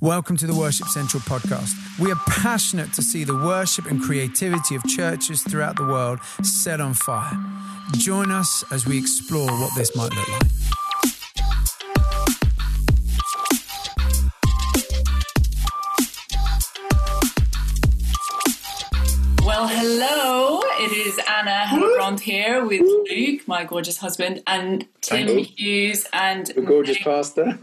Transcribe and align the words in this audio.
Welcome 0.00 0.36
to 0.36 0.46
the 0.46 0.54
Worship 0.54 0.86
Central 0.86 1.20
podcast. 1.22 1.72
We 1.98 2.12
are 2.12 2.20
passionate 2.28 2.92
to 2.92 3.02
see 3.02 3.24
the 3.24 3.34
worship 3.34 3.86
and 3.86 4.00
creativity 4.00 4.76
of 4.76 4.84
churches 4.84 5.42
throughout 5.42 5.74
the 5.74 5.82
world 5.82 6.20
set 6.44 6.80
on 6.80 6.94
fire. 6.94 7.36
Join 7.96 8.30
us 8.30 8.62
as 8.70 8.86
we 8.86 8.96
explore 8.96 9.50
what 9.50 9.72
this 9.74 9.96
might 9.96 10.14
look 10.14 10.28
like. 10.28 10.77
Here 22.28 22.62
with 22.62 22.82
Luke, 22.82 23.48
my 23.48 23.64
gorgeous 23.64 23.96
husband, 23.96 24.42
and 24.46 24.86
Tim 25.00 25.28
Thank. 25.28 25.58
Hughes 25.58 26.06
and 26.12 26.46
The 26.48 26.60
gorgeous 26.60 26.98
pastor. 26.98 27.44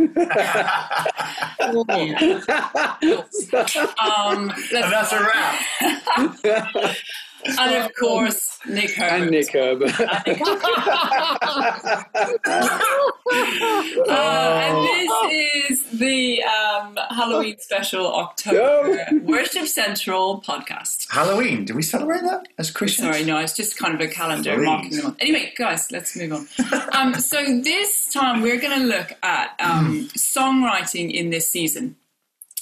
um, 4.00 4.52
And 4.74 4.92
that's 4.92 5.12
a 5.14 5.20
wrap. 5.22 5.56
and 7.60 7.76
of 7.86 7.94
course 7.96 8.58
Nick 8.68 8.92
Herbert. 8.92 9.22
and 9.22 9.32
Nick 9.32 9.52
Herbert. 9.52 9.92
Uh, 14.08 14.60
and 14.62 14.86
this 14.86 15.72
is 15.72 16.00
the 16.00 16.44
um, 16.44 16.98
Halloween 17.10 17.58
special 17.60 18.14
October 18.14 19.04
Worship 19.24 19.68
Central 19.68 20.42
podcast. 20.42 21.08
Halloween. 21.10 21.66
Do 21.66 21.74
we 21.74 21.82
celebrate 21.82 22.22
that 22.22 22.48
as 22.58 22.70
Christians? 22.72 23.08
Sorry, 23.08 23.26
no, 23.26 23.38
it's 23.40 23.56
just 23.56 23.78
kind 23.78 23.94
of 23.96 24.02
a 24.02 24.08
calendar 24.08 24.54
Sorry. 24.54 24.66
marking 24.66 24.92
the 24.92 25.04
month. 25.04 25.18
Anyway, 25.20 25.54
guys, 25.58 25.92
let's 25.92 26.16
move 26.16 26.34
on. 26.34 26.48
Um, 26.94 27.16
so 27.16 27.44
this 27.62 28.12
time 28.14 28.42
we're 28.42 28.60
going 28.60 28.80
to 28.80 28.86
look 28.86 29.12
at 29.24 29.56
um, 29.60 30.08
songwriting 30.16 31.12
in 31.12 31.30
this 31.32 31.50
season. 31.50 31.96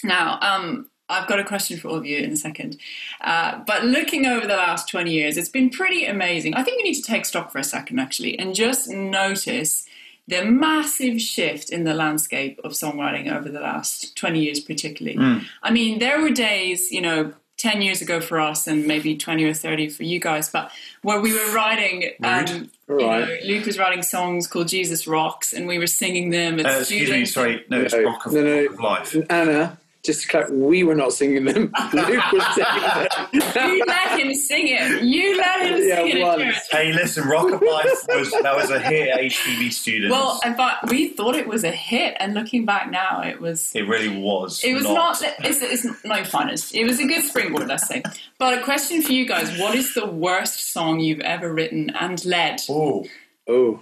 Now, 0.04 0.40
um, 0.42 0.90
I've 1.10 1.28
got 1.28 1.40
a 1.40 1.44
question 1.44 1.78
for 1.78 1.90
all 1.90 1.96
of 1.96 2.06
you 2.06 2.18
in 2.18 2.32
a 2.32 2.38
second. 2.38 2.78
Uh, 3.22 3.60
but 3.68 3.84
looking 3.84 4.26
over 4.26 4.48
the 4.48 4.56
last 4.56 4.88
20 4.90 5.12
years, 5.12 5.38
it's 5.38 5.50
been 5.50 5.70
pretty 5.70 6.06
amazing. 6.06 6.54
I 6.56 6.64
think 6.64 6.78
we 6.78 6.84
need 6.84 6.96
to 6.96 7.04
take 7.04 7.26
stock 7.26 7.52
for 7.52 7.60
a 7.60 7.64
second, 7.64 8.00
actually, 8.00 8.40
and 8.40 8.56
just 8.56 8.90
notice 8.90 9.86
the 10.28 10.46
massive 10.46 11.20
shift 11.22 11.70
in 11.70 11.84
the 11.84 11.94
landscape 11.94 12.60
of 12.64 12.72
songwriting 12.72 13.30
over 13.32 13.50
the 13.50 13.60
last 13.60 14.16
20 14.16 14.40
years, 14.40 14.60
particularly. 14.62 15.18
I 15.62 15.72
mean, 15.72 16.00
there 16.00 16.22
were 16.22 16.30
days, 16.32 16.92
you 16.92 17.02
know, 17.02 17.34
10 17.58 17.82
years 17.82 18.02
ago 18.02 18.20
for 18.20 18.40
us 18.40 18.66
and 18.68 18.88
maybe 18.88 19.16
20 19.16 19.44
or 19.44 19.54
30 19.54 19.90
for 19.90 20.04
you 20.04 20.20
guys, 20.20 20.50
but 20.50 20.72
where 21.02 21.20
we 21.22 21.34
were 21.34 21.54
writing, 21.54 22.12
um, 22.24 22.70
you 22.90 22.98
know, 22.98 23.28
Luke 23.46 23.66
was 23.66 23.78
writing 23.78 24.02
songs 24.02 24.48
called 24.48 24.68
Jesus 24.70 25.08
Rocks 25.08 25.54
and 25.54 25.68
we 25.68 25.78
were 25.78 25.88
singing 25.88 26.30
them 26.30 26.60
as 26.60 26.66
Uh, 26.66 26.80
excuse 26.80 27.10
me, 27.10 27.26
sorry. 27.26 27.64
No, 27.70 27.82
it's 27.82 27.94
No, 27.94 28.04
Rock 28.04 28.26
of, 28.26 28.34
no, 28.34 28.42
no. 28.44 28.64
Rock 28.64 28.74
of 28.74 28.80
Life. 28.80 29.16
Anna, 29.30 29.78
just 30.04 30.24
to 30.24 30.28
clarify, 30.28 30.54
we 30.54 30.84
were 30.84 30.96
not 30.96 31.14
singing 31.14 31.46
them. 31.46 31.72
Luke 31.94 32.32
was 32.34 32.56
singing 32.56 32.82
them. 32.82 33.70
You 33.70 33.84
let 33.88 34.20
him 34.20 34.34
sing 34.36 34.68
it. 34.68 35.02
You 35.02 35.38
let 35.38 35.66
him 35.66 35.88
Yeah, 35.88 35.96
sing 35.96 36.08
it 36.10 36.16
in 36.18 36.22
once. 36.24 36.44
church. 36.44 36.56
Hey, 36.72 36.92
listen, 36.92 37.28
Rock 37.28 37.52
of 37.52 37.62
Life 37.62 37.86
was 38.10 38.32
that 38.32 38.56
was 38.56 38.70
a 38.70 38.80
hit 38.80 39.08
at 39.10 39.20
HTB 39.22 39.72
students. 39.72 40.12
Well, 40.12 40.40
in 40.46 40.56
fact, 40.56 40.90
we 40.90 41.08
thought 41.10 41.36
it 41.36 41.48
was 41.48 41.64
a 41.64 41.72
hit, 41.72 42.16
and 42.20 42.34
looking 42.34 42.66
back 42.66 42.92
now, 42.92 43.22
it 43.22 43.40
was. 43.40 43.72
it 43.74 43.88
really 43.88 44.10
was. 44.22 44.62
It 44.64 44.74
was 44.74 44.84
not. 44.84 45.22
it's, 45.40 45.62
it's 45.62 46.04
no 46.04 46.24
finest. 46.26 46.76
It 46.76 46.84
was 46.86 47.00
a 47.00 47.06
good 47.08 47.24
springboard, 47.24 47.68
let's 47.68 47.88
say. 47.88 48.04
But 48.38 48.58
a 48.60 48.62
question 48.64 49.02
for 49.02 49.14
you 49.14 49.26
guys: 49.26 49.58
What 49.58 49.74
is 49.76 49.94
the 49.94 50.06
worst 50.06 50.72
song 50.74 51.00
you've 51.00 51.22
ever 51.22 51.54
written 51.54 51.92
and 51.92 52.24
led? 52.26 52.60
Oh, 52.70 53.06
Oh. 53.48 53.80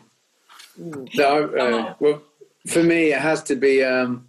No, 0.77 1.45
uh, 1.49 1.93
well, 1.99 2.21
for 2.67 2.81
me, 2.83 3.11
it 3.11 3.19
has 3.19 3.41
to 3.43 3.55
be. 3.55 3.83
Um, 3.83 4.27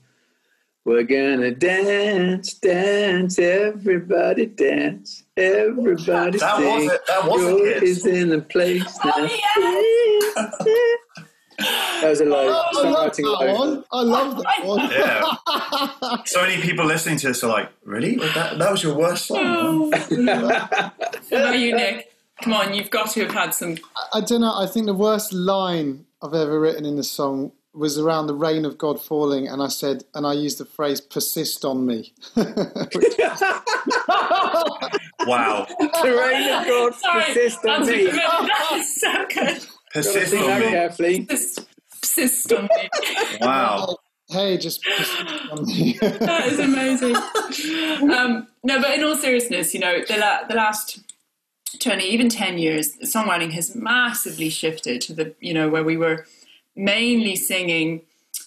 we're 0.85 1.05
gonna 1.05 1.53
dance, 1.53 2.55
dance, 2.55 3.39
everybody 3.39 4.47
dance, 4.47 5.23
everybody 5.37 6.39
That 6.39 6.57
sing. 6.57 6.75
was 6.75 6.93
it- 6.93 7.01
that 7.07 7.25
was 7.25 7.43
a 7.43 7.51
Joy 7.51 7.87
is 7.87 8.07
in 8.07 8.29
the 8.31 8.41
place 8.41 8.99
oh, 9.05 9.13
now. 9.17 9.29
Oh, 10.37 10.97
That 11.59 12.09
was 12.11 12.21
a 12.21 12.25
low. 12.25 12.49
I 12.49 12.51
love 12.51 13.13
songwriting 13.13 13.17
that 13.17 13.47
low. 13.47 13.55
one. 13.59 13.85
I 13.93 14.03
love 14.03 14.37
that 14.43 14.65
one. 14.65 14.91
yeah. 14.91 16.17
so 16.25 16.43
many 16.43 16.61
people 16.61 16.85
listening 16.85 17.19
to 17.19 17.29
this 17.29 17.45
are 17.45 17.49
like, 17.51 17.71
really? 17.85 18.17
That, 18.17 18.59
that 18.59 18.71
was 18.73 18.83
your 18.83 18.97
worst 18.97 19.27
song? 19.27 19.91
What 19.91 20.11
about 20.11 21.59
you, 21.59 21.77
Nick? 21.77 22.13
Come 22.43 22.55
on, 22.55 22.75
you've 22.75 22.91
got 22.91 23.11
to 23.13 23.21
have 23.27 23.31
had 23.33 23.55
some. 23.55 23.77
I 24.13 24.21
don't 24.23 24.41
know. 24.41 24.53
I 24.57 24.67
think 24.67 24.87
the 24.87 24.95
worst 24.95 25.33
line 25.33 26.05
I've 26.21 26.35
ever 26.35 26.59
written 26.59 26.85
in 26.85 26.97
the 26.97 27.05
song 27.05 27.53
was 27.75 27.99
around 27.99 28.27
the 28.27 28.35
rain 28.35 28.65
of 28.65 28.77
God 28.77 29.01
falling, 29.01 29.49
and 29.49 29.63
I 29.63 29.69
said, 29.69 30.05
and 30.15 30.27
I 30.27 30.35
used 30.35 30.59
the 30.59 30.65
phrase 30.65 31.01
"persist 31.01 31.65
on 31.65 31.87
me." 31.87 32.13
Wow. 35.27 35.67
The 35.79 36.17
rain 36.21 36.49
of 36.53 36.67
God 36.67 36.95
Sorry, 36.95 37.25
persist 37.25 37.65
on 37.65 37.87
me. 37.87 38.07
that's 38.07 39.01
so 39.01 39.27
good. 39.33 39.67
Persist 39.93 40.35
on 40.35 40.61
me. 40.61 40.67
carefully. 40.69 41.27
Persist 41.27 42.53
on 42.53 42.65
me. 42.65 42.89
Wow. 43.41 43.97
hey, 44.29 44.57
just 44.59 44.83
persist 44.83 45.51
on 45.53 45.65
me. 45.65 45.93
that 46.01 46.47
is 46.49 46.59
amazing. 46.59 47.15
Um, 48.13 48.49
no, 48.65 48.81
but 48.81 48.99
in 48.99 49.05
all 49.05 49.17
seriousness, 49.17 49.75
you 49.75 49.81
know, 49.81 50.01
the, 50.09 50.17
la- 50.17 50.45
the 50.49 50.55
last 50.55 51.01
20, 51.81 52.05
even 52.05 52.29
10 52.29 52.59
years, 52.59 52.97
songwriting 53.05 53.53
has 53.53 53.77
massively 53.77 54.49
shifted 54.51 55.01
to 55.03 55.13
the, 55.13 55.35
you 55.41 55.55
know, 55.55 55.69
where 55.69 55.85
we 55.85 55.97
were 55.97 56.27
mainly 56.75 57.37
singing 57.37 58.03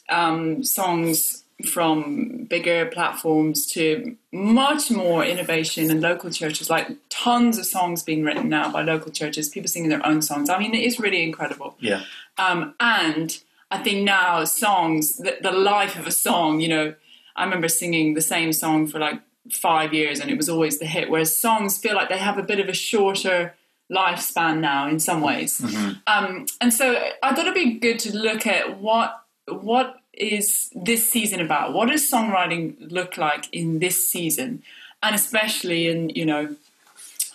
um, 0.10 0.64
songs 0.64 1.44
from 1.64 2.46
bigger 2.50 2.86
platforms 2.88 3.66
to 3.66 4.18
much 4.34 4.92
more 4.92 5.24
innovation 5.24 5.90
in 5.90 6.02
local 6.02 6.30
churches, 6.30 6.70
like 6.70 6.90
tons 7.10 7.58
of 7.58 7.66
songs 7.66 8.04
being 8.04 8.24
written 8.24 8.50
now 8.50 8.70
by 8.70 8.82
local 8.82 9.12
churches, 9.12 9.48
people 9.48 9.70
singing 9.70 9.90
their 9.90 10.06
own 10.06 10.22
songs. 10.22 10.50
I 10.50 10.60
mean, 10.60 10.74
it 10.74 10.84
is 10.84 11.00
really 11.00 11.24
incredible. 11.24 11.78
Yeah. 11.80 12.04
Um, 12.38 12.76
and 12.80 13.40
I 13.72 13.82
think 13.82 14.04
now 14.04 14.44
songs, 14.44 15.18
the, 15.18 15.38
the 15.42 15.52
life 15.52 15.98
of 15.98 16.08
a 16.08 16.12
song, 16.12 16.60
you 16.60 16.68
know, 16.68 16.94
I 17.38 17.44
remember 17.46 17.70
singing 17.70 18.14
the 18.14 18.22
same 18.22 18.52
song 18.52 18.88
for 18.88 19.00
like 19.00 19.22
five 19.50 19.94
years 19.94 20.20
and 20.20 20.30
it 20.30 20.38
was 20.38 20.50
always 20.50 20.80
the 20.80 20.86
hit, 20.86 21.10
whereas 21.10 21.36
songs 21.36 21.78
feel 21.78 21.96
like 21.96 22.10
they 22.10 22.18
have 22.18 22.38
a 22.38 22.44
bit 22.44 22.60
of 22.60 22.68
a 22.68 22.74
shorter 22.74 23.56
lifespan 23.92 24.60
now 24.60 24.88
in 24.88 25.00
some 25.00 25.22
ways. 25.22 25.62
Um, 26.08 26.46
and 26.60 26.74
so 26.74 27.00
I 27.22 27.36
thought 27.36 27.48
it'd 27.48 27.54
be 27.54 27.80
good 27.80 28.00
to 28.00 28.18
look 28.18 28.48
at 28.48 28.80
what 28.80 29.22
what 29.48 30.02
is 30.14 30.72
this 30.74 31.08
season 31.10 31.40
about? 31.40 31.74
What 31.74 31.90
does 31.90 32.10
songwriting 32.10 32.92
look 32.92 33.18
like 33.18 33.48
in 33.54 33.80
this 33.80 34.10
season? 34.10 34.64
And 35.04 35.14
especially 35.14 35.88
in, 35.88 36.10
you 36.10 36.26
know, 36.26 36.56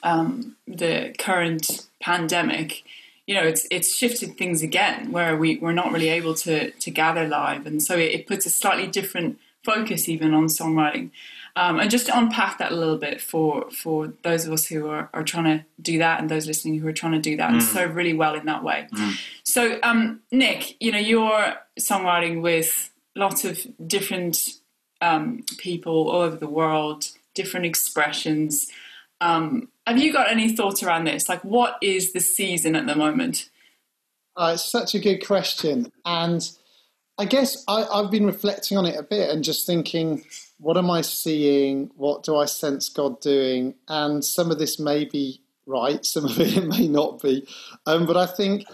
um, 0.02 0.56
the 0.66 1.14
current 1.18 1.86
pandemic, 2.00 2.82
you 3.26 3.34
know, 3.34 3.42
it's 3.42 3.66
it's 3.70 3.94
shifted 3.94 4.36
things 4.36 4.62
again 4.62 5.12
where 5.12 5.36
we 5.36 5.58
we're 5.58 5.72
not 5.72 5.92
really 5.92 6.08
able 6.08 6.34
to 6.34 6.70
to 6.70 6.90
gather 6.90 7.28
live, 7.28 7.66
and 7.66 7.82
so 7.82 7.96
it, 7.96 8.12
it 8.12 8.26
puts 8.26 8.46
a 8.46 8.50
slightly 8.50 8.86
different 8.86 9.38
focus 9.62 10.08
even 10.08 10.34
on 10.34 10.46
songwriting. 10.46 11.10
Um, 11.60 11.78
and 11.78 11.90
just 11.90 12.06
to 12.06 12.16
unpack 12.16 12.56
that 12.56 12.72
a 12.72 12.74
little 12.74 12.96
bit 12.96 13.20
for 13.20 13.70
for 13.70 14.14
those 14.22 14.46
of 14.46 14.52
us 14.54 14.66
who 14.66 14.88
are, 14.88 15.10
are 15.12 15.22
trying 15.22 15.44
to 15.44 15.64
do 15.82 15.98
that 15.98 16.18
and 16.18 16.30
those 16.30 16.46
listening 16.46 16.78
who 16.78 16.88
are 16.88 16.92
trying 16.94 17.12
to 17.12 17.20
do 17.20 17.36
that 17.36 17.50
and 17.52 17.62
serve 17.62 17.96
really 17.96 18.14
well 18.14 18.34
in 18.34 18.46
that 18.46 18.64
way. 18.64 18.88
So, 19.44 19.78
um, 19.82 20.20
Nick, 20.32 20.80
you 20.80 20.90
know, 20.90 20.98
you're 20.98 21.56
songwriting 21.78 22.40
with 22.40 22.90
lots 23.14 23.44
of 23.44 23.60
different 23.86 24.54
um, 25.02 25.44
people 25.58 26.08
all 26.08 26.22
over 26.22 26.36
the 26.36 26.48
world, 26.48 27.08
different 27.34 27.66
expressions. 27.66 28.68
Um, 29.20 29.68
have 29.86 29.98
you 29.98 30.14
got 30.14 30.30
any 30.30 30.56
thoughts 30.56 30.82
around 30.82 31.04
this? 31.04 31.28
Like, 31.28 31.44
what 31.44 31.76
is 31.82 32.14
the 32.14 32.20
season 32.20 32.74
at 32.74 32.86
the 32.86 32.96
moment? 32.96 33.50
Uh, 34.34 34.52
it's 34.54 34.64
such 34.64 34.94
a 34.94 34.98
good 34.98 35.26
question, 35.26 35.92
and 36.06 36.50
I 37.18 37.26
guess 37.26 37.62
I, 37.68 37.84
I've 37.84 38.10
been 38.10 38.24
reflecting 38.24 38.78
on 38.78 38.86
it 38.86 38.98
a 38.98 39.02
bit 39.02 39.28
and 39.28 39.44
just 39.44 39.66
thinking, 39.66 40.24
what 40.60 40.76
am 40.76 40.90
I 40.90 41.00
seeing? 41.00 41.90
What 41.96 42.22
do 42.22 42.36
I 42.36 42.44
sense 42.44 42.88
God 42.90 43.20
doing? 43.20 43.74
And 43.88 44.24
some 44.24 44.50
of 44.50 44.58
this 44.58 44.78
may 44.78 45.04
be 45.06 45.40
right, 45.66 46.04
some 46.04 46.26
of 46.26 46.38
it 46.40 46.66
may 46.66 46.86
not 46.86 47.22
be. 47.22 47.46
Um, 47.86 48.06
but 48.06 48.16
I 48.16 48.26
think 48.26 48.66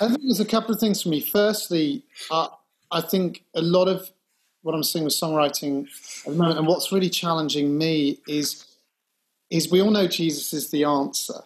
I 0.00 0.08
think 0.08 0.20
there's 0.20 0.40
a 0.40 0.44
couple 0.44 0.74
of 0.74 0.80
things 0.80 1.02
for 1.02 1.08
me. 1.08 1.20
Firstly, 1.20 2.04
uh, 2.30 2.48
I 2.90 3.00
think 3.00 3.44
a 3.54 3.62
lot 3.62 3.88
of 3.88 4.10
what 4.62 4.74
I'm 4.74 4.82
seeing 4.82 5.06
with 5.06 5.14
songwriting 5.14 5.86
at 6.26 6.32
the 6.32 6.38
moment, 6.38 6.58
and 6.58 6.68
what's 6.68 6.92
really 6.92 7.08
challenging 7.08 7.78
me 7.78 8.20
is 8.28 8.66
is 9.48 9.70
we 9.70 9.80
all 9.80 9.90
know 9.90 10.06
Jesus 10.06 10.52
is 10.52 10.70
the 10.70 10.84
answer. 10.84 11.42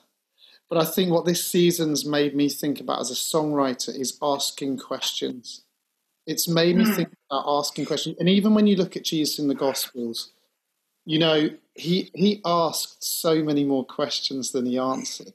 But 0.69 0.79
I 0.79 0.85
think 0.85 1.13
what 1.13 1.25
this 1.25 1.47
season's 1.47 2.05
made 2.05 2.35
me 2.35 2.49
think 2.49 2.81
about 2.81 3.01
as 3.01 3.11
a 3.11 3.15
songwriter 3.15 3.97
is 3.97 4.19
asking 4.21 4.79
questions. 4.79 5.63
It's 6.27 6.49
made 6.49 6.77
me 6.77 6.85
hmm. 6.85 6.93
think 6.93 7.09
about 7.31 7.45
asking 7.47 7.87
questions. 7.87 8.17
And 8.19 8.29
even 8.29 8.55
when 8.55 8.67
you 8.67 8.77
look 8.77 8.97
at 8.97 9.05
Jesus 9.05 9.39
in 9.39 9.49
the 9.49 9.55
Gospels, 9.55 10.31
you 11.05 11.19
know, 11.19 11.51
he 11.75 12.11
he 12.15 12.41
asked 12.45 13.05
so 13.05 13.43
many 13.43 13.65
more 13.65 13.85
questions 13.85 14.53
than 14.53 14.67
he 14.67 14.79
answered. 14.79 15.35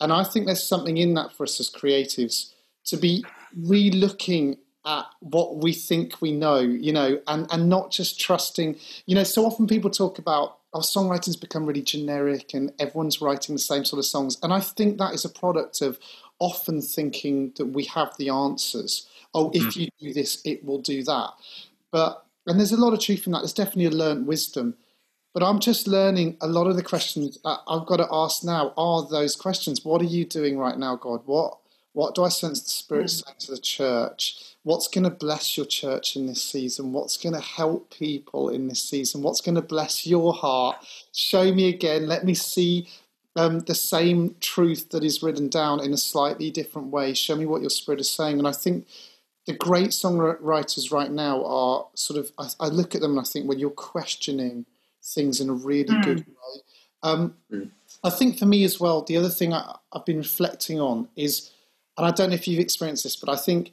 And 0.00 0.12
I 0.12 0.24
think 0.24 0.46
there's 0.46 0.66
something 0.66 0.96
in 0.96 1.14
that 1.14 1.32
for 1.32 1.44
us 1.44 1.60
as 1.60 1.70
creatives 1.70 2.52
to 2.86 2.96
be 2.96 3.24
re-looking 3.56 4.58
at 4.86 5.06
what 5.20 5.56
we 5.56 5.72
think 5.72 6.20
we 6.20 6.32
know, 6.32 6.58
you 6.58 6.92
know, 6.92 7.18
and, 7.26 7.46
and 7.50 7.68
not 7.68 7.90
just 7.90 8.20
trusting. 8.20 8.76
You 9.06 9.14
know, 9.14 9.24
so 9.24 9.46
often 9.46 9.66
people 9.66 9.90
talk 9.90 10.18
about 10.18 10.58
oh, 10.74 10.78
our 10.78 10.82
songwriting's 10.82 11.36
become 11.36 11.64
really 11.64 11.82
generic 11.82 12.52
and 12.52 12.72
everyone's 12.78 13.20
writing 13.22 13.54
the 13.54 13.60
same 13.60 13.84
sort 13.84 13.98
of 13.98 14.04
songs. 14.04 14.36
And 14.42 14.52
I 14.52 14.60
think 14.60 14.98
that 14.98 15.14
is 15.14 15.24
a 15.24 15.30
product 15.30 15.80
of 15.80 15.98
often 16.38 16.82
thinking 16.82 17.52
that 17.56 17.66
we 17.66 17.84
have 17.84 18.14
the 18.18 18.28
answers. 18.28 19.08
Oh, 19.34 19.50
if 19.52 19.62
mm-hmm. 19.62 19.80
you 19.80 19.88
do 20.00 20.14
this, 20.14 20.40
it 20.44 20.64
will 20.64 20.80
do 20.80 21.02
that. 21.04 21.30
But 21.90 22.24
and 22.46 22.58
there's 22.58 22.72
a 22.72 22.80
lot 22.80 22.92
of 22.92 23.00
truth 23.00 23.26
in 23.26 23.32
that. 23.32 23.40
There's 23.40 23.52
definitely 23.52 23.86
a 23.86 23.90
learned 23.90 24.26
wisdom. 24.26 24.76
But 25.32 25.42
I'm 25.42 25.58
just 25.58 25.88
learning 25.88 26.36
a 26.40 26.46
lot 26.46 26.68
of 26.68 26.76
the 26.76 26.82
questions 26.82 27.38
I've 27.44 27.86
got 27.86 27.96
to 27.96 28.06
ask 28.10 28.44
now 28.44 28.72
are 28.76 29.06
those 29.06 29.34
questions. 29.34 29.84
What 29.84 30.00
are 30.00 30.06
you 30.06 30.24
doing 30.24 30.58
right 30.58 30.78
now, 30.78 30.94
God? 30.94 31.22
What 31.26 31.58
what 31.92 32.14
do 32.16 32.24
I 32.24 32.28
sense 32.28 32.60
the 32.60 32.70
Spirit 32.70 33.06
mm. 33.06 33.24
saying 33.24 33.36
to 33.40 33.50
the 33.52 33.58
church? 33.58 34.56
What's 34.64 34.88
going 34.88 35.04
to 35.04 35.10
bless 35.10 35.56
your 35.56 35.66
church 35.66 36.16
in 36.16 36.26
this 36.26 36.42
season? 36.42 36.92
What's 36.92 37.16
going 37.16 37.34
to 37.34 37.40
help 37.40 37.94
people 37.94 38.48
in 38.48 38.68
this 38.68 38.82
season? 38.82 39.22
What's 39.22 39.40
going 39.40 39.54
to 39.54 39.62
bless 39.62 40.06
your 40.06 40.32
heart? 40.32 40.84
Show 41.12 41.52
me 41.52 41.68
again. 41.68 42.08
Let 42.08 42.24
me 42.24 42.34
see 42.34 42.88
um, 43.36 43.60
the 43.60 43.74
same 43.74 44.34
truth 44.40 44.90
that 44.90 45.04
is 45.04 45.22
written 45.22 45.48
down 45.48 45.80
in 45.80 45.92
a 45.92 45.96
slightly 45.96 46.50
different 46.50 46.88
way. 46.88 47.14
Show 47.14 47.36
me 47.36 47.46
what 47.46 47.60
your 47.60 47.70
Spirit 47.70 48.00
is 48.00 48.10
saying. 48.10 48.38
And 48.38 48.48
I 48.48 48.52
think 48.52 48.86
the 49.46 49.52
great 49.52 49.90
songwriters 49.90 50.90
right 50.90 51.10
now 51.10 51.44
are 51.44 51.86
sort 51.94 52.18
of, 52.18 52.32
I, 52.38 52.48
I 52.60 52.68
look 52.68 52.94
at 52.94 53.00
them 53.00 53.12
and 53.12 53.20
I 53.20 53.24
think, 53.24 53.48
well, 53.48 53.58
you're 53.58 53.70
questioning 53.70 54.66
things 55.02 55.40
in 55.40 55.50
a 55.50 55.54
really 55.54 55.94
mm. 55.94 56.04
good 56.04 56.26
way. 56.26 56.60
Um, 57.02 57.34
mm. 57.52 57.70
I 58.02 58.10
think 58.10 58.38
for 58.38 58.46
me 58.46 58.64
as 58.64 58.80
well, 58.80 59.02
the 59.02 59.16
other 59.16 59.28
thing 59.28 59.52
I, 59.52 59.76
I've 59.92 60.06
been 60.06 60.18
reflecting 60.18 60.80
on 60.80 61.08
is 61.16 61.50
and 61.96 62.06
I 62.06 62.10
don't 62.10 62.30
know 62.30 62.34
if 62.34 62.48
you've 62.48 62.60
experienced 62.60 63.04
this, 63.04 63.16
but 63.16 63.28
I 63.28 63.36
think 63.36 63.72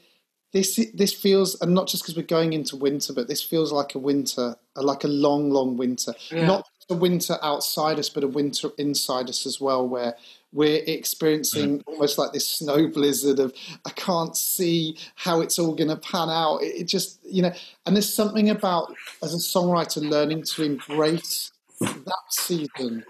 this 0.54 0.80
this 0.94 1.14
feels, 1.14 1.60
and 1.62 1.74
not 1.74 1.88
just 1.88 2.04
because 2.04 2.16
we're 2.16 2.24
going 2.24 2.54
into 2.54 2.76
winter, 2.76 3.14
but 3.14 3.28
this 3.28 3.42
feels 3.42 3.72
like 3.72 3.96
a 3.96 4.00
winter, 4.00 4.56
like 4.76 5.04
a 5.04 5.08
long, 5.08 5.50
long 5.50 5.78
winter. 5.78 6.14
Yeah. 6.30 6.46
Not 6.46 6.68
a 6.92 6.96
winter 6.96 7.38
outside 7.42 7.98
us, 7.98 8.10
but 8.10 8.24
a 8.24 8.28
winter 8.28 8.70
inside 8.78 9.30
us 9.30 9.46
as 9.46 9.60
well, 9.60 9.88
where 9.88 10.16
we're 10.54 10.84
experiencing 10.86 11.80
mm. 11.80 11.84
almost 11.88 12.18
like 12.18 12.34
this 12.34 12.48
snow 12.48 12.88
blizzard 12.88 13.40
of 13.40 13.54
I 13.86 13.90
can't 13.92 14.36
see 14.36 14.98
how 15.16 15.42
it's 15.42 15.58
all 15.58 15.74
going 15.74 15.90
to 15.90 15.96
pan 15.96 16.30
out. 16.30 16.58
It, 16.58 16.82
it, 16.82 16.88
just 16.88 17.20
you 17.24 17.42
know, 17.42 17.54
and 17.86 17.96
there's 17.96 18.14
something 18.14 18.50
about 18.50 18.94
as 19.24 19.34
a 19.34 19.38
songwriter 19.38 20.08
learning 20.08 20.44
to 20.44 20.64
embrace 20.64 21.52
that 21.80 22.24
season 22.30 23.06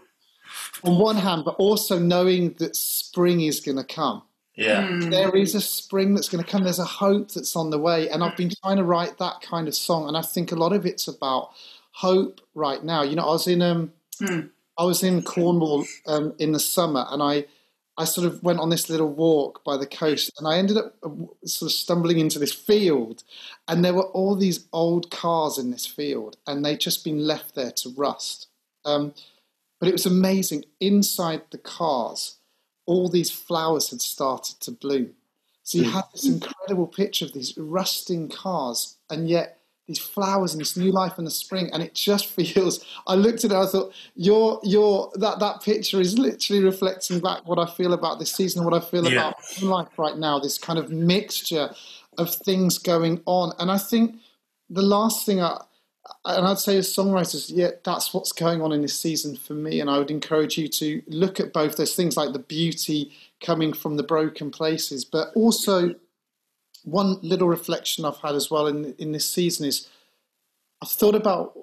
on 0.83 0.99
one 0.99 1.17
hand, 1.17 1.43
but 1.45 1.55
also 1.55 1.99
knowing 1.99 2.53
that 2.59 2.75
spring 2.75 3.41
is 3.41 3.59
going 3.59 3.77
to 3.77 3.83
come. 3.83 4.23
Yeah. 4.55 4.87
Mm. 4.87 5.09
There 5.09 5.35
is 5.35 5.55
a 5.55 5.61
spring 5.61 6.13
that's 6.13 6.29
going 6.29 6.43
to 6.43 6.49
come. 6.49 6.63
There's 6.63 6.79
a 6.79 6.85
hope 6.85 7.31
that's 7.31 7.55
on 7.55 7.69
the 7.69 7.79
way. 7.79 8.09
And 8.09 8.23
I've 8.23 8.37
been 8.37 8.51
trying 8.61 8.77
to 8.77 8.83
write 8.83 9.17
that 9.17 9.41
kind 9.41 9.67
of 9.67 9.75
song. 9.75 10.07
And 10.07 10.17
I 10.17 10.21
think 10.21 10.51
a 10.51 10.55
lot 10.55 10.73
of 10.73 10.85
it's 10.85 11.07
about 11.07 11.51
hope 11.91 12.41
right 12.53 12.83
now. 12.83 13.03
You 13.03 13.15
know, 13.15 13.23
I 13.27 13.31
was 13.31 13.47
in 13.47 13.61
um 13.61 13.93
mm. 14.21 14.49
I 14.77 14.83
was 14.85 15.03
in 15.03 15.21
Cornwall 15.21 15.85
um, 16.07 16.33
in 16.39 16.53
the 16.53 16.59
summer 16.59 17.05
and 17.09 17.21
I 17.21 17.45
I 17.97 18.05
sort 18.05 18.25
of 18.25 18.41
went 18.41 18.59
on 18.59 18.69
this 18.69 18.89
little 18.89 19.11
walk 19.11 19.63
by 19.63 19.77
the 19.77 19.85
coast 19.85 20.31
and 20.37 20.47
I 20.47 20.57
ended 20.57 20.77
up 20.77 20.95
uh, 21.03 21.09
sort 21.45 21.71
of 21.71 21.73
stumbling 21.73 22.19
into 22.19 22.39
this 22.39 22.53
field 22.53 23.23
and 23.67 23.83
there 23.83 23.93
were 23.93 24.07
all 24.07 24.35
these 24.35 24.65
old 24.73 25.11
cars 25.11 25.57
in 25.57 25.71
this 25.71 25.85
field 25.85 26.37
and 26.47 26.65
they'd 26.65 26.79
just 26.79 27.03
been 27.03 27.27
left 27.27 27.53
there 27.53 27.71
to 27.71 27.89
rust. 27.89 28.47
Um, 28.85 29.13
but 29.79 29.89
it 29.89 29.93
was 29.93 30.05
amazing. 30.05 30.65
Inside 30.79 31.41
the 31.51 31.57
cars, 31.57 32.37
all 32.85 33.09
these 33.09 33.31
flowers 33.31 33.89
had 33.89 34.01
started 34.01 34.59
to 34.61 34.71
bloom. 34.71 35.11
So 35.63 35.77
you 35.77 35.85
had 35.85 36.03
this 36.11 36.27
incredible 36.27 36.87
picture 36.87 37.25
of 37.25 37.33
these 37.33 37.57
rusting 37.57 38.29
cars, 38.29 38.97
and 39.09 39.29
yet 39.29 39.60
these 39.91 39.99
flowers 39.99 40.53
and 40.53 40.61
this 40.61 40.77
new 40.77 40.91
life 40.91 41.17
in 41.17 41.25
the 41.25 41.31
spring, 41.31 41.69
and 41.73 41.83
it 41.83 41.93
just 41.93 42.25
feels. 42.35 42.85
I 43.07 43.15
looked 43.15 43.43
at 43.43 43.51
it, 43.51 43.57
I 43.57 43.65
thought, 43.65 43.93
your 44.15 44.59
your 44.63 45.11
that 45.15 45.39
that 45.39 45.61
picture 45.61 45.99
is 45.99 46.17
literally 46.17 46.63
reflecting 46.63 47.19
back 47.19 47.47
what 47.47 47.59
I 47.59 47.65
feel 47.65 47.93
about 47.93 48.19
this 48.19 48.33
season, 48.33 48.63
what 48.63 48.73
I 48.73 48.79
feel 48.79 49.05
yeah. 49.05 49.29
about 49.29 49.61
life 49.61 49.97
right 49.97 50.17
now. 50.17 50.39
This 50.39 50.57
kind 50.57 50.79
of 50.79 50.89
mixture 50.89 51.73
of 52.17 52.33
things 52.33 52.77
going 52.77 53.21
on, 53.25 53.53
and 53.59 53.71
I 53.71 53.77
think 53.77 54.15
the 54.69 54.81
last 54.81 55.25
thing 55.25 55.41
I 55.41 55.61
and 56.25 56.47
I'd 56.47 56.59
say 56.59 56.77
as 56.77 56.93
songwriters, 56.93 57.51
yeah, 57.53 57.71
that's 57.83 58.13
what's 58.13 58.31
going 58.31 58.61
on 58.61 58.71
in 58.71 58.81
this 58.81 58.99
season 58.99 59.35
for 59.35 59.53
me. 59.53 59.79
And 59.79 59.89
I 59.89 59.97
would 59.97 60.11
encourage 60.11 60.57
you 60.57 60.67
to 60.67 61.01
look 61.07 61.39
at 61.39 61.53
both 61.53 61.77
those 61.77 61.95
things, 61.95 62.17
like 62.17 62.33
the 62.33 62.39
beauty 62.39 63.11
coming 63.39 63.73
from 63.73 63.97
the 63.97 64.03
broken 64.03 64.51
places, 64.51 65.05
but 65.05 65.29
also 65.35 65.95
one 66.83 67.17
little 67.21 67.47
reflection 67.47 68.05
I've 68.05 68.17
had 68.17 68.35
as 68.35 68.49
well 68.49 68.67
in 68.67 68.93
in 68.97 69.11
this 69.11 69.29
season 69.29 69.67
is 69.67 69.87
I've 70.81 70.89
thought 70.89 71.15
about 71.15 71.57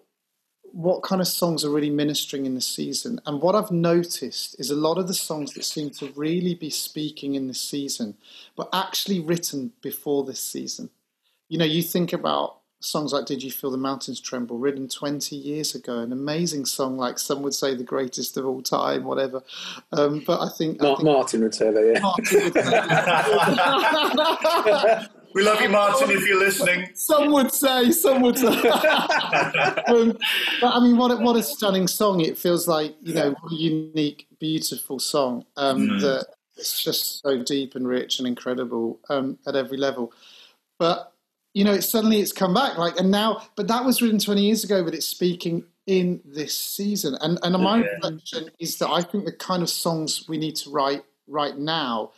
what 0.72 1.02
kind 1.02 1.20
of 1.20 1.26
songs 1.26 1.64
are 1.64 1.70
really 1.70 1.90
ministering 1.90 2.46
in 2.46 2.54
this 2.54 2.66
season. 2.66 3.20
And 3.26 3.40
what 3.40 3.54
I've 3.54 3.70
noticed 3.70 4.58
is 4.60 4.70
a 4.70 4.76
lot 4.76 4.98
of 4.98 5.08
the 5.08 5.14
songs 5.14 5.54
that 5.54 5.64
seem 5.64 5.90
to 5.90 6.12
really 6.14 6.54
be 6.54 6.70
speaking 6.70 7.34
in 7.34 7.48
this 7.48 7.60
season, 7.60 8.16
but 8.54 8.68
actually 8.72 9.18
written 9.18 9.72
before 9.80 10.24
this 10.24 10.40
season. 10.40 10.90
You 11.48 11.58
know, 11.58 11.64
you 11.64 11.82
think 11.82 12.12
about 12.12 12.57
songs 12.80 13.12
like 13.12 13.26
Did 13.26 13.42
You 13.42 13.50
Feel 13.50 13.70
the 13.70 13.76
Mountains 13.76 14.20
Tremble, 14.20 14.58
written 14.58 14.88
20 14.88 15.34
years 15.36 15.74
ago, 15.74 15.98
an 15.98 16.12
amazing 16.12 16.64
song, 16.64 16.96
like 16.96 17.18
some 17.18 17.42
would 17.42 17.54
say 17.54 17.74
the 17.74 17.82
greatest 17.82 18.36
of 18.36 18.46
all 18.46 18.62
time, 18.62 19.04
whatever. 19.04 19.42
Um, 19.92 20.22
but 20.26 20.40
I 20.40 20.48
think, 20.56 20.82
I 20.82 20.94
think, 20.94 21.02
Martin 21.02 21.42
would 21.42 21.54
say 21.54 21.70
that, 21.70 21.92
yeah. 21.94 22.00
Martin 22.00 22.24
would 22.44 22.54
say 22.54 22.60
that. 24.70 25.10
we 25.34 25.42
love 25.42 25.60
you, 25.60 25.68
Martin, 25.68 26.10
if 26.10 26.26
you're 26.26 26.38
listening. 26.38 26.88
Some 26.94 27.32
would 27.32 27.52
say, 27.52 27.90
some 27.90 28.22
would 28.22 28.38
say. 28.38 28.46
um, 28.46 30.16
but 30.60 30.70
I 30.74 30.80
mean, 30.80 30.96
what 30.96 31.10
a, 31.10 31.16
what 31.16 31.36
a 31.36 31.42
stunning 31.42 31.88
song. 31.88 32.20
It 32.20 32.38
feels 32.38 32.68
like, 32.68 32.94
you 33.02 33.14
know, 33.14 33.34
what 33.40 33.52
a 33.52 33.56
unique, 33.56 34.26
beautiful 34.38 34.98
song 34.98 35.44
um, 35.56 35.88
mm. 35.88 36.00
that 36.00 36.26
it's 36.56 36.82
just 36.82 37.22
so 37.22 37.42
deep 37.42 37.74
and 37.74 37.86
rich 37.86 38.18
and 38.18 38.28
incredible 38.28 39.00
um, 39.08 39.38
at 39.46 39.56
every 39.56 39.78
level. 39.78 40.12
But 40.78 41.12
you 41.54 41.64
know, 41.64 41.72
it's 41.72 41.90
suddenly 41.90 42.20
it's 42.20 42.32
come 42.32 42.54
back. 42.54 42.78
Like, 42.78 42.98
and 42.98 43.10
now, 43.10 43.42
but 43.56 43.68
that 43.68 43.84
was 43.84 44.00
written 44.02 44.18
20 44.18 44.42
years 44.42 44.64
ago, 44.64 44.84
but 44.84 44.94
it's 44.94 45.06
speaking 45.06 45.64
in 45.86 46.20
this 46.24 46.56
season. 46.56 47.16
And 47.20 47.38
and 47.42 47.60
my 47.62 47.78
yeah. 47.78 47.84
reflection 47.84 48.50
is 48.58 48.78
that 48.78 48.90
I 48.90 49.02
think 49.02 49.24
the 49.24 49.32
kind 49.32 49.62
of 49.62 49.70
songs 49.70 50.28
we 50.28 50.36
need 50.36 50.56
to 50.56 50.70
write 50.70 51.04
right 51.26 51.56
now, 51.56 52.12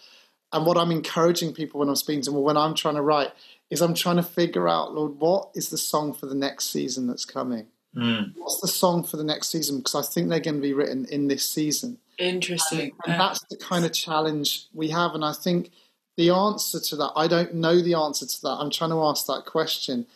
and 0.53 0.67
what 0.67 0.77
I'm 0.77 0.91
encouraging 0.91 1.55
people 1.55 1.81
when 1.81 1.89
I'm 1.89 1.97
speaking 1.97 2.23
to 2.23 2.31
them, 2.31 2.39
or 2.39 2.45
when 2.45 2.57
I'm 2.57 2.75
trying 2.75 2.97
to 2.97 3.03
write, 3.03 3.33
is 3.71 3.81
I'm 3.81 3.95
trying 3.95 4.17
to 4.17 4.23
figure 4.23 4.69
out, 4.69 4.93
Lord, 4.93 5.21
what 5.21 5.51
is 5.55 5.71
the 5.71 5.79
song 5.79 6.13
for 6.13 6.27
the 6.27 6.35
next 6.35 6.67
season 6.71 7.07
that's 7.07 7.25
coming? 7.25 7.67
Mm. 7.97 8.35
What's 8.37 8.61
the 8.61 8.69
song 8.69 9.05
for 9.05 9.17
the 9.17 9.25
next 9.25 9.49
season? 9.49 9.79
Because 9.79 9.95
I 9.95 10.03
think 10.03 10.29
they're 10.29 10.41
going 10.41 10.57
to 10.57 10.63
be 10.63 10.73
written 10.73 11.07
in 11.07 11.29
this 11.29 11.49
season. 11.49 11.99
Interesting. 12.19 12.93
And, 13.05 13.13
and 13.13 13.21
that's 13.21 13.43
the 13.51 13.57
kind 13.57 13.85
of 13.85 13.93
challenge 13.93 14.67
we 14.73 14.91
have. 14.91 15.15
And 15.15 15.25
I 15.25 15.33
think 15.33 15.71
the 16.21 16.31
answer 16.31 16.79
to 16.79 16.97
that, 16.97 17.13
I 17.17 17.27
don't 17.27 17.55
know 17.55 17.81
the 17.81 17.95
answer 17.95 18.27
to 18.27 18.43
that. 18.43 18.59
I'm 18.61 18.71
trying 18.71 18.91
to 18.91 19.03
ask 19.03 19.27
that 19.27 19.47
question. 19.47 20.07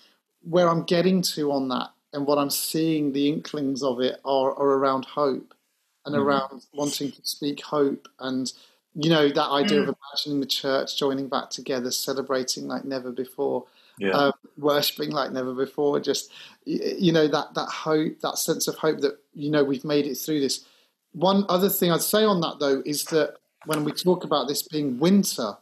Where 0.43 0.69
I'm 0.69 0.83
getting 0.83 1.23
to 1.23 1.51
on 1.51 1.69
that 1.69 1.89
and 2.13 2.27
what 2.27 2.37
I'm 2.37 2.51
seeing, 2.51 3.13
the 3.13 3.31
inklings 3.31 3.83
of 3.83 4.01
it 4.01 4.21
are, 4.23 4.51
are 4.51 4.73
around 4.77 5.07
hope 5.07 5.55
and 6.05 6.15
mm. 6.15 6.19
around 6.19 6.67
wanting 6.75 7.11
to 7.11 7.21
speak 7.23 7.63
hope 7.63 8.07
and 8.21 8.53
you 8.95 9.09
know 9.09 9.29
that 9.29 9.49
idea 9.49 9.79
mm. 9.79 9.89
of 9.89 9.97
imagining 9.97 10.41
the 10.41 10.47
church 10.47 10.99
joining 10.99 11.29
back 11.29 11.51
together 11.51 11.91
celebrating 11.91 12.69
like 12.69 12.85
never 12.85 13.11
before 13.11 13.65
yeah. 13.99 14.11
um, 14.11 14.33
worshipping 14.57 15.11
like 15.11 15.33
never 15.33 15.53
before 15.53 15.99
just 15.99 16.31
you 16.65 17.11
know 17.11 17.27
that 17.27 17.53
that 17.55 17.69
hope 17.69 18.21
that 18.21 18.39
sense 18.39 18.69
of 18.69 18.77
hope 18.77 19.01
that 19.01 19.19
you 19.35 19.51
know 19.51 19.65
we've 19.65 19.85
made 19.85 20.07
it 20.07 20.15
through 20.15 20.39
this 20.39 20.65
one 21.13 21.45
other 21.49 21.69
thing 21.69 21.91
i'd 21.91 22.01
say 22.01 22.23
on 22.23 22.41
that 22.41 22.59
though 22.61 22.83
is 22.87 23.05
that 23.07 23.35
when 23.65 23.83
we 23.83 23.91
talk 23.91 24.23
about 24.23 24.47
this 24.47 24.63
being 24.63 24.99
winter 25.01 25.57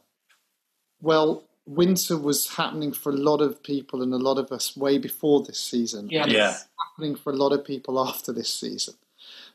well, 1.03 1.45
winter 1.67 2.17
was 2.17 2.49
happening 2.49 2.93
for 2.93 3.11
a 3.11 3.17
lot 3.17 3.41
of 3.41 3.63
people 3.63 4.03
and 4.03 4.13
a 4.15 4.19
lot 4.19 4.39
of 4.39 4.51
us 4.51 4.77
way 4.77 4.99
before 4.99 5.43
this 5.43 5.59
season. 5.59 6.09
Yeah. 6.09 6.23
And 6.23 6.33
yeah. 6.33 6.57
happening 6.91 7.17
for 7.17 7.33
a 7.33 7.37
lot 7.37 7.53
of 7.53 7.65
people 7.65 8.01
after 8.01 8.33
this 8.33 8.53
season. 8.53 8.95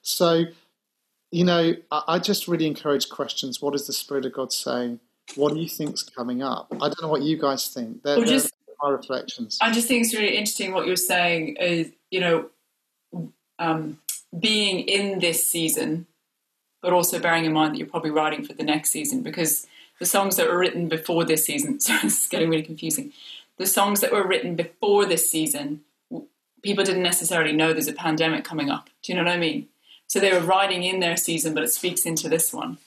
So, 0.02 0.44
you 1.32 1.44
know, 1.44 1.74
I, 1.92 2.04
I 2.08 2.20
just 2.20 2.48
really 2.48 2.68
encourage 2.68 3.10
questions. 3.10 3.62
What 3.62 3.74
is 3.74 3.88
the 3.88 3.94
Spirit 3.94 4.26
of 4.26 4.34
God 4.34 4.54
saying? 4.54 5.00
What 5.36 5.54
do 5.54 5.60
you 5.60 5.68
think's 5.68 6.04
coming 6.04 6.44
up? 6.44 6.68
I 6.72 6.88
don't 6.88 7.02
know 7.02 7.10
what 7.10 7.24
you 7.24 7.38
guys 7.38 7.68
think. 7.68 8.04
They're, 8.04 8.18
well, 8.18 8.26
just, 8.26 8.54
my 8.82 8.90
reflections. 8.92 9.58
I 9.62 9.72
just 9.72 9.88
think 9.88 10.06
it's 10.06 10.14
really 10.14 10.38
interesting 10.38 10.72
what 10.72 10.86
you're 10.86 10.96
saying 10.96 11.58
is, 11.58 11.92
you 12.12 12.20
know, 12.22 12.50
um, 13.60 14.00
being 14.38 14.82
in 14.82 15.20
this 15.20 15.50
season, 15.50 16.06
but 16.82 16.94
also 16.94 17.20
bearing 17.20 17.46
in 17.46 17.54
mind 17.54 17.74
that 17.74 17.80
you're 17.80 17.88
probably 17.88 18.12
writing 18.12 18.46
for 18.46 18.54
the 18.54 18.64
next 18.64 18.92
season 18.92 19.24
because 19.24 19.68
the 20.00 20.06
songs 20.06 20.36
that 20.36 20.48
were 20.48 20.58
written 20.58 20.88
before 20.88 21.24
this 21.24 21.46
season, 21.46 21.80
sorry, 21.80 22.08
is 22.08 22.28
getting 22.28 22.50
really 22.50 22.64
confusing. 22.64 23.12
The 23.58 23.66
songs 23.66 24.02
that 24.02 24.12
were 24.12 24.26
written 24.26 24.56
before 24.56 25.06
this 25.06 25.32
season, 25.32 25.82
people 26.62 26.84
didn't 26.84 27.04
necessarily 27.04 27.54
know 27.54 27.74
there's 27.74 27.88
a 27.88 27.94
pandemic 27.94 28.44
coming 28.44 28.70
up. 28.70 28.90
Do 29.02 29.12
you 29.12 29.18
know 29.18 29.24
what 29.24 29.34
I 29.34 29.38
mean? 29.38 29.68
So 30.08 30.20
they 30.20 30.32
were 30.32 30.40
writing 30.40 30.84
in 30.84 31.00
their 31.00 31.18
season, 31.18 31.54
but 31.54 31.64
it 31.64 31.72
speaks 31.72 32.06
into 32.06 32.30
this 32.30 32.54
one. 32.54 32.78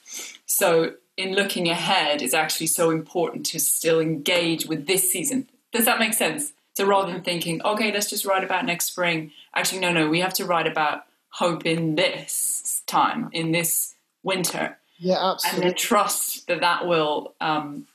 So 0.47 0.95
in 1.17 1.35
looking 1.35 1.69
ahead, 1.69 2.23
it's 2.23 2.35
actually 2.35 2.69
so 2.69 2.91
important 2.91 3.45
to 3.47 3.61
still 3.61 4.01
engage 4.01 4.67
with 4.67 4.87
this 4.87 5.11
season. 5.11 5.49
Does 5.73 5.85
that 5.85 5.99
make 5.99 6.15
sense? 6.15 6.53
So 6.75 6.87
rather 6.87 7.13
than 7.13 7.23
thinking, 7.23 7.61
okay, 7.63 7.93
let's 7.93 8.09
just 8.09 8.25
write 8.25 8.43
about 8.43 8.65
next 8.65 8.87
spring, 8.87 9.33
actually, 9.55 9.81
no, 9.81 9.93
no, 9.93 10.09
we 10.09 10.21
have 10.21 10.33
to 10.35 10.47
write 10.47 10.67
about 10.67 11.05
hope 11.29 11.67
in 11.67 11.95
this 11.95 12.83
time, 12.87 13.29
in 13.33 13.53
this 13.53 13.95
winter. 14.23 14.79
Yeah, 15.01 15.33
absolutely. 15.33 15.63
And 15.63 15.71
then 15.71 15.77
trust 15.79 16.47
that 16.49 16.61
that 16.61 16.87
will, 16.87 17.35
um, 17.41 17.87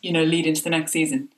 you 0.00 0.12
know, 0.12 0.22
lead 0.22 0.46
into 0.46 0.62
the 0.62 0.70
next 0.70 0.92
season. 0.92 1.28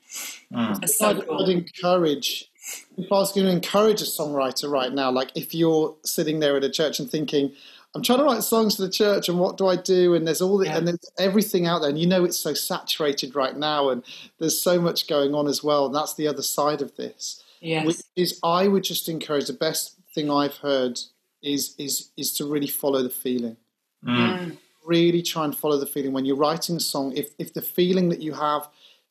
Mm. 0.52 0.87
So 0.88 1.11
I'd, 1.11 1.26
cool. 1.26 1.42
I'd 1.42 1.49
encourage, 1.49 2.50
if 2.99 3.11
I 3.11 3.16
was 3.16 3.32
going 3.32 3.46
to 3.46 3.52
encourage 3.52 4.02
a 4.02 4.04
songwriter 4.04 4.70
right 4.70 4.92
now, 4.92 5.11
like 5.11 5.32
if 5.35 5.54
you're 5.54 5.96
sitting 6.04 6.40
there 6.40 6.56
at 6.56 6.64
a 6.64 6.70
church 6.70 7.00
and 7.00 7.11
thinking, 7.11 7.52
I'm 7.94 8.02
trying 8.02 8.18
to 8.18 8.25
write 8.25 8.42
songs 8.42 8.76
for 8.76 8.82
the 8.82 8.90
church, 8.90 9.30
and 9.30 9.38
what 9.38 9.56
do 9.56 9.68
I 9.68 9.76
do? 9.76 10.14
And 10.14 10.26
there's 10.26 10.42
all 10.42 10.58
the, 10.58 10.66
yeah. 10.66 10.76
and 10.76 10.87
there's 10.87 11.11
everything 11.18 11.66
out 11.66 11.80
there, 11.80 11.88
and 11.88 11.99
you 11.99 12.06
know 12.06 12.25
it's 12.25 12.38
so 12.38 12.52
saturated 12.52 13.35
right 13.35 13.56
now, 13.56 13.88
and 13.88 14.04
there's 14.38 14.61
so 14.61 14.78
much 14.78 15.08
going 15.08 15.35
on 15.35 15.49
as 15.49 15.64
well. 15.64 15.87
And 15.87 15.94
that's 15.94 16.12
the 16.12 16.28
other 16.28 16.42
side 16.42 16.82
of 16.82 16.94
this. 16.96 17.42
Yes. 17.62 17.87
Which 17.87 17.96
is, 18.14 18.38
I 18.44 18.68
would 18.68 18.85
just 18.85 19.08
encourage 19.08 19.46
the 19.46 19.54
best 19.54 19.96
thing 20.14 20.30
I've 20.30 20.56
heard 20.58 21.00
is 21.42 21.75
is 21.78 22.11
is 22.18 22.35
to 22.35 22.44
really 22.44 22.66
follow 22.66 23.02
the 23.02 23.08
feeling. 23.08 23.56
Mm. 24.04 24.38
mm. 24.38 24.56
Really 24.87 25.23
try 25.23 25.45
and 25.45 25.57
follow 25.57 25.78
the 25.78 25.87
feeling 25.87 26.12
when 26.12 26.25
you're 26.25 26.37
writing 26.37 26.76
a 26.76 26.81
song. 26.81 27.12
If 27.16 27.31
if 27.38 27.52
the 27.52 27.62
feeling 27.62 28.09
that 28.09 28.23
you 28.23 28.33
have, 28.33 28.69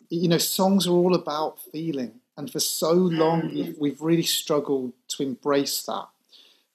you 0.10 0.28
know, 0.28 0.38
songs 0.38 0.88
are 0.88 0.92
all 0.94 1.14
about 1.14 1.60
feeling, 1.72 2.22
and 2.38 2.52
for 2.52 2.60
so 2.60 2.92
long 2.92 3.44
mm. 3.44 3.54
we've, 3.54 3.78
we've 3.80 4.02
really 4.02 4.24
struggled 4.24 4.94
to 5.10 5.24
embrace 5.24 5.84
that 5.84 6.08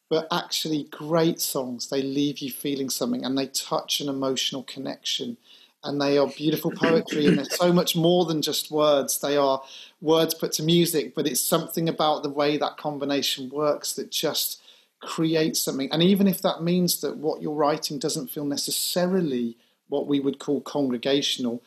but 0.08 0.26
actually 0.30 0.84
great 0.84 1.40
songs 1.40 1.88
they 1.88 2.02
leave 2.02 2.38
you 2.38 2.50
feeling 2.50 2.90
something 2.90 3.24
and 3.24 3.36
they 3.36 3.46
touch 3.46 4.00
an 4.00 4.08
emotional 4.08 4.62
connection 4.64 5.36
and 5.82 6.00
they 6.00 6.18
are 6.18 6.26
beautiful 6.36 6.70
poetry 6.70 7.26
and 7.26 7.38
they're 7.38 7.44
so 7.44 7.72
much 7.72 7.96
more 7.96 8.24
than 8.26 8.42
just 8.42 8.70
words 8.70 9.20
they 9.20 9.36
are 9.36 9.62
words 10.00 10.34
put 10.34 10.52
to 10.52 10.62
music 10.62 11.14
but 11.14 11.26
it's 11.26 11.40
something 11.40 11.88
about 11.88 12.22
the 12.22 12.30
way 12.30 12.56
that 12.56 12.76
combination 12.76 13.48
works 13.50 13.94
that 13.94 14.10
just 14.10 14.60
creates 15.00 15.60
something 15.60 15.90
and 15.92 16.02
even 16.02 16.26
if 16.26 16.42
that 16.42 16.62
means 16.62 17.00
that 17.00 17.16
what 17.16 17.40
you're 17.40 17.54
writing 17.54 17.98
doesn't 17.98 18.30
feel 18.30 18.44
necessarily 18.44 19.56
what 19.88 20.06
we 20.06 20.20
would 20.20 20.38
call 20.38 20.60
congregational 20.60 21.62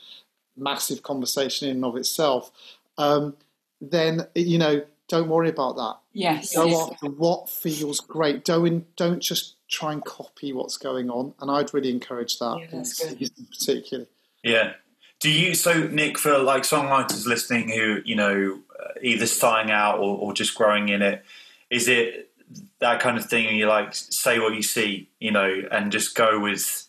massive 0.56 1.02
conversation 1.02 1.68
in 1.68 1.78
and 1.78 1.86
of 1.86 1.98
itself 1.98 2.52
um, 2.98 3.36
then 3.82 4.28
you 4.36 4.58
know 4.58 4.84
don't 5.08 5.28
worry 5.28 5.50
about 5.50 5.76
that. 5.76 5.98
Yes. 6.14 6.56
Go 6.56 6.90
after 6.90 7.08
what 7.08 7.50
feels 7.50 8.00
great. 8.00 8.46
Don't 8.46 8.96
don't 8.96 9.20
just 9.20 9.56
try 9.68 9.94
and 9.94 10.04
copy 10.04 10.54
what's 10.54 10.78
going 10.78 11.10
on. 11.10 11.34
And 11.40 11.52
I'd 11.52 11.74
really 11.74 11.92
encourage 11.92 12.40
that. 12.40 12.58
Yeah, 12.60 12.68
that's 12.72 13.00
good. 13.00 13.32
Particularly. 13.52 14.10
Yeah. 14.44 14.74
Do 15.20 15.30
you 15.30 15.56
so 15.56 15.88
Nick 15.88 16.18
for 16.18 16.38
like 16.40 16.64
songwriters 16.64 17.26
listening 17.26 17.70
who 17.70 18.02
you 18.06 18.16
know 18.16 18.60
uh, 18.80 18.94
either 19.02 19.26
starting 19.26 19.72
out 19.72 20.00
or, 20.00 20.18
or 20.18 20.34
just 20.34 20.56
growing 20.56 20.90
in 20.90 21.02
it? 21.02 21.24
Is 21.70 21.88
it 21.88 22.32
that 22.80 23.00
kind 23.00 23.18
of 23.18 23.26
thing? 23.26 23.48
And 23.48 23.58
you 23.58 23.68
like 23.68 23.94
say 23.94 24.40
what 24.40 24.56
you 24.56 24.64
see, 24.64 25.10
you 25.20 25.32
know, 25.32 25.64
and 25.72 25.92
just 25.92 26.16
go 26.16 26.40
with. 26.40 26.88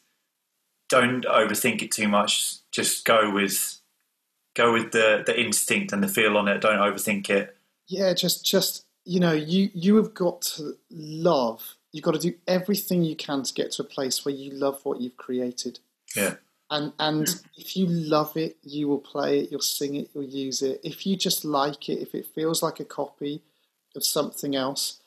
Don't 0.90 1.25
overthink 1.25 1.83
it 1.83 1.90
too 1.90 2.09
much. 2.09 2.59
Just 2.71 3.04
go 3.04 3.30
with 3.30 3.80
go 4.54 4.73
with 4.73 4.92
the 4.92 5.23
the 5.26 5.38
instinct 5.40 5.92
and 5.92 6.02
the 6.02 6.09
feel 6.09 6.37
on 6.37 6.47
it. 6.47 6.61
Don't 6.61 6.78
overthink 6.78 7.30
it 7.30 7.56
yeah, 7.87 8.14
just 8.14 8.44
just 8.44 8.85
you 9.04 9.21
know, 9.21 9.33
you 9.33 9.71
you 9.75 9.97
have 9.97 10.14
got 10.14 10.42
to 10.42 10.76
love. 10.90 11.76
You've 11.92 12.04
got 12.04 12.14
to 12.14 12.18
do 12.18 12.35
everything 12.49 13.04
you 13.04 13.14
can 13.14 13.42
to 13.42 13.54
get 13.54 13.73
to 13.73 13.83
a 13.83 13.87
place 13.87 14.25
where 14.25 14.35
you 14.35 14.50
love 14.50 14.80
what 14.85 15.00
you've 15.00 15.16
created. 15.16 15.78
Yeah. 16.16 16.35
And 16.71 16.92
and 16.99 17.28
if 17.56 17.76
you 17.76 17.87
love 17.87 18.37
it, 18.37 18.56
you 18.62 18.88
will 18.88 18.99
play 18.99 19.40
it, 19.40 19.50
you'll 19.50 19.61
sing 19.61 19.97
it, 19.97 20.11
you'll 20.14 20.25
use 20.25 20.62
it. 20.62 20.80
If 20.83 21.06
you 21.06 21.16
just 21.16 21.44
like 21.44 21.88
it, 21.88 22.00
if 22.00 22.14
it 22.14 22.26
feels 22.26 22.62
like 22.62 22.80
a 22.80 22.85
copy 22.85 23.42
of 23.94 24.04
something 24.04 24.56
else, 24.56 25.00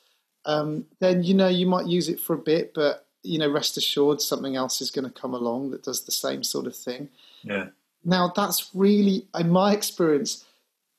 um, 0.48 0.86
then 0.98 1.22
you 1.22 1.34
know 1.34 1.46
you 1.46 1.66
might 1.66 1.86
use 1.86 2.08
it 2.08 2.18
for 2.18 2.34
a 2.34 2.38
bit, 2.38 2.72
but 2.74 3.06
you 3.22 3.38
know, 3.38 3.50
rest 3.50 3.76
assured, 3.76 4.20
something 4.20 4.56
else 4.56 4.80
is 4.80 4.90
going 4.90 5.04
to 5.04 5.20
come 5.20 5.34
along 5.34 5.70
that 5.70 5.82
does 5.84 6.04
the 6.04 6.12
same 6.12 6.42
sort 6.42 6.66
of 6.66 6.74
thing. 6.74 7.10
Yeah. 7.42 7.66
Now 8.04 8.32
that's 8.34 8.70
really, 8.74 9.26
in 9.38 9.50
my 9.50 9.74
experience, 9.74 10.46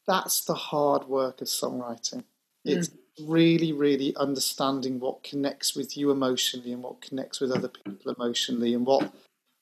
that's 0.05 0.45
the 0.45 0.53
hard 0.53 1.05
work 1.05 1.41
of 1.41 1.47
songwriting. 1.47 2.23
It's 2.63 2.91
really, 3.25 3.73
really 3.73 4.15
understanding 4.15 4.99
what 4.99 5.23
connects 5.23 5.75
with 5.75 5.97
you 5.97 6.11
emotionally 6.11 6.71
and 6.71 6.83
what 6.83 7.01
connects 7.01 7.39
with 7.39 7.51
other 7.51 7.69
people 7.69 8.13
emotionally 8.13 8.75
and 8.75 8.85
what 8.85 9.11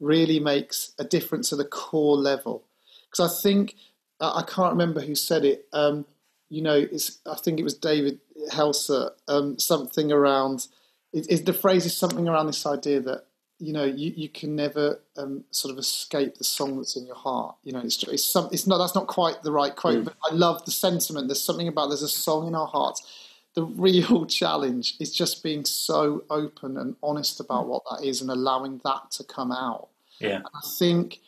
really 0.01 0.39
makes 0.39 0.91
a 0.99 1.05
difference 1.05 1.53
at 1.53 1.59
a 1.59 1.65
core 1.65 2.17
level. 2.17 2.63
Because 3.09 3.31
I 3.31 3.41
think, 3.41 3.75
I 4.19 4.43
can't 4.45 4.73
remember 4.73 4.99
who 4.99 5.15
said 5.15 5.45
it, 5.45 5.67
um, 5.71 6.05
you 6.49 6.61
know, 6.61 6.75
it's 6.75 7.19
I 7.25 7.35
think 7.35 7.59
it 7.59 7.63
was 7.63 7.73
David 7.73 8.19
Helser, 8.49 9.11
um, 9.27 9.57
something 9.59 10.11
around, 10.11 10.67
it, 11.13 11.25
it, 11.29 11.45
the 11.45 11.53
phrase 11.53 11.85
is 11.85 11.95
something 11.95 12.27
around 12.27 12.47
this 12.47 12.65
idea 12.65 12.99
that 13.01 13.27
you 13.59 13.73
know, 13.73 13.85
you, 13.85 14.13
you 14.15 14.29
can 14.29 14.55
never 14.55 14.99
um, 15.17 15.43
sort 15.49 15.71
of 15.71 15.79
escape 15.79 16.35
the 16.37 16.43
song 16.43 16.77
that's 16.77 16.95
in 16.95 17.07
your 17.07 17.15
heart. 17.15 17.55
You 17.63 17.73
know, 17.73 17.79
it's 17.79 18.01
it's 18.03 18.23
some 18.23 18.49
it's 18.51 18.67
not 18.67 18.77
that's 18.77 18.93
not 18.93 19.07
quite 19.07 19.41
the 19.41 19.51
right 19.51 19.75
quote, 19.75 20.01
mm. 20.01 20.05
but 20.05 20.15
I 20.29 20.33
love 20.33 20.63
the 20.65 20.71
sentiment. 20.71 21.27
There's 21.27 21.41
something 21.41 21.67
about 21.67 21.87
there's 21.87 22.03
a 22.03 22.07
song 22.07 22.47
in 22.47 22.55
our 22.55 22.67
hearts. 22.67 23.35
The 23.55 23.63
real 23.63 24.25
challenge 24.27 24.95
is 24.99 25.11
just 25.11 25.43
being 25.43 25.65
so 25.65 26.23
open 26.29 26.77
and 26.77 26.95
honest 27.01 27.39
about 27.39 27.67
what 27.67 27.81
that 27.89 28.05
is 28.05 28.21
and 28.21 28.29
allowing 28.29 28.79
that 28.83 29.09
to 29.11 29.23
come 29.23 29.51
out. 29.51 29.87
Yeah, 30.19 30.35
and 30.35 30.45
I 30.45 30.61
think 30.77 31.19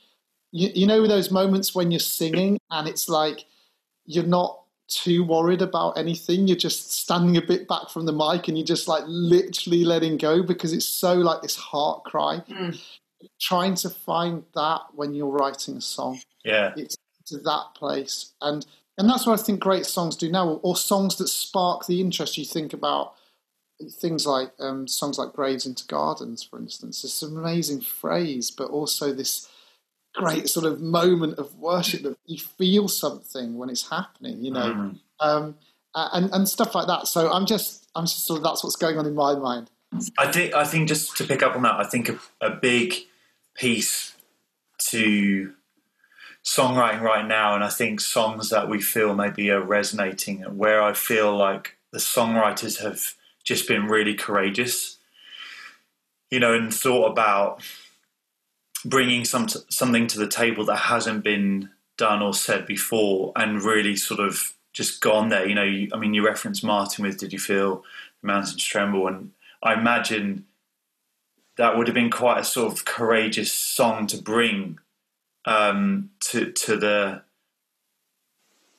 you, 0.52 0.70
you 0.74 0.86
know 0.86 1.08
those 1.08 1.32
moments 1.32 1.74
when 1.74 1.90
you're 1.90 2.00
singing 2.00 2.60
and 2.70 2.88
it's 2.88 3.10
like 3.10 3.46
you're 4.06 4.24
not 4.24 4.62
too 4.89 5.24
worried 5.24 5.62
about 5.62 5.98
anything. 5.98 6.48
You're 6.48 6.58
just 6.58 6.91
standing 6.91 7.38
a 7.38 7.41
bit 7.41 7.67
back 7.67 7.89
from 7.89 8.05
the 8.05 8.13
mic 8.13 8.48
and 8.48 8.58
you're 8.58 8.65
just 8.65 8.88
like 8.88 9.03
literally 9.05 9.84
letting 9.84 10.17
go 10.17 10.43
because 10.43 10.74
it's 10.74 10.86
so 10.86 11.13
like 11.13 11.41
this 11.41 11.55
heart 11.55 12.03
cry. 12.03 12.41
Mm. 12.50 12.81
Trying 13.39 13.75
to 13.75 13.89
find 13.89 14.43
that 14.55 14.81
when 14.93 15.13
you're 15.13 15.29
writing 15.29 15.77
a 15.77 15.81
song. 15.81 16.22
Yeah. 16.43 16.74
It's 16.75 16.98
to 17.27 17.38
that 17.39 17.65
place. 17.75 18.34
And 18.41 18.65
and 18.98 19.10
that's 19.10 19.25
what 19.25 19.39
I 19.39 19.41
think 19.41 19.62
great 19.62 19.86
songs 19.86 20.17
do 20.17 20.29
now, 20.29 20.48
or, 20.48 20.60
or 20.62 20.75
songs 20.75 21.15
that 21.17 21.29
spark 21.29 21.86
the 21.86 22.01
interest. 22.01 22.38
You 22.38 22.43
think 22.43 22.74
about 22.74 23.13
things 23.91 24.27
like 24.27 24.51
um, 24.60 24.89
songs 24.89 25.17
like 25.17 25.31
Graves 25.31 25.65
into 25.65 25.88
Gardens, 25.88 26.43
for 26.43 26.60
instance. 26.60 27.05
It's 27.05 27.22
an 27.22 27.38
amazing 27.38 27.79
phrase, 27.79 28.51
but 28.51 28.69
also 28.69 29.13
this 29.13 29.49
great 30.20 30.50
sort 30.50 30.66
of 30.66 30.82
moment 30.82 31.40
of 31.40 31.56
worship 31.58 32.04
that 32.04 32.18
you 32.26 32.38
feel 32.38 32.88
something 32.88 33.58
when 33.58 33.70
it's 33.70 33.90
happening, 33.90 34.44
you 34.44 34.52
know, 34.52 34.74
mm. 34.74 35.00
um, 35.20 35.56
and 35.96 36.30
and 36.32 36.48
stuff 36.48 36.76
like 36.76 36.88
that. 36.88 37.08
So 37.08 37.32
I'm 37.32 37.46
just 37.46 37.88
I'm 37.96 38.06
just 38.06 38.26
sort 38.26 38.38
of 38.38 38.44
that's 38.44 38.64
what's 38.64 38.76
going 38.76 38.98
on 38.98 39.06
in 39.06 39.16
my 39.16 39.36
mind. 39.36 39.70
I 40.18 40.32
think 40.32 40.54
I 40.54 40.66
think 40.66 40.88
just 40.88 41.18
to 41.18 41.24
pick 41.24 41.42
up 41.42 41.56
on 41.56 41.64
that, 41.64 41.76
I 41.80 41.86
think 41.86 42.10
a, 42.10 42.20
a 42.42 42.50
big 42.52 42.96
piece 43.56 44.16
to 44.90 45.54
songwriting 46.46 47.02
right 47.02 47.26
now, 47.26 47.56
and 47.56 47.64
I 47.64 47.70
think 47.70 48.00
songs 48.00 48.50
that 48.50 48.70
we 48.70 48.82
feel 48.82 49.16
maybe 49.16 49.50
are 49.52 49.62
resonating, 49.62 50.44
and 50.44 50.58
where 50.58 50.82
I 50.82 50.94
feel 50.94 51.36
like 51.36 51.78
the 51.92 52.00
songwriters 52.00 52.82
have 52.82 53.16
just 53.44 53.68
been 53.68 53.86
really 53.88 54.14
courageous, 54.14 54.98
you 56.30 56.40
know, 56.40 56.54
and 56.54 56.74
thought 56.74 57.12
about 57.12 57.64
bringing 58.86 59.25
some 59.25 59.48
something 59.69 60.07
to 60.07 60.19
the 60.19 60.27
table 60.27 60.65
that 60.65 60.75
hasn't 60.77 61.24
been 61.24 61.69
done 61.98 62.21
or 62.21 62.33
said 62.33 62.65
before, 62.65 63.31
and 63.36 63.63
really 63.63 63.95
sort 63.95 64.19
of 64.19 64.53
just 64.74 65.01
gone 65.01 65.29
there. 65.29 65.48
You 65.48 65.55
know, 65.55 65.63
you, 65.63 65.89
I 65.93 65.98
mean, 65.98 66.13
you 66.13 66.25
referenced 66.25 66.63
Martin 66.63 67.05
with 67.05 67.17
"Did 67.17 67.33
you 67.33 67.39
feel 67.39 67.83
the 68.21 68.27
mountains 68.27 68.63
tremble?" 68.63 69.07
and 69.07 69.31
I 69.62 69.74
imagine 69.74 70.45
that 71.57 71.77
would 71.77 71.88
have 71.88 71.93
been 71.93 72.09
quite 72.09 72.39
a 72.39 72.45
sort 72.45 72.71
of 72.71 72.86
courageous 72.86 73.51
song 73.51 74.07
to 74.07 74.17
bring 74.17 74.79
um, 75.45 76.12
to 76.21 76.51
to 76.51 76.77
the 76.77 77.21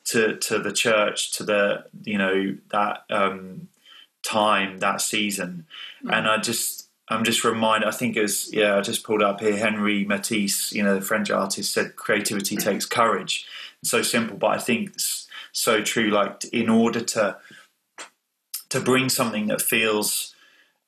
to 0.06 0.36
to 0.36 0.58
the 0.58 0.72
church, 0.72 1.32
to 1.32 1.44
the 1.44 1.84
you 2.04 2.18
know 2.18 2.56
that 2.70 3.04
um, 3.10 3.68
time, 4.22 4.78
that 4.78 5.00
season, 5.00 5.66
mm. 6.04 6.16
and 6.16 6.26
I 6.26 6.38
just 6.38 6.79
I'm 7.10 7.24
just 7.24 7.44
reminded. 7.44 7.88
I 7.88 7.92
think 7.92 8.16
it 8.16 8.22
was 8.22 8.52
yeah. 8.52 8.76
I 8.76 8.80
just 8.80 9.04
pulled 9.04 9.22
up 9.22 9.40
here. 9.40 9.56
Henri 9.56 10.04
Matisse, 10.04 10.72
you 10.72 10.82
know, 10.82 10.94
the 10.94 11.04
French 11.04 11.30
artist, 11.30 11.74
said 11.74 11.96
creativity 11.96 12.56
takes 12.56 12.86
courage. 12.86 13.46
It's 13.82 13.90
so 13.90 14.02
simple, 14.02 14.36
but 14.36 14.52
I 14.52 14.58
think 14.58 14.90
it's 14.90 15.26
so 15.52 15.82
true. 15.82 16.10
Like 16.10 16.44
in 16.52 16.68
order 16.68 17.00
to 17.00 17.36
to 18.68 18.80
bring 18.80 19.08
something 19.08 19.48
that 19.48 19.60
feels 19.60 20.34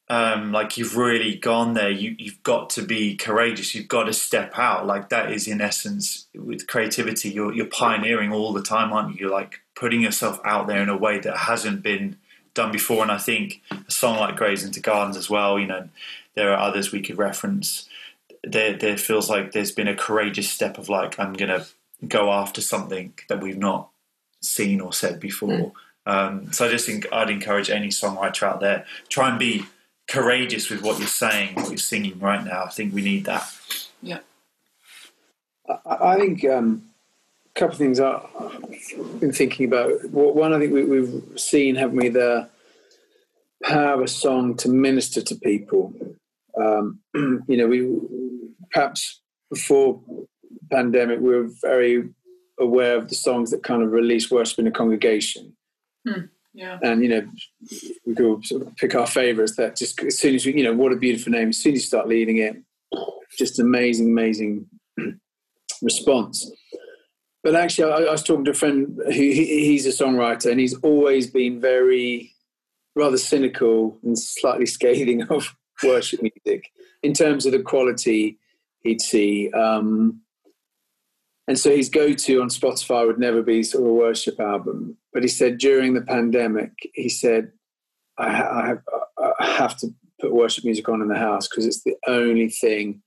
um, 0.08 0.52
like 0.52 0.76
you've 0.76 0.96
really 0.96 1.36
gone 1.36 1.74
there, 1.74 1.90
you, 1.90 2.14
you've 2.18 2.42
got 2.42 2.70
to 2.70 2.82
be 2.82 3.16
courageous. 3.16 3.74
You've 3.74 3.88
got 3.88 4.04
to 4.04 4.12
step 4.12 4.58
out. 4.58 4.86
Like 4.86 5.08
that 5.08 5.32
is 5.32 5.48
in 5.48 5.60
essence 5.60 6.28
with 6.34 6.66
creativity. 6.66 7.30
You're 7.30 7.52
you're 7.52 7.66
pioneering 7.66 8.32
all 8.32 8.52
the 8.52 8.62
time, 8.62 8.92
aren't 8.92 9.14
you? 9.14 9.22
You're 9.22 9.34
like 9.34 9.60
putting 9.74 10.02
yourself 10.02 10.38
out 10.44 10.68
there 10.68 10.82
in 10.82 10.88
a 10.88 10.96
way 10.96 11.18
that 11.18 11.36
hasn't 11.36 11.82
been 11.82 12.18
done 12.54 12.72
before. 12.72 13.02
And 13.02 13.12
I 13.12 13.18
think 13.18 13.60
a 13.70 13.90
song 13.90 14.18
like 14.18 14.36
Graves 14.36 14.64
into 14.64 14.80
Gardens 14.80 15.16
as 15.16 15.30
well, 15.30 15.58
you 15.58 15.66
know, 15.66 15.88
there 16.34 16.52
are 16.52 16.58
others 16.58 16.92
we 16.92 17.02
could 17.02 17.18
reference. 17.18 17.88
There, 18.44 18.76
there 18.76 18.96
feels 18.96 19.30
like 19.30 19.52
there's 19.52 19.72
been 19.72 19.88
a 19.88 19.94
courageous 19.94 20.50
step 20.50 20.78
of 20.78 20.88
like, 20.88 21.18
I'm 21.18 21.32
going 21.32 21.50
to 21.50 21.66
go 22.06 22.32
after 22.32 22.60
something 22.60 23.14
that 23.28 23.40
we've 23.40 23.58
not 23.58 23.88
seen 24.40 24.80
or 24.80 24.92
said 24.92 25.20
before. 25.20 25.48
Mm. 25.48 25.72
Um, 26.04 26.52
so 26.52 26.66
I 26.66 26.70
just 26.70 26.86
think 26.86 27.06
I'd 27.12 27.30
encourage 27.30 27.70
any 27.70 27.88
songwriter 27.88 28.42
out 28.42 28.60
there 28.60 28.84
try 29.08 29.30
and 29.30 29.38
be 29.38 29.66
courageous 30.08 30.68
with 30.68 30.82
what 30.82 30.98
you're 30.98 31.06
saying, 31.06 31.54
what 31.54 31.68
you're 31.68 31.78
singing 31.78 32.18
right 32.18 32.44
now. 32.44 32.64
I 32.64 32.70
think 32.70 32.92
we 32.92 33.02
need 33.02 33.24
that. 33.26 33.48
Yeah. 34.02 34.18
I, 35.68 35.78
I 35.86 36.16
think 36.16 36.44
um, 36.44 36.90
a 37.54 37.58
couple 37.58 37.72
of 37.72 37.78
things 37.78 38.00
I've 38.00 39.20
been 39.20 39.32
thinking 39.32 39.66
about. 39.66 39.90
One, 40.10 40.52
I 40.52 40.58
think 40.58 40.72
we, 40.72 40.96
have 40.96 41.40
seen, 41.40 41.74
haven't 41.74 41.96
we, 41.96 42.08
the 42.08 42.48
power 43.62 43.94
of 43.94 44.00
a 44.00 44.08
song 44.08 44.56
to 44.58 44.68
minister 44.68 45.22
to 45.22 45.34
people. 45.36 45.92
Um, 46.60 47.00
you 47.14 47.56
know, 47.56 47.66
we 47.66 47.98
perhaps 48.70 49.20
before 49.50 50.00
pandemic 50.70 51.20
we 51.20 51.34
were 51.34 51.48
very 51.60 52.08
aware 52.58 52.96
of 52.96 53.08
the 53.08 53.14
songs 53.14 53.50
that 53.50 53.62
kind 53.62 53.82
of 53.82 53.92
release 53.92 54.30
worship 54.30 54.58
in 54.58 54.66
a 54.66 54.70
congregation. 54.70 55.56
Hmm. 56.06 56.22
Yeah. 56.54 56.78
And 56.82 57.02
you 57.02 57.08
know, 57.08 57.26
we 58.06 58.14
could 58.14 58.44
sort 58.44 58.62
of 58.62 58.76
pick 58.76 58.94
our 58.94 59.06
favourites. 59.06 59.56
That 59.56 59.76
just 59.76 60.02
as 60.02 60.18
soon 60.18 60.34
as 60.34 60.44
we, 60.44 60.56
you 60.56 60.64
know, 60.64 60.74
what 60.74 60.92
a 60.92 60.96
beautiful 60.96 61.32
name. 61.32 61.48
As 61.48 61.58
soon 61.58 61.72
as 61.72 61.82
you 61.82 61.86
start 61.86 62.08
leading 62.08 62.38
it, 62.38 62.56
just 63.38 63.58
amazing, 63.58 64.08
amazing 64.08 64.66
response. 65.82 66.50
But 67.42 67.56
actually, 67.56 67.92
I, 67.92 67.96
I, 67.96 68.12
was 68.12 68.22
talking 68.22 68.44
to 68.44 68.52
a 68.52 68.54
friend 68.54 69.00
who 69.04 69.10
he, 69.10 69.66
he's 69.66 69.86
a 69.86 70.04
songwriter, 70.04 70.50
and 70.50 70.60
he's 70.60 70.74
always 70.74 71.28
been 71.28 71.60
very 71.60 72.32
rather 72.94 73.18
cynical 73.18 73.98
and 74.02 74.18
slightly 74.18 74.66
scathing 74.66 75.22
of 75.30 75.54
worship 75.82 76.20
music 76.22 76.70
in 77.02 77.12
terms 77.12 77.46
of 77.46 77.52
the 77.52 77.62
quality 77.62 78.38
he'd 78.80 79.00
see. 79.00 79.50
Um, 79.50 80.20
and 81.48 81.58
so 81.58 81.74
his 81.74 81.88
go-to 81.88 82.40
on 82.40 82.48
Spotify 82.48 83.06
would 83.06 83.18
never 83.18 83.42
be 83.42 83.62
sort 83.62 83.84
of 83.84 83.90
a 83.90 83.94
worship 83.94 84.38
album. 84.38 84.96
But 85.12 85.22
he 85.22 85.28
said 85.28 85.58
during 85.58 85.94
the 85.94 86.02
pandemic, 86.02 86.72
he 86.94 87.08
said, 87.08 87.50
I, 88.16 88.26
I, 88.26 88.66
have, 88.68 88.82
I 89.40 89.46
have 89.46 89.76
to 89.78 89.88
put 90.20 90.32
worship 90.32 90.64
music 90.64 90.88
on 90.88 91.02
in 91.02 91.08
the 91.08 91.18
house 91.18 91.48
because 91.48 91.66
it's 91.66 91.82
the 91.82 91.96
only 92.06 92.48
thing 92.48 93.02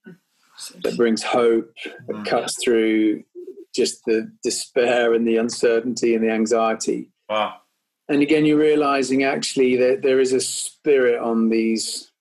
that 0.84 0.98
brings 0.98 1.24
hope, 1.24 1.72
that 2.08 2.16
mm. 2.16 2.26
cuts 2.26 2.62
through 2.64 3.24
just 3.76 4.06
the 4.06 4.32
despair 4.44 5.14
and 5.14 5.28
the 5.28 5.38
uncertainty 5.38 6.16
and 6.16 6.24
the 6.24 6.32
anxiety. 6.32 7.12
Wow. 7.30 7.56
And 8.08 8.22
again, 8.22 8.46
you're 8.46 8.58
realizing 8.58 9.24
actually 9.24 9.76
that 9.78 10.02
there 10.02 10.20
is 10.20 10.32
a 10.32 10.40
spirit 10.40 11.20
on 11.20 11.50
these 11.50 12.12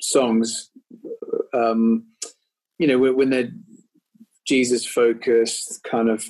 songs. 0.00 0.70
Um, 1.52 2.04
you 2.78 2.86
know, 2.86 2.98
when 3.12 3.30
they're 3.30 3.50
Jesus 4.46 4.84
focused 4.84 5.82
kind 5.84 6.10
of 6.10 6.28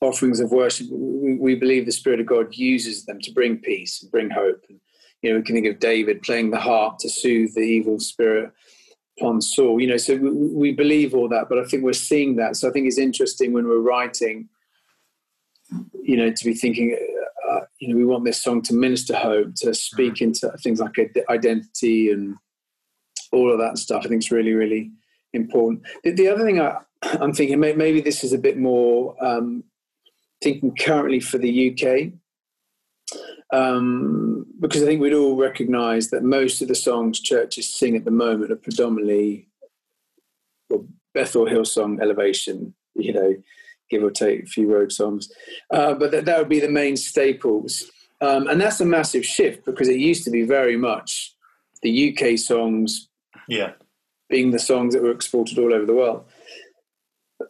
offerings 0.00 0.40
of 0.40 0.50
worship, 0.50 0.86
we, 0.90 1.36
we, 1.36 1.54
believe 1.54 1.84
the 1.84 1.92
Spirit 1.92 2.20
of 2.20 2.26
God 2.26 2.54
uses 2.54 3.04
them 3.04 3.18
to 3.20 3.32
bring 3.32 3.58
peace 3.58 4.00
and 4.00 4.10
bring 4.10 4.30
hope. 4.30 4.64
And, 4.68 4.80
you 5.20 5.30
know, 5.30 5.36
we 5.36 5.42
can 5.42 5.54
think 5.54 5.66
of 5.66 5.80
David 5.80 6.22
playing 6.22 6.50
the 6.50 6.60
harp 6.60 6.98
to 7.00 7.10
soothe 7.10 7.54
the 7.54 7.60
evil 7.60 7.98
spirit 7.98 8.52
upon 9.18 9.40
Saul. 9.40 9.80
You 9.80 9.88
know, 9.88 9.96
so 9.96 10.16
we, 10.16 10.30
we 10.30 10.72
believe 10.72 11.14
all 11.14 11.28
that, 11.28 11.48
but 11.48 11.58
I 11.58 11.64
think 11.64 11.82
we're 11.82 11.92
seeing 11.92 12.36
that. 12.36 12.56
So 12.56 12.68
I 12.68 12.72
think 12.72 12.86
it's 12.86 12.98
interesting 12.98 13.52
when 13.52 13.66
we're 13.66 13.80
writing, 13.80 14.48
you 16.02 16.16
know, 16.16 16.30
to 16.30 16.44
be 16.44 16.54
thinking, 16.54 16.96
uh, 17.50 17.60
you 17.78 17.88
know, 17.88 17.96
we 17.96 18.04
want 18.04 18.24
this 18.24 18.42
song 18.42 18.62
to 18.62 18.74
minister 18.74 19.16
hope, 19.16 19.54
to 19.56 19.74
speak 19.74 20.14
mm. 20.14 20.22
into 20.22 20.50
things 20.62 20.80
like 20.80 20.94
identity 21.28 22.10
and 22.10 22.36
all 23.32 23.52
of 23.52 23.58
that 23.58 23.78
stuff. 23.78 24.04
I 24.04 24.08
think 24.08 24.22
it's 24.22 24.30
really, 24.30 24.52
really 24.54 24.90
important. 25.32 25.82
The, 26.04 26.12
the 26.12 26.28
other 26.28 26.44
thing 26.44 26.60
I, 26.60 26.78
I'm 27.02 27.32
thinking 27.32 27.60
maybe 27.60 28.00
this 28.00 28.24
is 28.24 28.32
a 28.32 28.38
bit 28.38 28.58
more 28.58 29.14
um, 29.24 29.64
thinking 30.42 30.74
currently 30.74 31.20
for 31.20 31.38
the 31.38 31.72
UK, 31.72 32.12
um, 33.52 34.46
because 34.60 34.82
I 34.82 34.86
think 34.86 35.00
we'd 35.00 35.14
all 35.14 35.36
recognise 35.36 36.10
that 36.10 36.22
most 36.22 36.60
of 36.60 36.68
the 36.68 36.74
songs 36.74 37.20
churches 37.20 37.72
sing 37.72 37.96
at 37.96 38.04
the 38.04 38.10
moment 38.10 38.52
are 38.52 38.56
predominantly 38.56 39.48
well, 40.68 40.86
Bethel 41.14 41.46
Hillsong 41.46 42.00
Elevation, 42.00 42.74
you 42.94 43.12
know, 43.12 43.34
give 43.90 44.02
or 44.02 44.10
take 44.10 44.42
a 44.42 44.46
few 44.46 44.72
road 44.72 44.92
songs, 44.92 45.30
uh, 45.72 45.94
but 45.94 46.10
that, 46.10 46.26
that 46.26 46.38
would 46.38 46.48
be 46.48 46.60
the 46.60 46.68
main 46.68 46.96
staples. 46.96 47.90
Um, 48.20 48.48
and 48.48 48.60
that's 48.60 48.80
a 48.80 48.84
massive 48.84 49.24
shift 49.24 49.64
because 49.64 49.88
it 49.88 49.98
used 49.98 50.24
to 50.24 50.30
be 50.30 50.42
very 50.42 50.76
much 50.76 51.34
the 51.82 52.12
UK 52.12 52.38
songs 52.38 53.08
yeah. 53.48 53.72
being 54.28 54.50
the 54.50 54.58
songs 54.58 54.94
that 54.94 55.02
were 55.02 55.12
exported 55.12 55.58
all 55.58 55.72
over 55.72 55.86
the 55.86 55.94
world. 55.94 56.24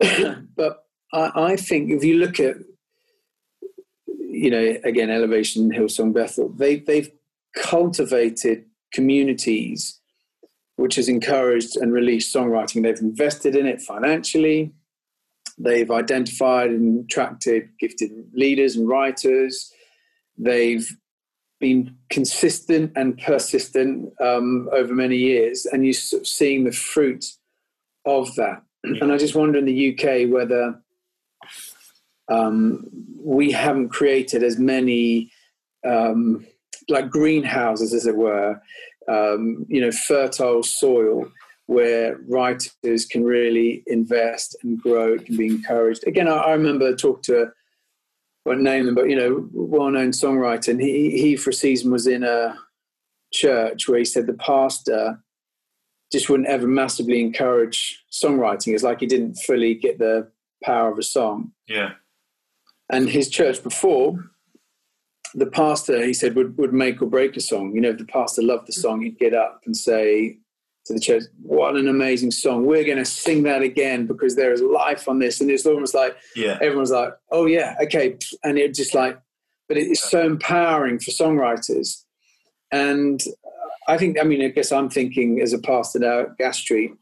but 0.56 0.84
I, 1.12 1.30
I, 1.34 1.56
think 1.56 1.90
if 1.90 2.04
you 2.04 2.18
look 2.18 2.38
at, 2.38 2.56
you 4.38 4.50
know, 4.50 4.76
again, 4.84 5.10
Elevation, 5.10 5.70
Hillsong, 5.70 6.12
Bethel, 6.12 6.48
they, 6.50 6.76
they've 6.76 7.10
cultivated 7.56 8.64
communities 8.92 9.98
which 10.76 10.94
has 10.94 11.08
encouraged 11.08 11.76
and 11.76 11.92
released 11.92 12.32
songwriting. 12.32 12.84
They've 12.84 13.00
invested 13.00 13.56
in 13.56 13.66
it 13.66 13.80
financially. 13.80 14.72
They've 15.58 15.90
identified 15.90 16.70
and 16.70 17.04
attracted 17.04 17.70
gifted 17.80 18.12
leaders 18.32 18.76
and 18.76 18.88
writers. 18.88 19.72
They've 20.38 20.88
been 21.58 21.96
consistent 22.10 22.92
and 22.94 23.18
persistent 23.18 24.12
um, 24.20 24.68
over 24.72 24.94
many 24.94 25.16
years, 25.16 25.66
and 25.66 25.84
you're 25.84 25.94
sort 25.94 26.22
of 26.22 26.28
seeing 26.28 26.62
the 26.62 26.70
fruit 26.70 27.24
of 28.06 28.32
that. 28.36 28.62
And 28.84 29.12
I 29.12 29.18
just 29.18 29.34
wonder 29.34 29.58
in 29.58 29.64
the 29.64 29.92
UK 29.92 30.30
whether 30.32 30.80
um, 32.30 32.86
we 33.20 33.52
haven't 33.52 33.88
created 33.88 34.42
as 34.42 34.58
many 34.58 35.30
um, 35.86 36.46
like 36.88 37.10
greenhouses, 37.10 37.92
as 37.92 38.06
it 38.06 38.16
were, 38.16 38.60
um, 39.08 39.66
you 39.68 39.80
know, 39.80 39.90
fertile 39.90 40.62
soil 40.62 41.30
where 41.66 42.18
writers 42.26 43.04
can 43.04 43.24
really 43.24 43.82
invest 43.86 44.56
and 44.62 44.80
grow. 44.80 45.14
It 45.14 45.26
can 45.26 45.36
be 45.36 45.46
encouraged. 45.46 46.06
Again, 46.06 46.26
I, 46.26 46.36
I 46.36 46.52
remember 46.52 46.96
talking 46.96 47.22
to, 47.24 47.42
I 47.42 48.48
won't 48.48 48.62
name 48.62 48.86
them, 48.86 48.94
but 48.94 49.10
you 49.10 49.16
know, 49.16 49.48
well-known 49.52 50.12
songwriter, 50.12 50.68
and 50.68 50.80
he 50.80 51.20
he 51.20 51.36
for 51.36 51.50
a 51.50 51.54
season 51.54 51.90
was 51.90 52.06
in 52.06 52.24
a 52.24 52.56
church 53.32 53.86
where 53.86 53.98
he 53.98 54.04
said 54.06 54.26
the 54.26 54.32
pastor 54.34 55.22
just 56.10 56.30
wouldn't 56.30 56.48
ever 56.48 56.66
massively 56.66 57.20
encourage 57.20 58.02
songwriting. 58.10 58.72
It's 58.72 58.82
like 58.82 59.00
he 59.00 59.06
didn't 59.06 59.34
fully 59.34 59.74
get 59.74 59.98
the 59.98 60.30
power 60.64 60.90
of 60.90 60.98
a 60.98 61.02
song. 61.02 61.52
Yeah. 61.66 61.92
And 62.90 63.08
his 63.08 63.28
church 63.28 63.62
before, 63.62 64.30
the 65.34 65.46
pastor, 65.46 66.04
he 66.04 66.14
said, 66.14 66.34
would, 66.36 66.56
would 66.58 66.72
make 66.72 67.02
or 67.02 67.06
break 67.06 67.36
a 67.36 67.40
song. 67.40 67.74
You 67.74 67.80
know, 67.80 67.90
if 67.90 67.98
the 67.98 68.04
pastor 68.04 68.42
loved 68.42 68.66
the 68.66 68.72
song, 68.72 69.02
he'd 69.02 69.18
get 69.18 69.34
up 69.34 69.62
and 69.66 69.76
say 69.76 70.38
to 70.86 70.94
the 70.94 71.00
church, 71.00 71.24
What 71.42 71.76
an 71.76 71.86
amazing 71.86 72.30
song. 72.30 72.64
We're 72.64 72.84
going 72.84 72.98
to 72.98 73.04
sing 73.04 73.44
that 73.44 73.62
again 73.62 74.06
because 74.06 74.36
there 74.36 74.52
is 74.52 74.62
life 74.62 75.08
on 75.08 75.18
this. 75.18 75.40
And 75.40 75.50
it's 75.50 75.66
almost 75.66 75.94
like, 75.94 76.16
yeah. 76.34 76.58
everyone's 76.60 76.90
like, 76.90 77.12
Oh, 77.30 77.46
yeah, 77.46 77.76
okay. 77.82 78.16
And 78.42 78.58
it 78.58 78.74
just 78.74 78.94
like, 78.94 79.18
but 79.68 79.76
it's 79.76 80.02
so 80.02 80.24
empowering 80.24 80.98
for 80.98 81.10
songwriters. 81.10 82.04
And 82.72 83.22
I 83.86 83.98
think, 83.98 84.18
I 84.18 84.24
mean, 84.24 84.42
I 84.42 84.48
guess 84.48 84.72
I'm 84.72 84.88
thinking 84.88 85.40
as 85.40 85.52
a 85.52 85.58
pastor 85.58 85.98
now 85.98 86.20
at 86.20 86.38
Gas 86.38 86.58
Street, 86.58 86.92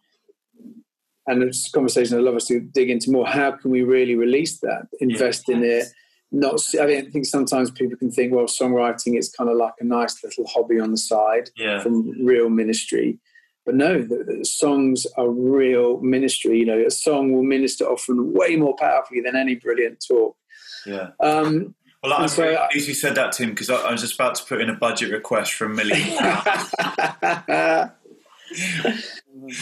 and 1.26 1.42
it's 1.42 1.68
a 1.68 1.72
conversation 1.72 2.16
I'd 2.16 2.24
love 2.24 2.36
us 2.36 2.46
to 2.46 2.60
dig 2.60 2.90
into 2.90 3.10
more. 3.10 3.26
How 3.26 3.52
can 3.52 3.70
we 3.70 3.82
really 3.82 4.14
release 4.14 4.60
that, 4.60 4.88
invest 5.00 5.44
yeah. 5.48 5.56
in 5.56 5.64
it? 5.64 5.86
Not, 6.32 6.60
I, 6.80 6.86
mean, 6.86 7.06
I 7.06 7.10
think 7.10 7.24
sometimes 7.24 7.70
people 7.70 7.96
can 7.96 8.10
think, 8.10 8.32
well, 8.32 8.46
songwriting 8.46 9.18
is 9.18 9.32
kind 9.32 9.48
of 9.48 9.56
like 9.56 9.74
a 9.80 9.84
nice 9.84 10.22
little 10.24 10.46
hobby 10.46 10.78
on 10.80 10.90
the 10.90 10.98
side 10.98 11.50
yeah. 11.56 11.80
from 11.80 12.10
real 12.24 12.48
ministry. 12.48 13.18
But 13.64 13.74
no, 13.74 14.00
the, 14.02 14.24
the, 14.24 14.44
songs 14.44 15.06
are 15.16 15.28
real 15.28 16.00
ministry. 16.00 16.58
You 16.58 16.66
know, 16.66 16.84
a 16.86 16.90
song 16.90 17.32
will 17.32 17.42
minister 17.42 17.84
often 17.84 18.32
way 18.32 18.56
more 18.56 18.76
powerfully 18.76 19.20
than 19.20 19.34
any 19.34 19.56
brilliant 19.56 20.04
talk. 20.06 20.36
Yeah. 20.84 21.10
Um, 21.20 21.74
well, 22.02 22.12
I'm 22.12 22.28
so, 22.28 22.44
really 22.44 22.58
pleased 22.70 22.88
you 22.88 22.94
said 22.94 23.16
that, 23.16 23.32
Tim, 23.32 23.50
because 23.50 23.68
I, 23.70 23.76
I, 23.76 23.90
was 23.90 24.02
just 24.02 24.14
about 24.14 24.36
to 24.36 24.44
put 24.44 24.60
in 24.60 24.70
a 24.70 24.74
budget 24.74 25.10
request 25.10 25.52
for 25.54 25.64
a 25.64 25.68
million. 25.68 25.98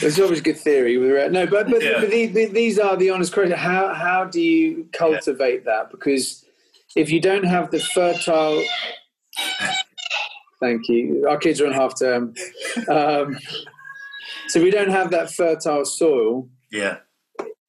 There's 0.00 0.20
always 0.20 0.40
good 0.40 0.58
theory 0.58 0.96
with 0.98 1.32
no, 1.32 1.46
but 1.46 1.68
but, 1.68 1.82
yeah. 1.82 2.00
but 2.00 2.10
the, 2.10 2.26
the, 2.26 2.46
these 2.46 2.78
are 2.78 2.96
the 2.96 3.10
honest 3.10 3.32
questions. 3.32 3.58
How 3.58 3.92
how 3.94 4.24
do 4.24 4.40
you 4.40 4.88
cultivate 4.92 5.62
yeah. 5.64 5.82
that? 5.82 5.90
Because 5.90 6.44
if 6.96 7.10
you 7.10 7.20
don't 7.20 7.44
have 7.44 7.70
the 7.70 7.80
fertile, 7.80 8.64
thank 10.60 10.88
you. 10.88 11.26
Our 11.28 11.38
kids 11.38 11.60
are 11.60 11.66
on 11.66 11.72
half 11.72 11.98
term, 11.98 12.34
um, 12.88 13.38
so 14.48 14.62
we 14.62 14.70
don't 14.70 14.90
have 14.90 15.10
that 15.10 15.32
fertile 15.32 15.84
soil. 15.84 16.48
Yeah, 16.70 16.98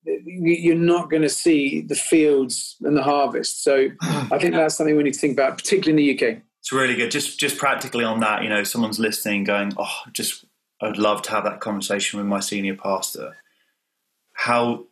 you're 0.06 0.75
not 0.75 1.10
going 1.10 1.23
to 1.23 1.30
see 1.30 1.82
the 1.82 1.95
fields 1.95 2.78
and 2.82 2.95
the 2.95 3.04
harvest. 3.04 3.63
So 3.63 3.89
I 4.01 4.38
think 4.39 4.54
that's 4.54 4.75
something 4.75 4.95
we 4.95 5.04
need 5.04 5.13
to 5.13 5.19
think 5.19 5.34
about, 5.34 5.58
particularly 5.58 6.10
in 6.10 6.17
the 6.17 6.28
UK. 6.28 6.41
It's 6.60 6.71
really 6.71 6.95
good. 6.95 7.12
Just 7.12 7.39
just 7.39 7.58
practically 7.58 8.04
on 8.04 8.21
that, 8.21 8.43
you 8.43 8.49
know, 8.49 8.63
someone's 8.63 8.99
listening, 8.99 9.43
going, 9.43 9.73
"Oh, 9.78 10.01
just 10.13 10.44
I'd 10.81 10.97
love 10.97 11.21
to 11.23 11.31
have 11.31 11.43
that 11.45 11.59
conversation 11.61 12.19
with 12.19 12.27
my 12.27 12.39
senior 12.39 12.75
pastor." 12.75 13.38
How 14.33 14.85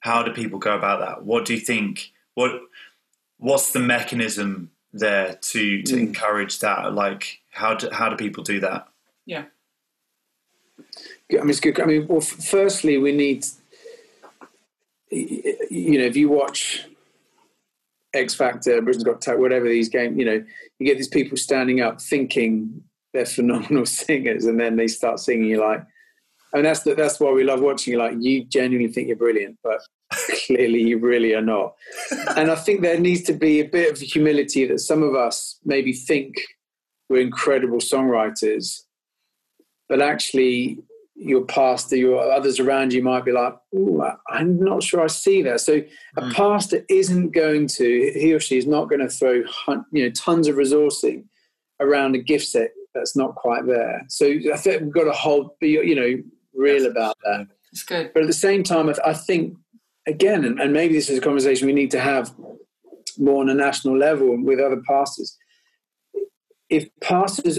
how 0.00 0.22
do 0.22 0.32
people 0.32 0.58
go 0.58 0.74
about 0.76 1.00
that? 1.00 1.24
What 1.24 1.44
do 1.44 1.54
you 1.54 1.60
think? 1.60 2.10
What 2.34 2.62
what's 3.38 3.72
the 3.72 3.80
mechanism 3.80 4.70
there 4.92 5.34
to 5.34 5.82
to 5.82 5.94
Mm. 5.94 6.00
encourage 6.00 6.58
that? 6.60 6.92
Like, 6.94 7.40
how 7.50 7.74
do 7.74 7.90
how 7.90 8.08
do 8.08 8.16
people 8.16 8.42
do 8.42 8.60
that? 8.60 8.88
Yeah. 9.26 9.44
I 11.32 11.36
mean, 11.36 11.50
it's 11.50 11.60
good. 11.60 11.78
I 11.80 11.84
mean, 11.84 12.06
well, 12.08 12.18
f- 12.22 12.44
firstly, 12.44 12.98
we 12.98 13.12
need, 13.12 13.44
you 15.10 15.98
know, 15.98 16.04
if 16.06 16.16
you 16.16 16.28
watch 16.28 16.86
X 18.14 18.34
Factor, 18.34 18.80
Britain's 18.82 19.04
Got 19.04 19.20
Talent, 19.20 19.40
whatever 19.42 19.68
these 19.68 19.88
games, 19.88 20.18
you 20.18 20.24
know, 20.24 20.44
you 20.78 20.86
get 20.86 20.96
these 20.96 21.08
people 21.08 21.36
standing 21.36 21.80
up 21.80 22.00
thinking 22.00 22.82
they're 23.12 23.26
phenomenal 23.26 23.86
singers, 24.04 24.44
and 24.44 24.58
then 24.58 24.76
they 24.76 24.88
start 24.88 25.20
singing. 25.20 25.50
You're 25.50 25.66
like, 25.66 25.84
and 26.52 26.64
that's 26.64 26.82
the, 26.82 26.94
that's 26.94 27.20
why 27.20 27.30
we 27.30 27.44
love 27.44 27.60
watching. 27.60 27.92
You 27.92 27.98
like, 27.98 28.16
you 28.18 28.44
genuinely 28.44 28.92
think 28.92 29.08
you're 29.08 29.16
brilliant, 29.16 29.58
but 29.62 29.80
clearly 30.46 30.82
you 30.82 30.98
really 30.98 31.34
are 31.34 31.42
not. 31.42 31.74
and 32.36 32.50
I 32.50 32.56
think 32.56 32.80
there 32.82 32.98
needs 32.98 33.22
to 33.22 33.32
be 33.32 33.60
a 33.60 33.68
bit 33.68 33.92
of 33.92 33.98
humility 33.98 34.66
that 34.66 34.80
some 34.80 35.02
of 35.02 35.14
us 35.14 35.58
maybe 35.64 35.92
think 35.92 36.34
we're 37.08 37.20
incredible 37.20 37.78
songwriters, 37.78 38.80
but 39.88 40.00
actually 40.00 40.78
your 41.16 41.44
pastor, 41.44 41.96
your 41.96 42.32
others 42.32 42.58
around 42.58 42.92
you 42.94 43.02
might 43.02 43.24
be 43.24 43.32
like, 43.32 43.54
I'm 44.30 44.58
not 44.58 44.82
sure 44.82 45.02
I 45.02 45.06
see 45.08 45.42
that. 45.42 45.60
So 45.60 45.82
a 46.16 46.22
Mm. 46.22 46.32
pastor 46.32 46.84
isn't 46.88 47.32
going 47.32 47.66
to, 47.66 48.12
he 48.14 48.32
or 48.32 48.40
she 48.40 48.56
is 48.56 48.66
not 48.66 48.88
going 48.88 49.00
to 49.00 49.08
throw 49.08 49.42
you 49.92 50.04
know 50.04 50.10
tons 50.10 50.48
of 50.48 50.56
resourcing 50.56 51.24
around 51.78 52.14
a 52.14 52.18
gift 52.18 52.46
set 52.46 52.70
that's 52.94 53.16
not 53.16 53.34
quite 53.34 53.66
there. 53.66 54.04
So 54.08 54.26
I 54.26 54.56
think 54.56 54.82
we've 54.82 54.92
got 54.92 55.04
to 55.04 55.12
hold, 55.12 55.58
be 55.60 55.70
you 55.70 55.94
know, 55.94 56.22
real 56.54 56.82
Yes. 56.82 56.90
about 56.90 57.16
that. 57.24 57.46
It's 57.72 57.84
good. 57.84 58.12
But 58.12 58.22
at 58.22 58.26
the 58.26 58.32
same 58.32 58.62
time, 58.62 58.92
I, 59.04 59.12
think 59.12 59.56
again, 60.06 60.44
and, 60.44 60.60
and 60.60 60.72
maybe 60.72 60.94
this 60.94 61.08
is 61.08 61.18
a 61.18 61.20
conversation 61.20 61.66
we 61.66 61.72
need 61.72 61.90
to 61.92 62.00
have 62.00 62.34
more 63.18 63.40
on 63.42 63.48
a 63.48 63.54
national 63.54 63.96
level 63.96 64.32
and 64.32 64.44
with 64.44 64.60
other 64.60 64.82
pastors. 64.86 65.36
If 66.68 66.88
pastors, 67.00 67.58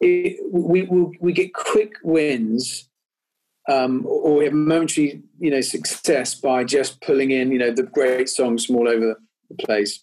we, 0.00 0.38
we 0.50 1.18
we 1.20 1.32
get 1.32 1.54
quick 1.54 1.92
wins, 2.02 2.88
um, 3.68 4.04
or 4.06 4.36
we 4.36 4.44
have 4.44 4.54
momentary, 4.54 5.22
you 5.38 5.50
know, 5.50 5.60
success 5.60 6.34
by 6.34 6.64
just 6.64 7.00
pulling 7.02 7.30
in, 7.30 7.52
you 7.52 7.58
know, 7.58 7.70
the 7.70 7.82
great 7.82 8.28
songs 8.28 8.64
from 8.66 8.76
all 8.76 8.88
over 8.88 9.20
the 9.48 9.66
place, 9.66 10.02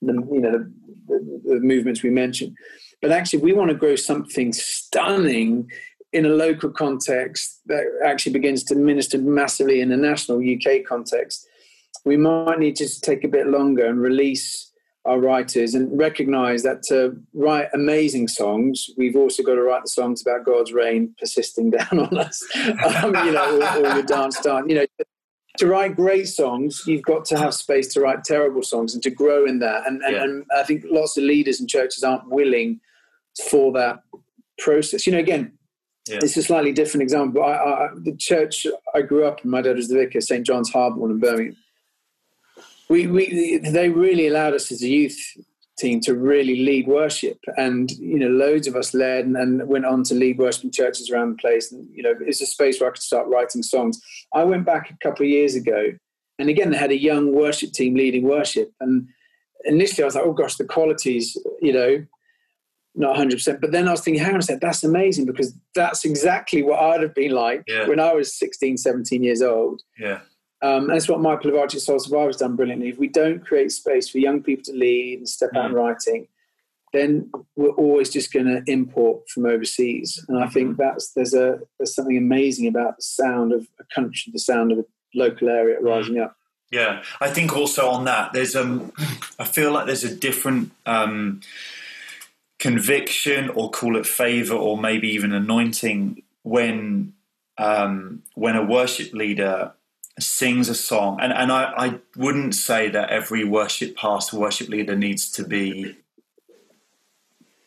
the 0.00 0.12
you 0.12 0.40
know 0.40 0.52
the, 0.52 0.72
the, 1.08 1.54
the 1.54 1.60
movements 1.60 2.02
we 2.02 2.10
mentioned. 2.10 2.56
But 3.02 3.10
actually, 3.10 3.40
we 3.42 3.52
want 3.52 3.70
to 3.70 3.76
grow 3.76 3.96
something 3.96 4.52
stunning 4.52 5.68
in 6.12 6.24
a 6.24 6.28
local 6.28 6.70
context 6.70 7.60
that 7.66 7.84
actually 8.04 8.32
begins 8.32 8.62
to 8.64 8.74
minister 8.74 9.18
massively 9.18 9.80
in 9.80 9.90
a 9.92 9.96
national 9.96 10.38
UK 10.38 10.84
context, 10.86 11.46
we 12.04 12.16
might 12.16 12.58
need 12.58 12.76
to 12.76 13.00
take 13.00 13.24
a 13.24 13.28
bit 13.28 13.46
longer 13.46 13.86
and 13.86 14.00
release 14.00 14.70
our 15.04 15.18
writers 15.18 15.74
and 15.74 15.98
recognize 15.98 16.62
that 16.62 16.82
to 16.84 17.16
write 17.34 17.66
amazing 17.74 18.28
songs, 18.28 18.88
we've 18.96 19.16
also 19.16 19.42
got 19.42 19.56
to 19.56 19.62
write 19.62 19.82
the 19.82 19.90
songs 19.90 20.22
about 20.22 20.44
God's 20.44 20.72
rain 20.72 21.12
persisting 21.18 21.70
down 21.76 21.98
on 21.98 22.18
us, 22.18 22.40
um, 23.02 23.14
you 23.26 23.32
know, 23.32 23.58
or, 23.60 23.78
or 23.78 23.94
your 23.94 24.02
dance 24.04 24.38
dance. 24.40 24.66
You 24.68 24.76
know, 24.76 24.86
to 25.58 25.66
write 25.66 25.96
great 25.96 26.28
songs, 26.28 26.84
you've 26.86 27.02
got 27.02 27.24
to 27.26 27.38
have 27.38 27.52
space 27.52 27.92
to 27.94 28.00
write 28.00 28.22
terrible 28.22 28.62
songs 28.62 28.94
and 28.94 29.02
to 29.02 29.10
grow 29.10 29.44
in 29.44 29.58
that. 29.58 29.86
And, 29.86 30.02
and, 30.02 30.14
Yeah. 30.14 30.22
and 30.22 30.44
I 30.56 30.62
think 30.62 30.84
lots 30.88 31.16
of 31.16 31.24
leaders 31.24 31.58
and 31.58 31.68
churches 31.68 32.04
aren't 32.04 32.28
willing 32.28 32.80
for 33.50 33.72
that 33.72 34.02
process. 34.58 35.06
You 35.06 35.12
know, 35.12 35.18
again, 35.18 35.52
Yeah. 36.08 36.18
it's 36.22 36.36
a 36.36 36.42
slightly 36.42 36.72
different 36.72 37.02
example. 37.02 37.42
I, 37.42 37.52
I, 37.54 37.88
the 37.96 38.16
church 38.16 38.66
I 38.94 39.02
grew 39.02 39.24
up 39.24 39.44
in, 39.44 39.50
my 39.50 39.62
dad 39.62 39.76
was 39.76 39.88
the 39.88 39.96
vicar, 39.96 40.20
St. 40.20 40.46
John's 40.46 40.70
Harborne 40.70 41.10
in 41.12 41.18
Birmingham. 41.20 41.56
We, 42.88 43.06
we, 43.06 43.58
they 43.58 43.88
really 43.88 44.26
allowed 44.26 44.54
us 44.54 44.70
as 44.70 44.82
a 44.82 44.88
youth 44.88 45.18
team 45.78 46.00
to 46.00 46.14
really 46.14 46.56
lead 46.56 46.86
worship, 46.86 47.38
and 47.56 47.90
you 47.92 48.18
know, 48.18 48.28
loads 48.28 48.66
of 48.66 48.76
us 48.76 48.92
led 48.92 49.24
and, 49.24 49.36
and 49.36 49.66
went 49.66 49.86
on 49.86 50.02
to 50.04 50.14
lead 50.14 50.38
worship 50.38 50.64
in 50.64 50.70
churches 50.70 51.10
around 51.10 51.30
the 51.30 51.36
place. 51.36 51.72
And 51.72 51.88
you 51.90 52.02
know, 52.02 52.14
it's 52.20 52.42
a 52.42 52.46
space 52.46 52.78
where 52.80 52.90
I 52.90 52.92
could 52.92 53.02
start 53.02 53.28
writing 53.28 53.62
songs. 53.62 53.98
I 54.34 54.44
went 54.44 54.66
back 54.66 54.90
a 54.90 54.96
couple 55.02 55.24
of 55.24 55.30
years 55.30 55.54
ago, 55.54 55.92
and 56.38 56.50
again, 56.50 56.70
they 56.70 56.76
had 56.76 56.90
a 56.90 57.00
young 57.00 57.32
worship 57.32 57.72
team 57.72 57.94
leading 57.94 58.24
worship, 58.24 58.70
and 58.80 59.08
initially 59.64 60.02
I 60.02 60.06
was 60.06 60.14
like, 60.14 60.24
oh 60.26 60.34
gosh, 60.34 60.56
the 60.56 60.64
qualities, 60.64 61.36
you 61.62 61.72
know, 61.72 62.04
not 62.94 63.16
100%. 63.16 63.60
But 63.60 63.72
then 63.72 63.88
I 63.88 63.92
was 63.92 64.02
thinking, 64.02 64.22
hang 64.22 64.34
on 64.34 64.40
a 64.40 64.42
second, 64.42 64.60
that's 64.60 64.84
amazing 64.84 65.26
because 65.26 65.54
that's 65.74 66.04
exactly 66.04 66.62
what 66.62 66.80
I'd 66.80 67.02
have 67.02 67.14
been 67.14 67.32
like 67.32 67.64
Yeah. 67.66 67.88
when 67.88 68.00
I 68.00 68.12
was 68.12 68.34
16, 68.34 68.76
17 68.76 69.22
years 69.22 69.42
old. 69.42 69.82
Yeah. 69.98 70.20
Um, 70.60 70.84
and 70.84 70.90
that's 70.90 71.08
what 71.08 71.20
Michael 71.20 71.50
Pilavachi 71.50 71.80
Soul 71.80 71.98
Survivor's 71.98 72.36
done 72.36 72.54
brilliantly. 72.54 72.88
If 72.88 72.98
we 72.98 73.08
don't 73.08 73.44
create 73.44 73.72
space 73.72 74.08
for 74.08 74.18
young 74.18 74.42
people 74.42 74.64
to 74.64 74.72
lead 74.72 75.18
and 75.18 75.28
step 75.28 75.50
out 75.56 75.70
in 75.70 75.72
writing, 75.72 76.28
then 76.92 77.30
we're 77.56 77.70
always 77.70 78.10
just 78.10 78.32
going 78.32 78.46
to 78.46 78.62
import 78.70 79.28
from 79.28 79.46
overseas. 79.46 80.24
And 80.28 80.42
I 80.42 80.46
think 80.46 80.76
that's 80.76 81.12
there's 81.14 81.34
a 81.34 81.58
there's 81.78 81.94
something 81.94 82.16
amazing 82.16 82.68
about 82.68 82.96
the 82.96 83.02
sound 83.02 83.52
of 83.52 83.66
a 83.80 83.84
country, 83.92 84.30
the 84.32 84.38
sound 84.38 84.70
of 84.70 84.78
a 84.78 84.84
local 85.14 85.48
area 85.48 85.80
rising 85.80 86.20
up. 86.20 86.36
Yeah, 86.70 87.02
I 87.20 87.28
think 87.30 87.56
also 87.56 87.88
on 87.88 88.04
that 88.04 88.32
there's 88.32 88.54
um, 88.54 88.92
I 89.38 89.44
feel 89.44 89.72
like 89.72 89.86
there's 89.86 90.04
a 90.04 90.14
different 90.14 90.70
um, 90.86 91.40
conviction, 92.62 93.48
or 93.50 93.72
call 93.72 93.96
it 93.96 94.06
favor, 94.06 94.54
or 94.54 94.78
maybe 94.78 95.08
even 95.08 95.32
anointing 95.32 96.22
when 96.44 97.12
um, 97.58 98.22
when 98.36 98.54
a 98.54 98.64
worship 98.64 99.12
leader 99.12 99.72
sings 100.20 100.68
a 100.68 100.74
song, 100.74 101.18
and 101.20 101.32
and 101.32 101.50
I, 101.50 101.72
I 101.76 101.98
wouldn't 102.16 102.54
say 102.54 102.88
that 102.88 103.10
every 103.10 103.42
worship 103.44 103.96
pastor, 103.96 104.38
worship 104.38 104.68
leader 104.68 104.94
needs 104.94 105.28
to 105.32 105.44
be 105.44 105.96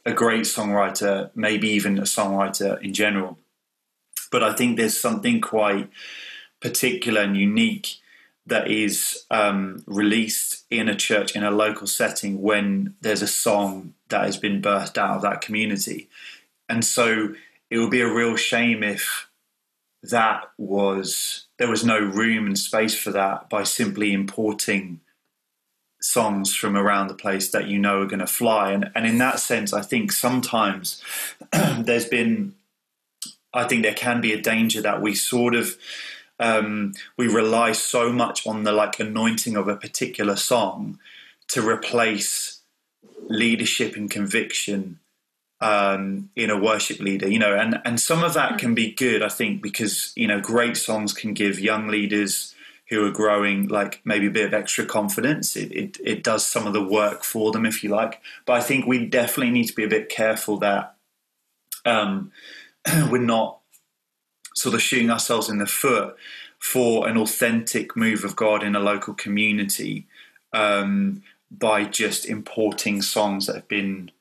a 0.06 0.14
great 0.14 0.46
songwriter, 0.46 1.30
maybe 1.36 1.68
even 1.68 1.98
a 1.98 2.04
songwriter 2.04 2.82
in 2.82 2.94
general, 2.94 3.38
but 4.32 4.44
I 4.44 4.54
think 4.54 4.78
there's 4.78 4.98
something 4.98 5.42
quite 5.42 5.90
particular 6.62 7.20
and 7.22 7.36
unique 7.36 7.98
that 8.48 8.70
is 8.70 9.26
um, 9.32 9.84
released 9.88 10.66
in 10.70 10.88
a 10.88 10.96
church 10.96 11.36
in 11.36 11.44
a 11.44 11.52
local 11.52 11.88
setting 11.88 12.42
when 12.42 12.96
there's 13.02 13.22
a 13.22 13.28
song 13.28 13.94
that 14.10 14.24
has 14.24 14.38
been 14.38 14.62
birthed 14.62 14.98
out 14.98 15.16
of 15.16 15.22
that 15.24 15.42
community. 15.42 16.10
And 16.70 16.86
so 16.86 17.34
it 17.70 17.80
would 17.80 17.92
be 17.92 18.02
a 18.02 18.14
real 18.14 18.36
shame 18.36 18.84
if 18.84 19.28
that 20.04 20.52
was 20.58 21.46
there 21.58 21.70
was 21.70 21.84
no 21.84 22.00
room 22.00 22.46
and 22.46 22.58
space 22.58 22.96
for 22.96 23.12
that 23.12 23.50
by 23.50 23.64
simply 23.64 24.14
importing 24.14 25.00
songs 26.00 26.56
from 26.56 26.78
around 26.78 27.08
the 27.08 27.16
place 27.16 27.50
that 27.50 27.68
you 27.68 27.80
know 27.80 28.02
are 28.02 28.06
going 28.06 28.20
to 28.20 28.28
fly 28.28 28.72
and 28.72 28.92
and 28.94 29.08
in 29.08 29.18
that 29.18 29.40
sense 29.40 29.74
I 29.74 29.82
think 29.82 30.12
sometimes 30.12 31.02
there's 31.80 32.06
been 32.06 32.54
I 33.52 33.64
think 33.64 33.82
there 33.82 33.96
can 33.96 34.22
be 34.22 34.34
a 34.34 34.42
danger 34.42 34.82
that 34.82 35.02
we 35.02 35.16
sort 35.16 35.56
of 35.56 35.76
um, 36.40 36.94
we 37.18 37.28
rely 37.28 37.72
so 37.72 38.12
much 38.12 38.46
on 38.46 38.64
the 38.64 38.72
like 38.72 39.00
anointing 39.00 39.56
of 39.56 39.68
a 39.68 39.76
particular 39.76 40.36
song 40.36 41.00
to 41.48 41.68
replace 41.68 42.62
leadership 43.28 43.96
and 43.96 44.10
conviction 44.10 45.00
um, 45.62 46.30
in 46.36 46.50
a 46.50 46.60
worship 46.60 47.00
leader, 47.00 47.30
you 47.30 47.40
know, 47.40 47.56
and, 47.56 47.80
and 47.86 48.00
some 48.00 48.24
of 48.24 48.34
that 48.34 48.60
can 48.60 48.76
be 48.76 48.92
good, 48.92 49.24
I 49.24 49.30
think, 49.30 49.62
because, 49.62 50.12
you 50.16 50.28
know, 50.28 50.42
great 50.42 50.78
songs 50.78 51.14
can 51.14 51.34
give 51.34 51.60
young 51.60 51.88
leaders 51.88 52.54
who 52.90 53.04
are 53.06 53.12
growing 53.12 53.68
like 53.68 54.02
maybe 54.06 54.28
a 54.28 54.32
bit 54.32 54.46
of 54.46 54.54
extra 54.54 54.86
confidence. 54.86 55.56
It, 55.56 55.72
it, 55.72 55.98
it 56.04 56.24
does 56.24 56.46
some 56.46 56.68
of 56.68 56.74
the 56.74 56.84
work 56.84 57.24
for 57.24 57.52
them, 57.52 57.66
if 57.66 57.84
you 57.84 57.90
like. 57.90 58.22
But 58.46 58.54
I 58.54 58.62
think 58.62 58.86
we 58.86 59.06
definitely 59.06 59.52
need 59.52 59.66
to 59.66 59.74
be 59.74 59.84
a 59.84 59.90
bit 59.90 60.10
careful 60.10 60.58
that 60.58 60.96
um, 61.86 62.32
we're 63.10 63.18
not 63.18 63.60
sort 64.56 64.74
of 64.74 64.82
shooting 64.82 65.12
ourselves 65.12 65.50
in 65.50 65.60
the 65.60 65.68
foot 65.68 66.16
for 66.60 67.08
an 67.08 67.18
authentic 67.18 67.96
move 67.96 68.24
of 68.24 68.36
God 68.36 68.64
in 68.64 68.76
a 68.76 68.80
local 68.80 69.14
community 69.14 70.08
um, 70.54 71.22
by 71.52 71.84
just 71.84 72.26
importing 72.26 73.02
songs 73.02 73.46
that 73.46 73.56
have 73.56 73.68
been 73.68 74.12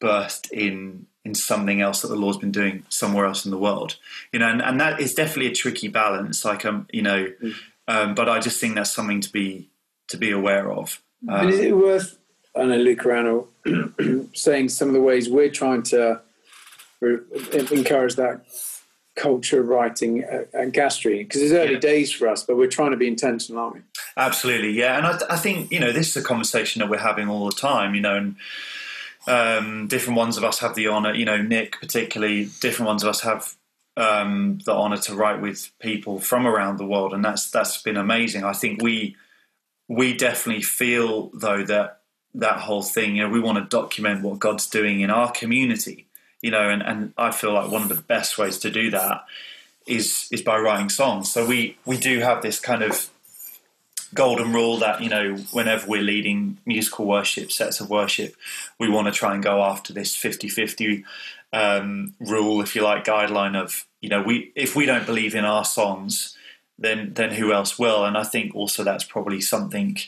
birthed 0.00 0.50
in 0.50 1.06
in 1.24 1.34
something 1.34 1.80
else 1.80 2.02
that 2.02 2.08
the 2.08 2.16
Lord's 2.16 2.36
been 2.36 2.52
doing 2.52 2.84
somewhere 2.90 3.24
else 3.24 3.46
in 3.46 3.50
the 3.50 3.56
world. 3.58 3.96
You 4.30 4.38
know, 4.38 4.48
and, 4.48 4.60
and 4.60 4.78
that 4.78 5.00
is 5.00 5.14
definitely 5.14 5.52
a 5.52 5.54
tricky 5.54 5.88
balance. 5.88 6.44
Like 6.44 6.64
um, 6.64 6.86
you 6.92 7.02
know, 7.02 7.32
um, 7.88 8.14
but 8.14 8.28
I 8.28 8.40
just 8.40 8.60
think 8.60 8.74
that's 8.74 8.92
something 8.92 9.20
to 9.20 9.32
be 9.32 9.68
to 10.08 10.16
be 10.16 10.30
aware 10.30 10.70
of. 10.70 11.00
and 11.26 11.50
is 11.50 11.60
Um, 11.60 11.64
it 11.64 11.76
worth, 11.76 12.18
I 12.54 12.64
know, 12.64 12.76
Luke 12.76 13.00
Rano 13.00 14.28
saying 14.34 14.68
some 14.68 14.88
of 14.88 14.94
the 14.94 15.00
ways 15.00 15.28
we're 15.28 15.50
trying 15.50 15.82
to 15.84 16.20
encourage 17.02 18.16
that 18.16 18.44
culture 19.16 19.60
of 19.60 19.68
writing 19.68 20.22
and 20.24 20.46
at 20.54 20.72
Gas 20.72 20.96
Street? 20.96 21.24
Because 21.24 21.42
it's 21.42 21.52
early 21.52 21.74
Yeah. 21.74 21.78
days 21.80 22.12
for 22.12 22.28
us, 22.28 22.42
but 22.42 22.56
we're 22.56 22.66
trying 22.66 22.90
to 22.90 22.96
be 22.96 23.06
intentional, 23.06 23.62
aren't 23.62 23.74
we? 23.76 23.80
Absolutely, 24.16 24.70
yeah, 24.72 24.96
and 24.96 25.06
I, 25.06 25.34
I 25.34 25.36
think 25.36 25.70
you 25.72 25.80
know 25.80 25.92
this 25.92 26.08
is 26.10 26.16
a 26.16 26.26
conversation 26.26 26.80
that 26.80 26.88
we're 26.88 26.98
having 26.98 27.28
all 27.28 27.46
the 27.46 27.56
time. 27.56 27.94
You 27.94 28.00
know, 28.00 28.16
and 28.16 28.36
um, 29.26 29.86
different 29.88 30.16
ones 30.18 30.36
of 30.36 30.44
us 30.44 30.58
have 30.58 30.74
the 30.74 30.88
honor. 30.88 31.14
You 31.14 31.24
know, 31.24 31.40
Nick 31.40 31.80
particularly. 31.80 32.48
Different 32.60 32.88
ones 32.88 33.02
of 33.02 33.08
us 33.08 33.20
have 33.22 33.54
um, 33.96 34.58
the 34.64 34.72
honor 34.74 34.98
to 34.98 35.14
write 35.14 35.40
with 35.40 35.70
people 35.80 36.18
from 36.20 36.46
around 36.46 36.78
the 36.78 36.86
world, 36.86 37.12
and 37.14 37.24
that's 37.24 37.50
that's 37.50 37.82
been 37.82 37.96
amazing. 37.96 38.44
I 38.44 38.52
think 38.52 38.82
we 38.82 39.16
we 39.88 40.16
definitely 40.16 40.62
feel 40.62 41.30
though 41.34 41.62
that 41.64 42.00
that 42.36 42.58
whole 42.58 42.82
thing, 42.82 43.14
you 43.16 43.22
know, 43.22 43.28
we 43.28 43.38
want 43.40 43.58
to 43.58 43.64
document 43.76 44.22
what 44.22 44.40
God's 44.40 44.66
doing 44.68 45.00
in 45.00 45.10
our 45.10 45.30
community, 45.30 46.08
you 46.44 46.50
know, 46.50 46.68
and, 46.68 46.82
and 46.82 47.14
I 47.16 47.30
feel 47.30 47.54
like 47.54 47.70
one 47.70 47.80
of 47.80 47.88
the 47.88 48.02
best 48.02 48.36
ways 48.36 48.58
to 48.58 48.70
do 48.70 48.90
that 48.90 49.24
is 49.86 50.28
is 50.30 50.42
by 50.42 50.58
writing 50.58 50.90
songs. 50.90 51.32
So 51.32 51.46
we 51.46 51.78
we 51.86 51.96
do 51.96 52.20
have 52.20 52.42
this 52.42 52.60
kind 52.60 52.82
of 52.82 53.08
golden 54.12 54.52
rule 54.52 54.76
that 54.76 55.02
you 55.02 55.08
know 55.08 55.36
whenever 55.52 55.86
we're 55.86 56.02
leading 56.02 56.58
musical 56.66 57.06
worship 57.06 57.50
sets 57.50 57.80
of 57.80 57.90
worship 57.90 58.36
we 58.78 58.88
want 58.88 59.08
to 59.08 59.12
try 59.12 59.34
and 59.34 59.42
go 59.42 59.60
after 59.60 59.92
this 59.92 60.14
50-50 60.14 61.02
um, 61.52 62.14
rule 62.20 62.60
if 62.60 62.76
you 62.76 62.82
like 62.82 63.04
guideline 63.04 63.60
of 63.60 63.84
you 64.00 64.08
know 64.08 64.22
we 64.22 64.52
if 64.54 64.76
we 64.76 64.86
don't 64.86 65.04
believe 65.04 65.34
in 65.34 65.44
our 65.44 65.64
songs 65.64 66.36
then 66.78 67.12
then 67.14 67.32
who 67.32 67.52
else 67.52 67.76
will 67.76 68.04
and 68.04 68.16
i 68.16 68.22
think 68.22 68.54
also 68.54 68.84
that's 68.84 69.02
probably 69.02 69.40
something 69.40 69.98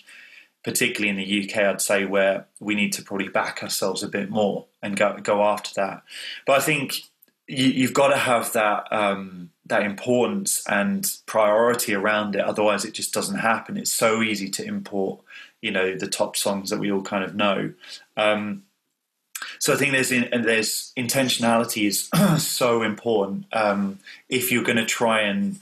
particularly 0.66 1.08
in 1.08 1.16
the 1.16 1.48
uk 1.48 1.56
i'd 1.56 1.80
say 1.80 2.04
where 2.04 2.44
we 2.60 2.74
need 2.74 2.92
to 2.92 3.00
probably 3.00 3.28
back 3.28 3.62
ourselves 3.62 4.02
a 4.02 4.08
bit 4.08 4.28
more 4.28 4.66
and 4.82 4.96
go 4.96 5.16
go 5.22 5.42
after 5.42 5.72
that 5.74 6.02
but 6.44 6.58
i 6.58 6.60
think 6.60 7.04
you, 7.48 7.86
have 7.86 7.94
got 7.94 8.08
to 8.08 8.16
have 8.16 8.52
that 8.54 8.92
um, 8.92 9.50
that 9.66 9.82
importance 9.82 10.64
and 10.68 11.08
priority 11.26 11.94
around 11.94 12.34
it. 12.34 12.44
Otherwise, 12.44 12.84
it 12.84 12.92
just 12.92 13.12
doesn't 13.12 13.38
happen. 13.38 13.76
It's 13.76 13.92
so 13.92 14.22
easy 14.22 14.48
to 14.50 14.64
import, 14.64 15.20
you 15.60 15.70
know, 15.70 15.96
the 15.96 16.08
top 16.08 16.36
songs 16.36 16.70
that 16.70 16.78
we 16.78 16.90
all 16.90 17.02
kind 17.02 17.24
of 17.24 17.34
know. 17.34 17.72
Um, 18.16 18.64
so 19.58 19.72
I 19.72 19.76
think 19.76 19.92
there's 19.92 20.12
in, 20.12 20.42
there's 20.42 20.92
intentionality 20.96 21.86
is 21.86 22.08
so 22.42 22.82
important 22.82 23.46
um, 23.52 23.98
if 24.28 24.50
you're 24.50 24.64
going 24.64 24.76
to 24.76 24.86
try 24.86 25.20
and 25.20 25.58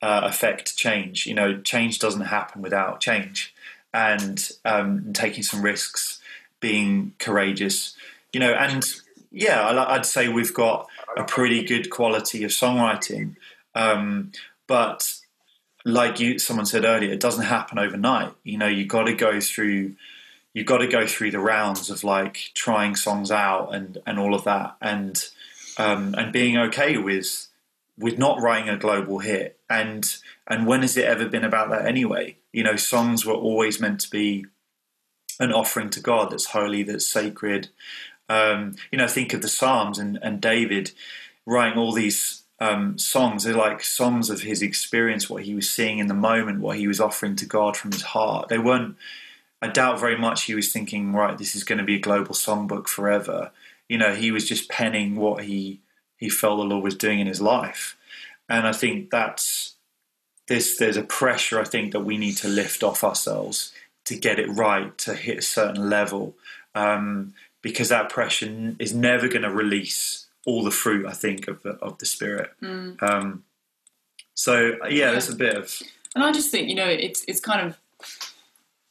uh, 0.00 0.22
affect 0.24 0.76
change. 0.76 1.26
You 1.26 1.34
know, 1.34 1.60
change 1.60 1.98
doesn't 1.98 2.22
happen 2.22 2.60
without 2.62 3.00
change, 3.00 3.54
and 3.94 4.50
um, 4.64 5.12
taking 5.12 5.42
some 5.42 5.62
risks, 5.62 6.20
being 6.60 7.14
courageous. 7.18 7.96
You 8.32 8.40
know, 8.40 8.52
and 8.52 8.84
yeah, 9.30 9.84
I'd 9.88 10.06
say 10.06 10.28
we've 10.28 10.54
got 10.54 10.88
a 11.16 11.24
pretty 11.24 11.64
good 11.64 11.90
quality 11.90 12.44
of 12.44 12.50
songwriting. 12.50 13.36
Um, 13.74 14.32
but 14.66 15.20
like 15.84 16.20
you, 16.20 16.38
someone 16.38 16.66
said 16.66 16.84
earlier, 16.84 17.12
it 17.12 17.20
doesn't 17.20 17.44
happen 17.44 17.78
overnight. 17.78 18.32
You 18.44 18.58
know, 18.58 18.68
you 18.68 18.86
got 18.86 19.04
to 19.04 19.14
go 19.14 19.40
through, 19.40 19.94
you 20.54 20.64
got 20.64 20.78
to 20.78 20.86
go 20.86 21.06
through 21.06 21.30
the 21.32 21.40
rounds 21.40 21.90
of 21.90 22.04
like 22.04 22.50
trying 22.54 22.94
songs 22.94 23.30
out 23.30 23.74
and 23.74 23.98
and 24.06 24.18
all 24.18 24.34
of 24.34 24.44
that, 24.44 24.76
and 24.80 25.22
um, 25.78 26.14
and 26.16 26.32
being 26.32 26.56
okay 26.56 26.98
with 26.98 27.48
with 27.98 28.18
not 28.18 28.40
writing 28.40 28.68
a 28.68 28.76
global 28.76 29.18
hit. 29.18 29.58
And 29.68 30.04
and 30.46 30.66
when 30.66 30.82
has 30.82 30.96
it 30.96 31.04
ever 31.04 31.26
been 31.26 31.44
about 31.44 31.70
that 31.70 31.86
anyway? 31.86 32.36
You 32.52 32.62
know, 32.62 32.76
songs 32.76 33.24
were 33.24 33.34
always 33.34 33.80
meant 33.80 34.00
to 34.00 34.10
be 34.10 34.46
an 35.40 35.52
offering 35.52 35.90
to 35.90 36.00
God 36.00 36.30
that's 36.30 36.46
holy, 36.46 36.82
that's 36.82 37.08
sacred. 37.08 37.68
Um, 38.28 38.76
you 38.90 38.98
know, 38.98 39.08
think 39.08 39.32
of 39.32 39.42
the 39.42 39.48
Psalms 39.48 39.98
and, 39.98 40.18
and 40.22 40.40
David 40.40 40.92
writing 41.46 41.78
all 41.78 41.92
these 41.92 42.42
um, 42.60 42.96
songs. 42.98 43.44
They're 43.44 43.54
like 43.54 43.82
songs 43.82 44.30
of 44.30 44.42
his 44.42 44.62
experience, 44.62 45.28
what 45.28 45.42
he 45.42 45.54
was 45.54 45.68
seeing 45.68 45.98
in 45.98 46.06
the 46.06 46.14
moment, 46.14 46.60
what 46.60 46.76
he 46.78 46.86
was 46.86 47.00
offering 47.00 47.36
to 47.36 47.46
God 47.46 47.76
from 47.76 47.92
his 47.92 48.02
heart. 48.02 48.48
They 48.48 48.58
weren't. 48.58 48.96
I 49.60 49.68
doubt 49.68 50.00
very 50.00 50.18
much 50.18 50.44
he 50.44 50.54
was 50.54 50.72
thinking, 50.72 51.12
right, 51.12 51.38
this 51.38 51.54
is 51.54 51.62
going 51.62 51.78
to 51.78 51.84
be 51.84 51.96
a 51.96 52.00
global 52.00 52.34
songbook 52.34 52.88
forever. 52.88 53.52
You 53.88 53.96
know, 53.96 54.12
he 54.14 54.32
was 54.32 54.48
just 54.48 54.68
penning 54.68 55.16
what 55.16 55.44
he 55.44 55.80
he 56.16 56.28
felt 56.28 56.58
the 56.58 56.64
Lord 56.64 56.84
was 56.84 56.94
doing 56.94 57.18
in 57.20 57.26
his 57.26 57.40
life, 57.40 57.96
and 58.48 58.66
I 58.66 58.72
think 58.72 59.10
that's 59.10 59.71
this. 60.48 60.76
There's 60.76 60.96
a 60.96 61.02
pressure 61.02 61.60
I 61.60 61.64
think 61.64 61.92
that 61.92 62.00
we 62.00 62.18
need 62.18 62.36
to 62.38 62.48
lift 62.48 62.82
off 62.82 63.04
ourselves 63.04 63.72
to 64.04 64.16
get 64.16 64.38
it 64.38 64.48
right, 64.48 64.96
to 64.98 65.14
hit 65.14 65.38
a 65.38 65.42
certain 65.42 65.88
level. 65.88 66.34
Um, 66.74 67.34
because 67.62 67.88
that 67.90 68.08
pressure 68.08 68.74
is 68.78 68.92
never 68.92 69.28
going 69.28 69.42
to 69.42 69.50
release 69.50 70.26
all 70.44 70.64
the 70.64 70.70
fruit, 70.70 71.06
I 71.06 71.12
think, 71.12 71.48
of 71.48 71.62
the, 71.62 71.70
of 71.76 71.98
the 71.98 72.06
spirit. 72.06 72.50
Mm. 72.60 73.00
Um, 73.02 73.44
so 74.34 74.76
yeah, 74.82 74.88
yeah, 74.88 75.10
there's 75.12 75.28
a 75.28 75.36
bit 75.36 75.56
of. 75.56 75.80
And 76.14 76.24
I 76.24 76.32
just 76.32 76.50
think 76.50 76.68
you 76.68 76.74
know 76.74 76.88
it's 76.88 77.24
it's 77.28 77.40
kind 77.40 77.66
of 77.66 77.78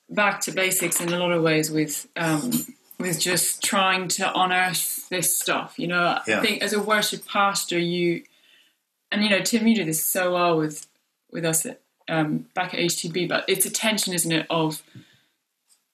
back 0.09 0.41
to 0.41 0.51
basics 0.51 0.99
in 1.01 1.11
a 1.11 1.19
lot 1.19 1.31
of 1.31 1.43
ways 1.43 1.69
with 1.69 2.07
um, 2.15 2.51
with 2.99 3.19
just 3.19 3.63
trying 3.63 4.07
to 4.09 4.31
unearth 4.39 5.09
this 5.09 5.37
stuff. 5.37 5.77
You 5.77 5.87
know, 5.87 6.19
yeah. 6.27 6.39
I 6.39 6.41
think 6.41 6.63
as 6.63 6.73
a 6.73 6.81
worship 6.81 7.27
pastor, 7.27 7.77
you 7.77 8.23
and 9.11 9.23
you 9.23 9.29
know 9.29 9.41
Tim, 9.41 9.67
you 9.67 9.75
do 9.75 9.85
this 9.85 10.03
so 10.03 10.33
well 10.33 10.57
with 10.57 10.87
with 11.31 11.45
us 11.45 11.65
at, 11.65 11.81
um, 12.07 12.45
back 12.53 12.73
at 12.73 12.79
HTB, 12.79 13.27
but 13.27 13.45
it's 13.47 13.65
a 13.65 13.71
tension, 13.71 14.13
isn't 14.13 14.31
it, 14.31 14.45
of 14.49 14.83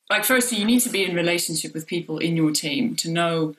like 0.09 0.23
firstly 0.23 0.57
you 0.57 0.65
need 0.65 0.79
to 0.81 0.89
be 0.89 1.03
in 1.03 1.15
relationship 1.15 1.73
with 1.73 1.87
people 1.87 2.17
in 2.17 2.35
your 2.35 2.51
team 2.51 2.95
to 2.95 3.09
know 3.09 3.55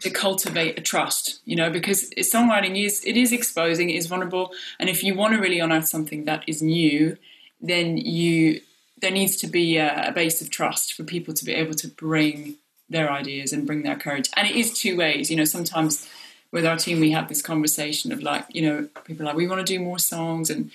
to 0.00 0.08
cultivate 0.08 0.78
a 0.78 0.80
trust 0.80 1.40
you 1.44 1.56
know 1.56 1.68
because 1.68 2.10
songwriting 2.18 2.82
is 2.82 3.02
it 3.04 3.16
is 3.16 3.32
exposing 3.32 3.90
it 3.90 3.96
is 3.96 4.06
vulnerable 4.06 4.52
and 4.78 4.88
if 4.88 5.02
you 5.02 5.14
want 5.14 5.34
to 5.34 5.40
really 5.40 5.58
unearth 5.58 5.88
something 5.88 6.24
that 6.24 6.44
is 6.46 6.62
new 6.62 7.16
then 7.60 7.96
you 7.96 8.60
there 9.00 9.10
needs 9.10 9.36
to 9.36 9.46
be 9.46 9.76
a, 9.76 10.08
a 10.08 10.12
base 10.12 10.40
of 10.40 10.48
trust 10.48 10.92
for 10.94 11.02
people 11.02 11.34
to 11.34 11.44
be 11.44 11.52
able 11.52 11.74
to 11.74 11.88
bring 11.88 12.54
their 12.88 13.10
ideas 13.10 13.52
and 13.52 13.66
bring 13.66 13.82
their 13.82 13.96
courage 13.96 14.30
and 14.36 14.46
it 14.48 14.54
is 14.54 14.78
two 14.78 14.96
ways 14.96 15.28
you 15.28 15.36
know 15.36 15.44
sometimes 15.44 16.08
with 16.52 16.64
our 16.64 16.76
team 16.76 17.00
we 17.00 17.10
have 17.10 17.28
this 17.28 17.42
conversation 17.42 18.12
of 18.12 18.22
like 18.22 18.46
you 18.50 18.62
know 18.62 18.88
people 19.04 19.26
like 19.26 19.34
we 19.34 19.48
want 19.48 19.64
to 19.66 19.72
do 19.72 19.80
more 19.80 19.98
songs 19.98 20.50
and 20.50 20.70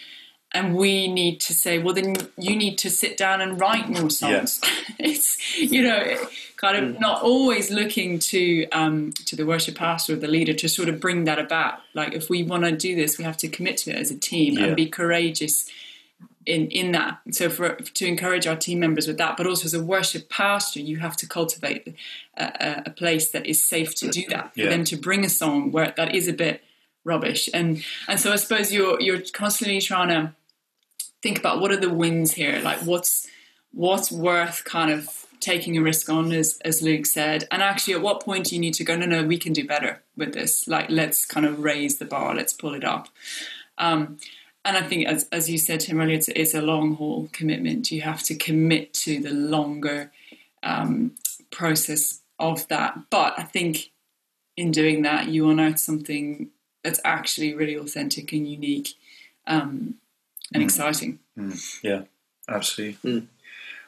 and 0.52 0.76
we 0.76 1.08
need 1.08 1.40
to 1.42 1.54
say, 1.54 1.78
well, 1.78 1.94
then 1.94 2.16
you 2.38 2.56
need 2.56 2.78
to 2.80 2.90
sit 2.90 3.18
down 3.18 3.40
and 3.40 3.60
write 3.60 3.88
more 3.88 4.10
songs. 4.10 4.60
Yeah. 4.64 4.96
it's 5.00 5.58
you 5.60 5.84
know, 5.84 6.18
kind 6.58 6.78
of 6.78 6.96
mm. 6.96 7.00
not 7.00 7.22
always 7.22 7.70
looking 7.70 8.18
to 8.20 8.68
um, 8.70 9.12
to 9.26 9.36
the 9.36 9.46
worship 9.46 9.76
pastor 9.76 10.14
or 10.14 10.16
the 10.16 10.28
leader 10.28 10.54
to 10.54 10.68
sort 10.68 10.90
of 10.90 11.00
bring 11.00 11.26
that 11.26 11.38
about. 11.38 11.80
Like, 11.94 12.14
if 12.14 12.30
we 12.30 12.44
want 12.44 12.64
to 12.64 12.72
do 12.76 12.96
this, 12.96 13.18
we 13.18 13.24
have 13.26 13.38
to 13.38 13.48
commit 13.48 13.78
to 13.78 13.92
it 13.92 13.98
as 13.98 14.10
a 14.10 14.18
team 14.18 14.58
yeah. 14.58 14.66
and 14.66 14.76
be 14.76 14.88
courageous 14.88 15.70
in 16.48 16.68
in 16.70 16.94
that. 16.94 17.20
So, 17.30 17.52
for 17.52 17.76
to 17.76 18.08
encourage 18.08 18.48
our 18.48 18.56
team 18.56 18.80
members 18.80 19.08
with 19.08 19.20
that, 19.20 19.38
but 19.38 19.46
also 19.46 19.66
as 19.66 19.76
a 19.76 19.84
worship 19.84 20.30
pastor, 20.30 20.80
you 20.80 20.98
have 20.98 21.16
to 21.18 21.28
cultivate 21.28 21.96
a, 22.36 22.84
a 22.88 22.90
place 22.90 23.30
that 23.32 23.46
is 23.46 23.64
safe 23.64 23.94
to 23.96 24.10
do 24.10 24.24
that 24.30 24.56
for 24.56 24.62
yeah. 24.62 24.70
them 24.70 24.84
to 24.86 24.98
bring 24.98 25.24
a 25.24 25.30
song 25.30 25.72
where 25.72 25.94
that 25.96 26.16
is 26.16 26.28
a 26.28 26.34
bit 26.34 26.64
rubbish 27.06 27.50
and 27.54 27.84
and 28.10 28.20
so 28.20 28.32
i 28.32 28.36
suppose 28.36 28.74
you're 28.74 29.00
you're 29.02 29.22
constantly 29.34 29.80
trying 29.80 30.10
to 30.10 30.34
think 31.22 31.38
about 31.38 31.60
what 31.60 31.72
are 31.72 31.78
the 31.78 31.94
wins 31.94 32.34
here 32.34 32.60
like 32.64 32.80
what's 32.80 33.28
what's 33.72 34.12
worth 34.12 34.64
kind 34.66 34.92
of 34.92 35.26
taking 35.40 35.78
a 35.78 35.82
risk 35.82 36.10
on 36.10 36.32
as 36.32 36.60
as 36.66 36.82
luke 36.82 37.06
said 37.06 37.48
and 37.52 37.62
actually 37.62 37.94
at 37.94 38.02
what 38.02 38.22
point 38.22 38.48
do 38.48 38.56
you 38.56 38.62
need 38.62 38.74
to 38.74 38.84
go 38.84 38.96
no 38.96 39.06
no 39.06 39.24
we 39.24 39.38
can 39.38 39.54
do 39.54 39.66
better 39.66 40.02
with 40.18 40.34
this 40.34 40.68
like 40.68 40.90
let's 40.90 41.26
kind 41.26 41.46
of 41.46 41.60
raise 41.60 41.98
the 41.98 42.06
bar 42.06 42.36
let's 42.36 42.54
pull 42.54 42.74
it 42.74 42.84
up 42.84 43.10
um, 43.78 44.18
and 44.66 44.76
I 44.76 44.82
think, 44.82 45.08
as, 45.08 45.28
as 45.32 45.50
you 45.50 45.58
said, 45.58 45.80
Tim 45.80 46.00
earlier, 46.02 46.18
it's, 46.18 46.28
it's, 46.28 46.54
a 46.54 46.62
long 46.62 46.96
haul 46.96 47.30
commitment. 47.32 47.92
You 47.92 48.02
have 48.02 48.22
to 48.24 48.36
commit 48.36 48.94
to 48.96 49.20
the 49.20 49.32
longer 49.32 50.12
um, 50.64 51.16
process 51.50 52.22
of 52.38 52.68
that. 52.68 53.10
But 53.10 53.34
I 53.38 53.44
think 53.44 53.92
in 54.58 54.72
doing 54.72 55.04
that, 55.04 55.30
you 55.30 55.50
unearth 55.50 55.80
something 55.80 56.50
that's 56.84 57.00
actually 57.06 57.56
really 57.56 57.76
authentic 57.76 58.34
and 58.34 58.48
unique. 58.48 58.90
Um, 59.48 59.96
and 60.54 60.62
mm. 60.62 60.66
exciting. 60.66 61.20
Mm. 61.38 61.80
Yeah, 61.84 62.02
absolutely. 62.48 63.12
Mm. 63.12 63.28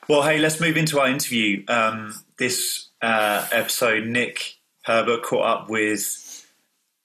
Well, 0.08 0.24
hey, 0.24 0.39
let's 0.39 0.60
move 0.60 0.78
into 0.78 1.00
our 1.00 1.08
interview. 1.08 1.63
Um, 1.67 2.13
this 2.38 2.89
uh, 3.02 3.47
episode, 3.52 4.08
Nick 4.08 4.58
Herbert 4.84 5.24
caught 5.24 5.45
up 5.45 5.69
with 5.69 6.45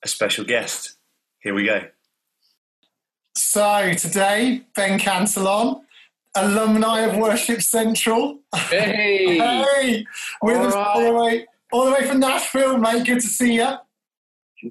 a 0.02 0.08
special 0.08 0.44
guest. 0.44 0.96
Here 1.40 1.54
we 1.54 1.64
go. 1.64 1.82
So 3.36 3.92
today, 3.92 4.62
Ben 4.74 4.98
Cantelon, 4.98 5.82
alumni 6.34 7.00
of 7.00 7.16
Worship 7.16 7.60
Central. 7.62 8.38
Hey, 8.54 9.38
hey, 9.38 10.06
with 10.42 10.56
all 10.56 10.66
us 10.66 10.74
right. 10.74 10.86
all 10.86 11.04
the 11.04 11.12
way, 11.12 11.46
all 11.72 11.84
the 11.84 11.92
way 11.92 12.08
from 12.08 12.20
Nashville, 12.20 12.78
mate. 12.78 13.04
Good 13.04 13.20
to 13.20 13.26
see 13.26 13.54
you. 13.56 13.76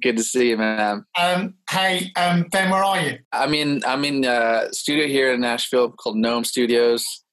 Good 0.01 0.17
to 0.17 0.23
see 0.23 0.49
you, 0.49 0.58
man. 0.58 1.05
Um, 1.19 1.55
hey, 1.69 2.12
um, 2.15 2.43
Ben, 2.51 2.69
where 2.69 2.84
are 2.84 2.99
you? 2.99 3.19
I'm 3.31 3.53
in 3.53 3.84
I'm 3.86 4.03
in 4.03 4.25
a 4.25 4.29
uh, 4.29 4.71
studio 4.71 5.08
here 5.08 5.31
in 5.34 5.41
Nashville 5.41 5.91
called 5.91 6.17
Gnome 6.17 6.43
Studios. 6.43 7.23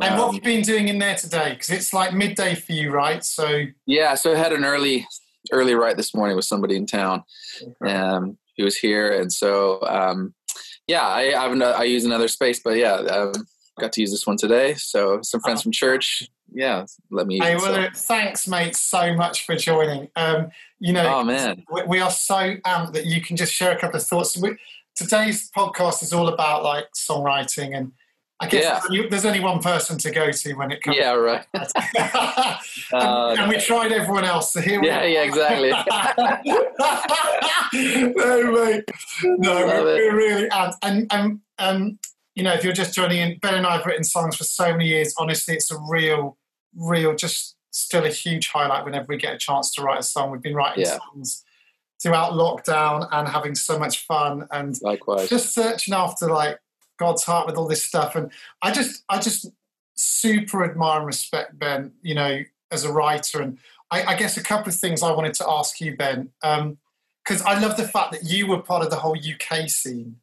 And 0.00 0.12
um, 0.12 0.18
what 0.18 0.26
have 0.26 0.34
you 0.34 0.40
been 0.42 0.62
doing 0.62 0.88
in 0.88 0.98
there 0.98 1.14
today? 1.14 1.50
Because 1.50 1.70
it's 1.70 1.92
like 1.92 2.12
midday 2.12 2.54
for 2.54 2.72
you, 2.72 2.90
right? 2.90 3.24
So 3.24 3.62
yeah, 3.86 4.14
so 4.14 4.34
I 4.34 4.36
had 4.36 4.52
an 4.52 4.64
early 4.64 5.06
early 5.52 5.74
write 5.74 5.96
this 5.96 6.14
morning 6.14 6.36
with 6.36 6.44
somebody 6.44 6.76
in 6.76 6.86
town 6.86 7.24
um, 7.86 8.36
who 8.56 8.64
was 8.64 8.76
here, 8.76 9.20
and 9.20 9.32
so 9.32 9.80
um, 9.82 10.34
yeah, 10.86 11.06
I, 11.06 11.30
I 11.30 11.48
I 11.48 11.84
use 11.84 12.04
another 12.04 12.28
space, 12.28 12.60
but 12.62 12.76
yeah, 12.76 12.94
um, 12.94 13.32
got 13.78 13.92
to 13.92 14.00
use 14.00 14.10
this 14.10 14.26
one 14.26 14.36
today. 14.36 14.74
So 14.74 15.20
some 15.22 15.40
friends 15.40 15.62
from 15.62 15.72
church 15.72 16.28
yeah, 16.52 16.86
let 17.10 17.26
me. 17.26 17.38
Hey, 17.38 17.56
well, 17.56 17.88
thanks, 17.94 18.46
mate, 18.46 18.76
so 18.76 19.14
much 19.14 19.44
for 19.44 19.56
joining. 19.56 20.08
Um, 20.16 20.50
you 20.78 20.92
know, 20.92 21.16
oh 21.16 21.24
man, 21.24 21.64
we, 21.70 21.82
we, 21.82 22.00
are 22.00 22.10
so 22.10 22.34
amped 22.34 22.92
that 22.92 23.06
you 23.06 23.20
can 23.20 23.36
just 23.36 23.52
share 23.52 23.72
a 23.72 23.78
couple 23.78 23.98
of 23.98 24.06
thoughts. 24.06 24.36
We, 24.36 24.56
today's 24.94 25.50
podcast 25.50 26.02
is 26.02 26.12
all 26.12 26.28
about 26.28 26.62
like 26.62 26.86
songwriting 26.96 27.76
and 27.76 27.92
I 28.38 28.48
guess 28.48 28.64
Yeah. 28.64 28.80
you, 28.90 29.08
there's 29.08 29.24
only 29.24 29.40
one 29.40 29.60
person 29.60 29.98
to 29.98 30.10
go 30.10 30.30
to 30.30 30.54
when 30.54 30.70
it 30.70 30.82
comes. 30.82 30.98
Yeah, 30.98 31.12
right. 31.12 31.44
and, 31.54 31.68
Uh, 32.92 33.34
and 33.38 33.48
we 33.48 33.58
tried 33.58 33.92
everyone 33.92 34.24
else. 34.24 34.52
So 34.52 34.60
here 34.60 34.80
we 34.80 34.88
yeah, 34.88 35.00
are. 35.00 35.08
yeah, 35.08 35.22
exactly. 35.22 35.70
no, 38.14 38.52
mate. 38.52 38.84
No, 39.24 39.52
Love 39.52 39.66
we're, 39.66 39.78
it. 39.78 39.84
we're 39.84 40.16
really 40.16 40.48
and 40.50 40.74
and 40.82 41.06
and 41.12 41.40
um, 41.58 41.98
you 42.36 42.42
know, 42.44 42.52
if 42.52 42.62
you're 42.62 42.72
just 42.74 42.94
joining 42.94 43.18
in, 43.18 43.38
Ben 43.38 43.54
and 43.54 43.66
I 43.66 43.76
have 43.78 43.86
written 43.86 44.04
songs 44.04 44.36
for 44.36 44.44
so 44.44 44.70
many 44.70 44.86
years. 44.88 45.14
Honestly, 45.18 45.54
it's 45.54 45.70
a 45.72 45.78
real, 45.90 46.36
real, 46.76 47.16
just 47.16 47.56
still 47.70 48.04
a 48.04 48.10
huge 48.10 48.48
highlight 48.48 48.84
whenever 48.84 49.06
we 49.08 49.16
get 49.16 49.34
a 49.34 49.38
chance 49.38 49.72
to 49.74 49.82
write 49.82 49.98
a 49.98 50.02
song. 50.02 50.30
We've 50.30 50.42
been 50.42 50.54
writing 50.54 50.84
Yeah. 50.84 50.98
songs 50.98 51.42
throughout 52.02 52.32
lockdown 52.32 53.08
and 53.10 53.26
having 53.26 53.54
so 53.54 53.78
much 53.78 54.04
fun 54.04 54.46
and 54.50 54.76
Likewise. 54.82 55.30
just 55.30 55.54
searching 55.54 55.94
after 55.94 56.28
like 56.28 56.58
God's 56.98 57.24
heart 57.24 57.46
with 57.46 57.56
all 57.56 57.66
this 57.66 57.82
stuff. 57.82 58.14
And 58.14 58.30
I 58.60 58.70
just, 58.70 59.02
I 59.08 59.18
just 59.18 59.46
super 59.94 60.62
admire 60.62 60.98
and 60.98 61.06
respect 61.06 61.58
Ben, 61.58 61.92
you 62.02 62.14
know, 62.14 62.42
as 62.70 62.84
a 62.84 62.92
writer. 62.92 63.40
And 63.40 63.58
I, 63.90 64.02
I 64.04 64.14
guess 64.14 64.36
a 64.36 64.42
couple 64.42 64.68
of 64.68 64.74
things 64.76 65.02
I 65.02 65.10
wanted 65.12 65.32
to 65.34 65.48
ask 65.48 65.80
you, 65.80 65.96
Ben, 65.96 66.30
um, 66.42 66.76
because 67.24 67.40
I 67.42 67.58
love 67.58 67.76
the 67.78 67.88
fact 67.88 68.12
that 68.12 68.24
you 68.24 68.46
were 68.46 68.60
part 68.60 68.84
of 68.84 68.90
the 68.90 68.96
whole 68.96 69.16
UK 69.16 69.68
scene. 69.70 70.16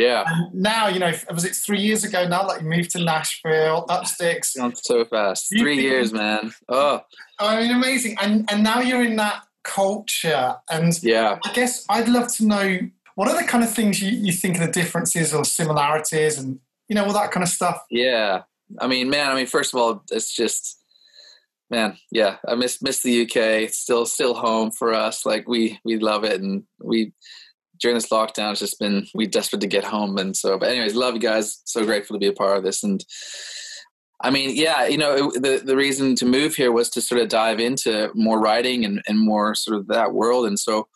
Yeah, 0.00 0.24
And 0.26 0.54
now, 0.54 0.88
you 0.88 0.98
know, 0.98 1.12
was 1.30 1.44
it 1.44 1.54
three 1.54 1.80
years 1.80 2.04
ago 2.04 2.26
now, 2.26 2.46
like 2.46 2.62
you 2.62 2.68
moved 2.68 2.92
to 2.92 3.04
Nashville, 3.04 3.84
up 3.90 4.06
sticks? 4.06 4.56
gone 4.56 4.74
so 4.74 5.04
fast. 5.04 5.50
You 5.50 5.58
Three 5.58 5.78
years, 5.78 6.10
man. 6.10 6.54
Oh, 6.70 7.02
I 7.38 7.60
mean, 7.60 7.70
amazing. 7.70 8.16
And, 8.18 8.50
and 8.50 8.62
now 8.62 8.80
you're 8.80 9.04
in 9.04 9.16
that 9.16 9.42
culture. 9.62 10.56
And 10.70 10.98
yeah. 11.02 11.38
I 11.44 11.52
guess 11.52 11.84
I'd 11.90 12.08
love 12.08 12.32
to 12.36 12.46
know 12.46 12.78
what 13.14 13.28
are 13.28 13.38
the 13.38 13.46
kind 13.46 13.62
of 13.62 13.70
things 13.70 14.00
you, 14.00 14.10
you 14.10 14.32
think 14.32 14.56
are 14.56 14.66
the 14.66 14.72
differences 14.72 15.34
or 15.34 15.44
similarities 15.44 16.38
and, 16.38 16.60
you 16.88 16.94
know, 16.94 17.04
all 17.04 17.12
that 17.12 17.30
kind 17.30 17.44
of 17.44 17.50
stuff. 17.50 17.84
Yeah. 17.90 18.44
I 18.80 18.86
mean, 18.86 19.10
man, 19.10 19.30
I 19.30 19.34
mean, 19.34 19.46
first 19.46 19.74
of 19.74 19.80
all, 19.80 20.02
it's 20.10 20.34
just, 20.34 20.78
man, 21.68 21.98
yeah, 22.10 22.36
I 22.48 22.54
miss, 22.54 22.80
miss 22.80 23.02
the 23.02 23.22
UK. 23.24 23.36
It's 23.36 23.76
still, 23.76 24.06
still 24.06 24.32
home 24.32 24.70
for 24.70 24.94
us. 24.94 25.26
Like 25.26 25.46
we, 25.46 25.78
we 25.84 25.98
love 25.98 26.24
it. 26.24 26.40
And 26.40 26.62
we, 26.78 27.12
during 27.80 27.96
this 27.96 28.08
lockdown, 28.08 28.52
it's 28.52 28.60
just 28.60 28.78
been, 28.78 29.06
we 29.14 29.26
desperate 29.26 29.60
to 29.62 29.66
get 29.66 29.84
home. 29.84 30.18
And 30.18 30.36
so, 30.36 30.58
but 30.58 30.68
anyways, 30.68 30.94
love 30.94 31.14
you 31.14 31.20
guys. 31.20 31.62
So 31.64 31.84
grateful 31.84 32.16
to 32.16 32.20
be 32.20 32.28
a 32.28 32.32
part 32.32 32.56
of 32.56 32.64
this. 32.64 32.82
And 32.82 33.04
I 34.22 34.30
mean, 34.30 34.54
yeah, 34.54 34.86
you 34.86 34.98
know, 34.98 35.14
it, 35.14 35.42
the, 35.42 35.62
the 35.64 35.76
reason 35.76 36.14
to 36.16 36.26
move 36.26 36.54
here 36.54 36.72
was 36.72 36.90
to 36.90 37.00
sort 37.00 37.20
of 37.20 37.28
dive 37.28 37.58
into 37.58 38.10
more 38.14 38.40
writing 38.40 38.84
and, 38.84 39.00
and 39.06 39.18
more 39.18 39.54
sort 39.54 39.78
of 39.78 39.86
that 39.88 40.12
world. 40.12 40.46
And 40.46 40.58
so, 40.58 40.88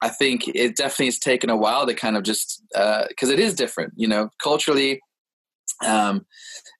I 0.00 0.08
think 0.08 0.46
it 0.48 0.76
definitely 0.76 1.06
has 1.06 1.18
taken 1.18 1.50
a 1.50 1.56
while 1.56 1.86
to 1.86 1.94
kind 1.94 2.16
of 2.16 2.22
just 2.22 2.62
because 2.72 3.30
it 3.30 3.40
is 3.40 3.54
different, 3.54 3.92
you 3.96 4.06
know, 4.06 4.30
culturally, 4.42 5.00
um, 5.84 6.24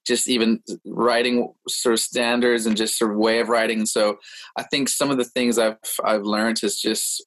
just 0.06 0.28
even 0.28 0.60
writing 0.86 1.52
sort 1.68 1.94
of 1.94 2.00
standards 2.00 2.64
and 2.64 2.76
just 2.76 2.96
sort 2.96 3.10
of 3.10 3.18
way 3.18 3.40
of 3.40 3.48
writing. 3.48 3.86
So 3.86 4.18
I 4.56 4.62
think 4.64 4.88
some 4.88 5.10
of 5.10 5.18
the 5.18 5.24
things 5.24 5.58
I've 5.58 5.76
I've 6.04 6.22
learned 6.22 6.60
is 6.62 6.80
just 6.80 7.24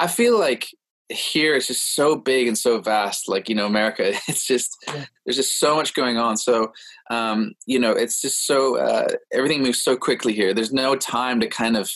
I 0.00 0.06
feel 0.06 0.38
like 0.38 0.68
here 1.08 1.54
it's 1.54 1.68
just 1.68 1.94
so 1.94 2.16
big 2.16 2.48
and 2.48 2.58
so 2.58 2.80
vast. 2.80 3.28
Like 3.28 3.48
you 3.48 3.54
know, 3.54 3.66
America, 3.66 4.12
it's 4.28 4.46
just 4.46 4.76
there's 5.24 5.36
just 5.36 5.58
so 5.58 5.76
much 5.76 5.94
going 5.94 6.16
on. 6.16 6.36
So 6.36 6.72
um, 7.10 7.52
you 7.66 7.78
know, 7.78 7.92
it's 7.92 8.20
just 8.20 8.46
so 8.46 8.76
uh, 8.78 9.08
everything 9.32 9.62
moves 9.62 9.82
so 9.82 9.96
quickly 9.96 10.32
here. 10.32 10.52
There's 10.54 10.72
no 10.72 10.96
time 10.96 11.40
to 11.40 11.46
kind 11.46 11.76
of 11.76 11.90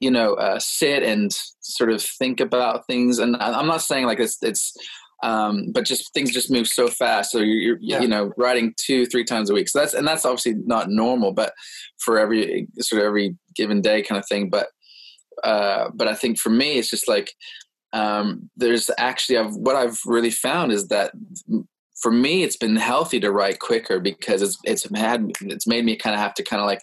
you 0.00 0.10
know 0.10 0.34
uh, 0.34 0.58
sit 0.58 1.02
and 1.02 1.32
sort 1.60 1.90
of 1.90 2.02
think 2.02 2.40
about 2.40 2.86
things 2.88 3.20
and 3.20 3.36
i'm 3.36 3.68
not 3.68 3.80
saying 3.80 4.04
like 4.04 4.18
it's 4.18 4.36
it's 4.42 4.74
um, 5.22 5.66
but 5.72 5.84
just 5.84 6.12
things 6.12 6.32
just 6.32 6.50
move 6.50 6.66
so 6.66 6.88
fast 6.88 7.30
so 7.30 7.38
you're, 7.38 7.76
you're 7.78 7.78
Yeah. 7.80 8.00
you 8.00 8.08
know 8.08 8.32
writing 8.36 8.74
two 8.76 9.06
three 9.06 9.22
times 9.22 9.48
a 9.48 9.54
week 9.54 9.68
so 9.68 9.78
that's 9.78 9.94
and 9.94 10.06
that's 10.06 10.24
obviously 10.24 10.54
not 10.66 10.90
normal 10.90 11.32
but 11.32 11.52
for 12.00 12.18
every 12.18 12.66
sort 12.80 13.00
of 13.00 13.06
every 13.06 13.36
given 13.54 13.80
day 13.80 14.02
kind 14.02 14.18
of 14.18 14.26
thing 14.28 14.50
but 14.50 14.66
uh, 15.44 15.90
but 15.94 16.08
i 16.08 16.14
think 16.14 16.38
for 16.40 16.50
me 16.50 16.78
it's 16.78 16.90
just 16.90 17.06
like 17.06 17.32
um, 17.92 18.50
there's 18.56 18.90
actually 18.98 19.38
I've, 19.38 19.54
what 19.54 19.76
i've 19.76 20.00
really 20.06 20.30
found 20.30 20.72
is 20.72 20.88
that 20.88 21.12
for 22.00 22.10
me 22.10 22.42
it's 22.42 22.56
been 22.56 22.76
healthy 22.76 23.20
to 23.20 23.30
write 23.30 23.60
quicker 23.60 24.00
because 24.00 24.42
it's 24.42 24.58
it's 24.64 24.88
had 24.96 25.30
it's 25.42 25.66
made 25.66 25.84
me 25.84 25.96
kind 25.96 26.14
of 26.14 26.20
have 26.20 26.34
to 26.34 26.42
kind 26.42 26.60
of 26.60 26.66
like 26.66 26.82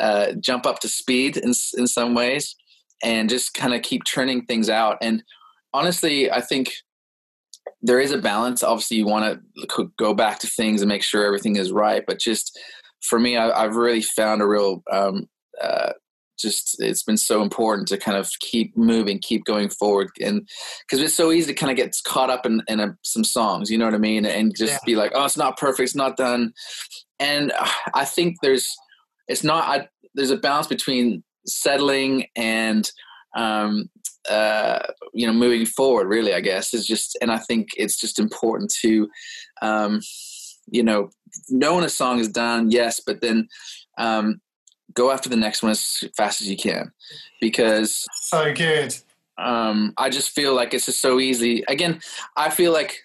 uh, 0.00 0.32
jump 0.40 0.66
up 0.66 0.80
to 0.80 0.88
speed 0.88 1.36
in 1.36 1.52
in 1.76 1.86
some 1.86 2.14
ways 2.14 2.56
and 3.02 3.30
just 3.30 3.54
kind 3.54 3.74
of 3.74 3.80
keep 3.80 4.04
churning 4.04 4.44
things 4.44 4.68
out. 4.68 4.98
And 5.00 5.22
honestly 5.72 6.30
i 6.30 6.40
think 6.40 6.72
there 7.82 8.00
is 8.00 8.12
a 8.12 8.18
balance. 8.18 8.62
Obviously 8.62 8.98
you 8.98 9.06
want 9.06 9.40
to 9.68 9.90
go 9.96 10.12
back 10.12 10.38
to 10.40 10.46
things 10.46 10.82
and 10.82 10.88
make 10.88 11.02
sure 11.02 11.24
everything 11.24 11.56
is 11.56 11.72
right 11.72 12.04
but 12.06 12.18
just 12.18 12.58
for 13.02 13.18
me 13.18 13.36
I, 13.36 13.50
i've 13.64 13.76
really 13.76 14.02
found 14.02 14.42
a 14.42 14.46
real 14.46 14.82
um, 14.90 15.28
uh, 15.62 15.92
just 16.40 16.76
it's 16.80 17.02
been 17.02 17.16
so 17.16 17.42
important 17.42 17.88
to 17.88 17.96
kind 17.98 18.16
of 18.16 18.30
keep 18.40 18.76
moving 18.76 19.18
keep 19.18 19.44
going 19.44 19.68
forward 19.68 20.08
and 20.20 20.48
because 20.86 21.02
it's 21.02 21.14
so 21.14 21.30
easy 21.32 21.52
to 21.52 21.58
kind 21.58 21.70
of 21.70 21.76
get 21.76 21.94
caught 22.04 22.30
up 22.30 22.46
in, 22.46 22.62
in 22.68 22.80
a, 22.80 22.96
some 23.02 23.24
songs 23.24 23.70
you 23.70 23.78
know 23.78 23.84
what 23.84 23.94
i 23.94 23.98
mean 23.98 24.24
and 24.24 24.56
just 24.56 24.72
Yeah. 24.72 24.78
be 24.86 24.96
like 24.96 25.12
oh 25.14 25.24
it's 25.24 25.36
not 25.36 25.58
perfect 25.58 25.86
it's 25.88 25.94
not 25.94 26.16
done 26.16 26.52
and 27.18 27.52
uh, 27.52 27.68
i 27.94 28.04
think 28.04 28.36
there's 28.42 28.76
it's 29.28 29.44
not 29.44 29.64
I, 29.68 29.88
there's 30.14 30.30
a 30.30 30.36
balance 30.36 30.66
between 30.66 31.22
settling 31.46 32.26
and 32.36 32.90
um 33.36 33.88
uh 34.28 34.80
you 35.14 35.26
know 35.26 35.32
moving 35.32 35.64
forward 35.64 36.06
really 36.08 36.34
i 36.34 36.40
guess 36.40 36.74
is 36.74 36.86
just 36.86 37.16
and 37.22 37.30
i 37.32 37.38
think 37.38 37.68
it's 37.76 37.96
just 37.98 38.18
important 38.18 38.72
to 38.82 39.08
um 39.62 40.00
you 40.70 40.82
know 40.82 41.08
know 41.48 41.74
when 41.76 41.84
a 41.84 41.88
song 41.88 42.18
is 42.18 42.28
done 42.28 42.70
yes 42.70 43.00
but 43.04 43.20
then 43.20 43.48
um 43.98 44.40
go 44.94 45.10
after 45.10 45.28
the 45.28 45.36
next 45.36 45.62
one 45.62 45.70
as 45.70 46.04
fast 46.16 46.40
as 46.40 46.48
you 46.48 46.56
can 46.56 46.92
because 47.40 48.06
So 48.22 48.52
good. 48.52 48.94
um, 49.38 49.92
I 49.96 50.10
just 50.10 50.30
feel 50.30 50.54
like 50.54 50.74
it's 50.74 50.86
just 50.86 51.00
so 51.00 51.20
easy. 51.20 51.64
Again, 51.68 52.00
I 52.36 52.50
feel 52.50 52.72
like 52.72 52.98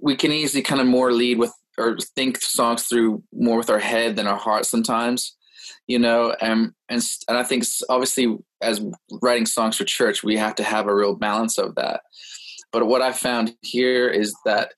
we 0.00 0.16
can 0.16 0.32
easily 0.32 0.62
kind 0.62 0.80
of 0.80 0.86
more 0.86 1.12
lead 1.12 1.38
with 1.38 1.52
or 1.78 1.96
think 2.14 2.40
songs 2.42 2.84
through 2.84 3.22
more 3.32 3.56
with 3.56 3.70
our 3.70 3.78
head 3.78 4.16
than 4.16 4.26
our 4.26 4.36
heart 4.36 4.66
sometimes, 4.66 5.36
you 5.86 5.98
know. 5.98 6.34
And 6.40 6.72
and 6.88 7.02
and 7.28 7.38
I 7.38 7.42
think 7.42 7.64
obviously 7.88 8.36
as 8.60 8.84
writing 9.22 9.46
songs 9.46 9.76
for 9.76 9.84
church, 9.84 10.22
we 10.22 10.36
have 10.36 10.54
to 10.56 10.64
have 10.64 10.86
a 10.86 10.94
real 10.94 11.14
balance 11.14 11.58
of 11.58 11.74
that. 11.76 12.02
But 12.72 12.86
what 12.86 13.02
I 13.02 13.12
found 13.12 13.54
here 13.62 14.08
is 14.08 14.34
that 14.44 14.72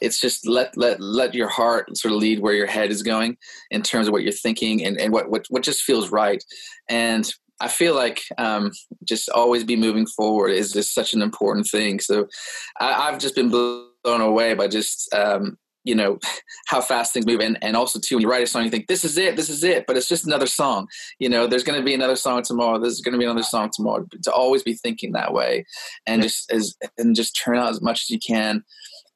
it's 0.00 0.20
just 0.20 0.46
let 0.46 0.76
let 0.76 1.00
let 1.00 1.34
your 1.34 1.48
heart 1.48 1.96
sort 1.96 2.12
of 2.12 2.20
lead 2.20 2.40
where 2.40 2.54
your 2.54 2.66
head 2.66 2.90
is 2.90 3.02
going 3.02 3.36
in 3.70 3.82
terms 3.82 4.06
of 4.06 4.12
what 4.12 4.22
you're 4.22 4.32
thinking 4.32 4.84
and, 4.84 5.00
and 5.00 5.12
what, 5.12 5.30
what 5.30 5.46
what 5.48 5.62
just 5.62 5.82
feels 5.82 6.10
right. 6.10 6.42
And 6.88 7.30
I 7.60 7.68
feel 7.68 7.94
like 7.94 8.22
um, 8.38 8.72
just 9.04 9.30
always 9.30 9.64
be 9.64 9.76
moving 9.76 10.06
forward 10.06 10.50
is 10.50 10.72
just 10.72 10.94
such 10.94 11.14
an 11.14 11.22
important 11.22 11.66
thing. 11.66 12.00
So 12.00 12.28
I, 12.78 13.08
I've 13.08 13.18
just 13.18 13.34
been 13.34 13.48
blown 13.48 14.20
away 14.20 14.54
by 14.54 14.68
just 14.68 15.12
um, 15.14 15.56
you 15.84 15.94
know 15.94 16.18
how 16.66 16.82
fast 16.82 17.14
things 17.14 17.26
move, 17.26 17.40
and 17.40 17.56
and 17.62 17.76
also 17.76 17.98
too 17.98 18.16
when 18.16 18.22
you 18.22 18.30
write 18.30 18.42
a 18.42 18.46
song, 18.46 18.64
you 18.64 18.70
think 18.70 18.88
this 18.88 19.04
is 19.04 19.16
it, 19.16 19.36
this 19.36 19.48
is 19.48 19.64
it, 19.64 19.86
but 19.86 19.96
it's 19.96 20.08
just 20.08 20.26
another 20.26 20.46
song. 20.46 20.86
You 21.18 21.30
know, 21.30 21.46
there's 21.46 21.64
going 21.64 21.78
to 21.78 21.84
be 21.84 21.94
another 21.94 22.16
song 22.16 22.42
tomorrow. 22.42 22.78
There's 22.78 23.00
going 23.00 23.12
to 23.12 23.18
be 23.18 23.24
another 23.24 23.42
song 23.42 23.70
tomorrow. 23.72 24.06
To 24.24 24.32
always 24.32 24.62
be 24.62 24.74
thinking 24.74 25.12
that 25.12 25.32
way, 25.32 25.64
and 26.06 26.22
just 26.22 26.52
as 26.52 26.76
and 26.98 27.16
just 27.16 27.40
turn 27.42 27.56
out 27.56 27.70
as 27.70 27.80
much 27.80 28.02
as 28.02 28.10
you 28.10 28.18
can. 28.18 28.64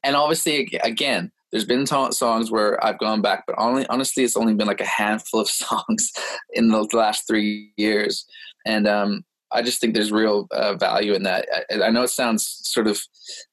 And 0.03 0.15
obviously, 0.15 0.79
again, 0.83 1.31
there's 1.51 1.65
been 1.65 1.85
songs 1.85 2.49
where 2.49 2.83
I've 2.83 2.99
gone 2.99 3.21
back, 3.21 3.43
but 3.45 3.55
only 3.57 3.85
honestly, 3.87 4.23
it's 4.23 4.37
only 4.37 4.53
been 4.53 4.67
like 4.67 4.81
a 4.81 4.85
handful 4.85 5.41
of 5.41 5.49
songs 5.49 6.11
in 6.53 6.69
the 6.69 6.87
last 6.93 7.27
three 7.27 7.73
years, 7.77 8.25
and 8.65 8.87
um, 8.87 9.25
I 9.51 9.61
just 9.61 9.81
think 9.81 9.93
there's 9.93 10.11
real 10.11 10.47
uh, 10.51 10.75
value 10.75 11.13
in 11.13 11.23
that. 11.23 11.47
I, 11.69 11.83
I 11.83 11.89
know 11.89 12.03
it 12.03 12.09
sounds 12.09 12.61
sort 12.63 12.87
of 12.87 13.01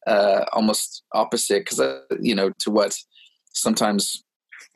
uh, 0.07 0.45
almost 0.53 1.03
opposite 1.13 1.65
because 1.65 1.81
uh, 1.81 2.01
you 2.21 2.35
know 2.35 2.51
to 2.61 2.71
what 2.71 2.97
sometimes 3.53 4.23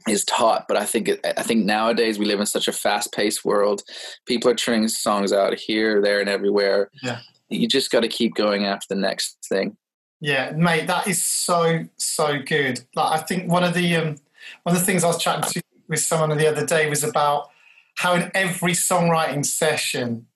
is 0.08 0.24
taught, 0.24 0.66
but 0.66 0.76
I 0.76 0.84
think 0.84 1.08
it, 1.08 1.20
I 1.24 1.44
think 1.44 1.64
nowadays 1.64 2.18
we 2.18 2.26
live 2.26 2.40
in 2.40 2.46
such 2.46 2.66
a 2.66 2.72
fast-paced 2.72 3.44
world. 3.44 3.82
People 4.26 4.50
are 4.50 4.54
churning 4.54 4.88
songs 4.88 5.32
out 5.32 5.54
here, 5.54 6.02
there, 6.02 6.18
and 6.18 6.28
everywhere. 6.28 6.90
Yeah. 7.04 7.20
You 7.48 7.68
just 7.68 7.92
got 7.92 8.00
to 8.00 8.08
keep 8.08 8.34
going 8.34 8.64
after 8.64 8.86
the 8.88 9.00
next 9.00 9.36
thing. 9.48 9.76
Yeah, 10.22 10.52
mate, 10.52 10.86
that 10.86 11.08
is 11.08 11.22
so 11.22 11.84
so 11.96 12.38
good. 12.38 12.80
Like, 12.94 13.20
I 13.20 13.22
think 13.24 13.50
one 13.50 13.64
of 13.64 13.74
the 13.74 13.96
um, 13.96 14.16
one 14.62 14.76
of 14.76 14.80
the 14.80 14.86
things 14.86 15.02
I 15.02 15.08
was 15.08 15.20
chatting 15.20 15.50
to 15.50 15.62
with 15.88 15.98
someone 15.98 16.38
the 16.38 16.46
other 16.46 16.64
day 16.64 16.88
was 16.88 17.02
about 17.02 17.50
how 17.96 18.14
in 18.14 18.30
every 18.32 18.70
songwriting 18.72 19.44
session 19.44 20.26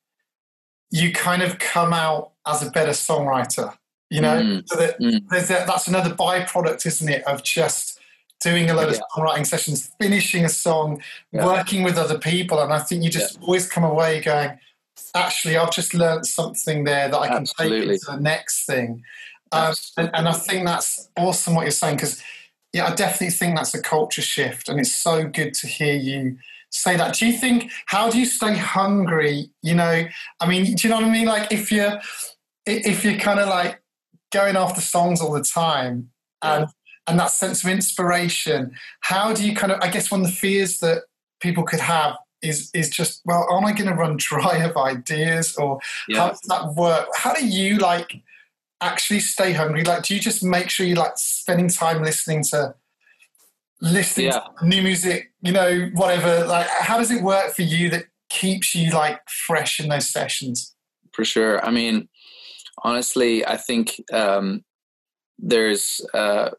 you 0.91 1.12
kind 1.12 1.41
of 1.41 1.61
come 1.61 1.93
out 1.93 2.32
as 2.47 2.66
a 2.66 2.70
better 2.70 2.91
songwriter. 2.91 3.76
You 4.11 4.22
know, 4.22 4.41
Mm, 4.41 4.68
so 4.68 4.76
that 4.76 5.01
mm. 5.01 5.20
there's 5.30 5.51
a, 5.51 5.64
that's 5.66 5.87
another 5.87 6.11
byproduct, 6.11 6.84
isn't 6.84 7.09
it, 7.09 7.24
of 7.24 7.45
just 7.45 8.01
doing 8.43 8.68
a 8.68 8.74
lot 8.74 8.89
of 8.89 9.01
songwriting 9.16 9.47
sessions, 9.47 9.91
finishing 10.01 10.45
a 10.45 10.49
song, 10.49 11.01
Yeah. 11.30 11.45
working 11.45 11.84
with 11.84 11.97
other 11.97 12.18
people, 12.18 12.61
and 12.61 12.72
I 12.72 12.80
think 12.80 13.05
you 13.05 13.11
just 13.11 13.41
always 13.41 13.68
come 13.68 13.84
away 13.84 14.20
going, 14.20 14.59
actually, 15.14 15.57
I've 15.57 15.72
just 15.72 15.95
learned 15.95 16.26
something 16.26 16.84
there 16.84 17.09
that 17.09 17.18
I 17.18 17.28
can 17.28 17.45
take 17.45 17.55
Absolutely. 17.61 17.95
into 17.95 18.07
the 18.11 18.20
next 18.20 18.66
thing. 18.66 19.03
Um, 19.53 19.74
and, 19.97 20.11
and 20.14 20.28
I 20.28 20.32
think 20.32 20.66
that's 20.66 21.09
awesome 21.16 21.55
what 21.55 21.62
you're 21.62 21.70
saying 21.70 21.97
because 21.97 22.22
yeah, 22.72 22.86
I 22.86 22.94
definitely 22.94 23.30
think 23.30 23.57
that's 23.57 23.74
a 23.74 23.80
culture 23.80 24.22
shift, 24.22 24.68
and 24.68 24.78
it's 24.78 24.94
so 24.94 25.26
good 25.26 25.55
to 25.55 25.66
hear 25.66 25.94
you 25.94 26.36
say 26.70 26.97
that. 26.97 27.14
Do 27.14 27.26
you 27.26 27.32
think? 27.32 27.70
How 27.86 28.11
do 28.11 28.18
you 28.18 28.26
stay 28.26 28.55
hungry? 28.57 29.51
You 29.62 29.74
know, 29.74 30.05
I 30.40 30.47
mean, 30.49 30.74
do 30.74 30.86
you 30.86 30.90
know 30.90 30.97
what 30.97 31.07
I 31.07 31.11
mean? 31.11 31.26
Like 31.26 31.53
if 31.53 31.72
you're 31.72 32.01
if 32.66 33.05
you're 33.05 33.18
kind 33.18 33.40
of 33.40 33.49
like 33.49 33.80
going 34.32 34.57
after 34.57 34.80
songs 34.80 35.20
all 35.20 35.32
the 35.32 35.42
time, 35.42 36.11
and 36.42 36.66
and 37.07 37.18
that 37.18 37.30
sense 37.30 37.62
of 37.64 37.70
inspiration, 37.70 38.72
how 39.01 39.32
do 39.32 39.47
you 39.47 39.55
kind 39.55 39.72
of? 39.72 39.80
I 39.80 39.88
guess 39.88 40.11
one 40.11 40.20
of 40.20 40.26
the 40.26 40.32
fears 40.32 40.78
that 40.78 41.05
people 41.40 41.64
could 41.64 41.80
have 41.80 42.16
is 42.42 42.70
is 42.74 42.90
just 42.90 43.22
well, 43.24 43.47
am 43.51 43.64
I 43.64 43.72
going 43.72 43.88
to 43.88 43.94
run 43.94 44.16
dry 44.18 44.59
of 44.59 44.76
ideas, 44.76 45.57
or 45.57 45.80
yeah. 46.09 46.18
how 46.18 46.28
does 46.30 46.40
that 46.49 46.74
work? 46.74 47.09
How 47.14 47.32
do 47.32 47.47
you 47.47 47.78
like? 47.78 48.22
Actually 48.81 49.20
stay 49.20 49.53
hungry? 49.53 49.85
Like, 49.85 50.03
do 50.03 50.14
you 50.14 50.20
just 50.20 50.45
make 50.45 50.70
sure 50.70 50.87
you 50.87 50.95
like 50.95 51.12
spending 51.16 51.68
time 51.68 52.03
listening 52.03 52.45
to 52.51 52.74
listening 53.81 54.27
yeah. 54.27 54.41
to 54.59 54.66
new 54.66 54.83
music? 54.83 55.33
You 55.43 55.53
know, 55.53 55.91
whatever. 55.95 56.47
Like, 56.47 56.66
how 56.68 56.99
does 56.99 57.11
it 57.11 57.22
work 57.22 57.55
for 57.55 57.62
you 57.62 57.91
that 57.91 58.05
keeps 58.29 58.74
you 58.74 58.91
like 58.91 59.20
fresh 59.29 59.81
in 59.81 59.89
those 59.89 60.09
sessions? 60.09 60.74
For 61.12 61.24
sure. 61.24 61.64
I 61.64 61.70
mean, 61.70 62.09
honestly, 62.85 63.47
I 63.47 63.57
think 63.57 64.03
um, 64.12 64.64
there's. 65.39 66.01
Uh, 66.12 66.51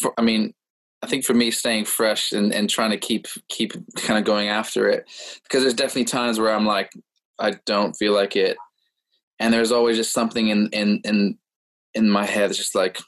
for, 0.00 0.14
I 0.16 0.22
mean, 0.22 0.54
I 1.02 1.06
think 1.06 1.24
for 1.24 1.34
me, 1.34 1.50
staying 1.50 1.84
fresh 1.84 2.32
and, 2.32 2.54
and 2.54 2.70
trying 2.70 2.90
to 2.90 2.96
keep 2.96 3.26
keep 3.48 3.72
kind 3.96 4.18
of 4.18 4.24
going 4.24 4.48
after 4.48 4.88
it, 4.88 5.04
because 5.42 5.62
there's 5.62 5.74
definitely 5.74 6.04
times 6.04 6.40
where 6.40 6.54
I'm 6.54 6.66
like, 6.66 6.90
I 7.38 7.52
don't 7.66 7.94
feel 7.94 8.14
like 8.14 8.34
it, 8.34 8.56
and 9.38 9.52
there's 9.52 9.72
always 9.72 9.96
just 9.96 10.14
something 10.14 10.48
in 10.48 10.68
in 10.72 11.00
in 11.04 11.38
in 11.96 12.08
my 12.08 12.24
head 12.24 12.50
it's 12.50 12.58
just 12.58 12.74
like 12.74 12.98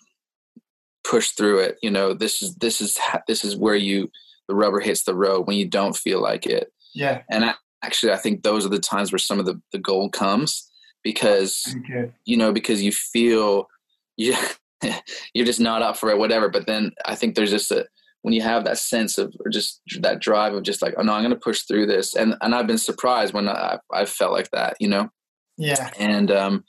push 1.05 1.31
through 1.31 1.59
it 1.61 1.79
you 1.83 1.91
know 1.91 2.13
this 2.13 2.43
is 2.43 2.55
this 2.57 2.81
is 2.81 2.99
this 3.27 3.45
is 3.45 3.57
where 3.57 3.77
you 3.77 4.11
the 4.49 4.55
rubber 4.55 4.81
hits 4.81 5.05
the 5.05 5.15
road 5.15 5.47
when 5.47 5.57
you 5.57 5.69
don't 5.69 5.97
feel 5.97 6.21
like 6.21 6.47
it. 6.47 6.73
Yeah. 6.95 7.23
And 7.31 7.45
I, 7.45 7.55
actually 7.85 8.11
i 8.11 8.17
think 8.17 8.43
those 8.43 8.67
are 8.67 8.71
the 8.71 8.81
times 8.81 9.13
where 9.13 9.21
some 9.21 9.39
of 9.39 9.47
the, 9.47 9.61
the 9.71 9.79
gold 9.79 10.13
comes 10.13 10.69
because 11.05 11.77
you 12.25 12.37
know 12.37 12.53
because 12.53 12.83
you 12.83 12.91
feel 12.91 13.69
you 14.17 14.35
you're 15.33 15.47
just 15.47 15.61
not 15.61 15.81
up 15.81 15.97
for 15.97 16.11
it 16.11 16.19
whatever. 16.19 16.49
But 16.49 16.67
then 16.67 16.91
i 17.07 17.15
think 17.15 17.37
there's 17.37 17.53
just 17.53 17.71
a 17.71 17.87
when 18.23 18.35
you 18.35 18.43
have 18.43 18.65
that 18.65 18.79
sense 18.79 19.17
of 19.17 19.33
or 19.45 19.49
just 19.49 19.81
that 20.01 20.19
drive 20.19 20.55
of 20.55 20.65
just 20.65 20.83
like 20.83 20.95
oh 20.99 21.03
no 21.03 21.13
i'm 21.13 21.23
going 21.23 21.31
to 21.31 21.37
push 21.37 21.63
through 21.63 21.87
this. 21.87 22.17
And 22.17 22.35
and 22.41 22.53
i've 22.53 22.67
been 22.67 22.79
surprised 22.79 23.33
when 23.33 23.49
i 23.49 23.79
i 23.93 24.05
felt 24.05 24.33
like 24.33 24.51
that 24.51 24.77
you 24.81 24.89
know 24.89 25.09
yeah 25.59 25.91
and 25.99 26.31
um 26.31 26.65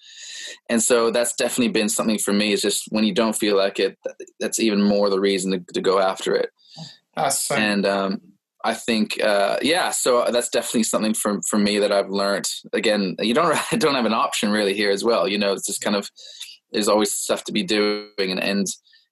and 0.70 0.82
so 0.82 1.12
that's 1.12 1.34
definitely 1.36 1.72
been 1.72 1.90
something 1.90 2.18
for 2.18 2.34
me 2.34 2.52
is 2.52 2.62
just 2.62 2.86
when 2.90 3.04
you 3.04 3.14
don't 3.14 3.36
feel 3.36 3.56
like 3.56 3.80
it 3.80 3.98
that's 4.40 4.60
even 4.60 4.82
more 4.82 5.10
the 5.10 5.20
reason 5.20 5.52
to, 5.52 5.74
to 5.74 5.82
go 5.82 6.00
after 6.00 6.36
it 6.36 6.50
that's 7.16 7.40
so 7.40 7.56
and 7.56 7.86
um 7.86 8.22
I 8.64 8.74
think, 8.74 9.22
uh, 9.24 9.58
yeah. 9.62 9.92
So 9.92 10.26
that's 10.32 10.50
definitely 10.50 10.84
something 10.84 11.14
for 11.14 11.40
for 11.48 11.58
me 11.58 11.80
that 11.80 11.92
I've 11.92 12.10
learned. 12.10 12.50
Again, 12.74 13.16
you 13.20 13.34
don't 13.34 13.58
don't 13.80 13.96
have 13.96 14.06
an 14.06 14.14
option 14.14 14.52
really 14.52 14.74
here 14.74 14.92
as 14.92 15.04
well. 15.04 15.28
You 15.28 15.38
know, 15.38 15.54
it's 15.54 15.66
just 15.66 15.82
kind 15.82 15.96
of 15.96 16.10
there's 16.72 16.90
always 16.90 17.14
stuff 17.14 17.44
to 17.46 17.52
be 17.52 17.64
doing, 17.64 18.10
and 18.20 18.42
and 18.42 18.68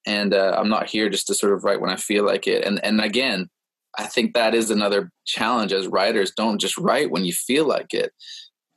and 0.06 0.34
uh, 0.34 0.56
I'm 0.58 0.70
not 0.70 0.90
here 0.90 1.10
just 1.10 1.28
to 1.28 1.34
sort 1.34 1.54
of 1.54 1.64
write 1.64 1.82
when 1.82 1.90
I 1.90 1.96
feel 1.96 2.26
like 2.26 2.48
it. 2.48 2.66
And 2.66 2.84
and 2.84 3.00
again, 3.00 3.50
I 3.98 4.06
think 4.06 4.34
that 4.34 4.54
is 4.54 4.70
another 4.70 5.12
challenge 5.26 5.72
as 5.72 5.88
writers. 5.88 6.34
Don't 6.36 6.60
just 6.60 6.78
write 6.78 7.10
when 7.10 7.24
you 7.24 7.34
feel 7.34 7.66
like 7.66 7.94
it 7.94 8.12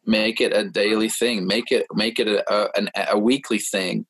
make 0.06 0.40
it 0.40 0.56
a 0.56 0.68
daily 0.68 1.08
thing. 1.08 1.46
Make 1.46 1.70
it 1.72 1.86
make 1.92 2.18
it 2.18 2.28
a, 2.28 2.70
a, 2.78 2.88
a 3.12 3.18
weekly 3.18 3.58
thing. 3.58 4.06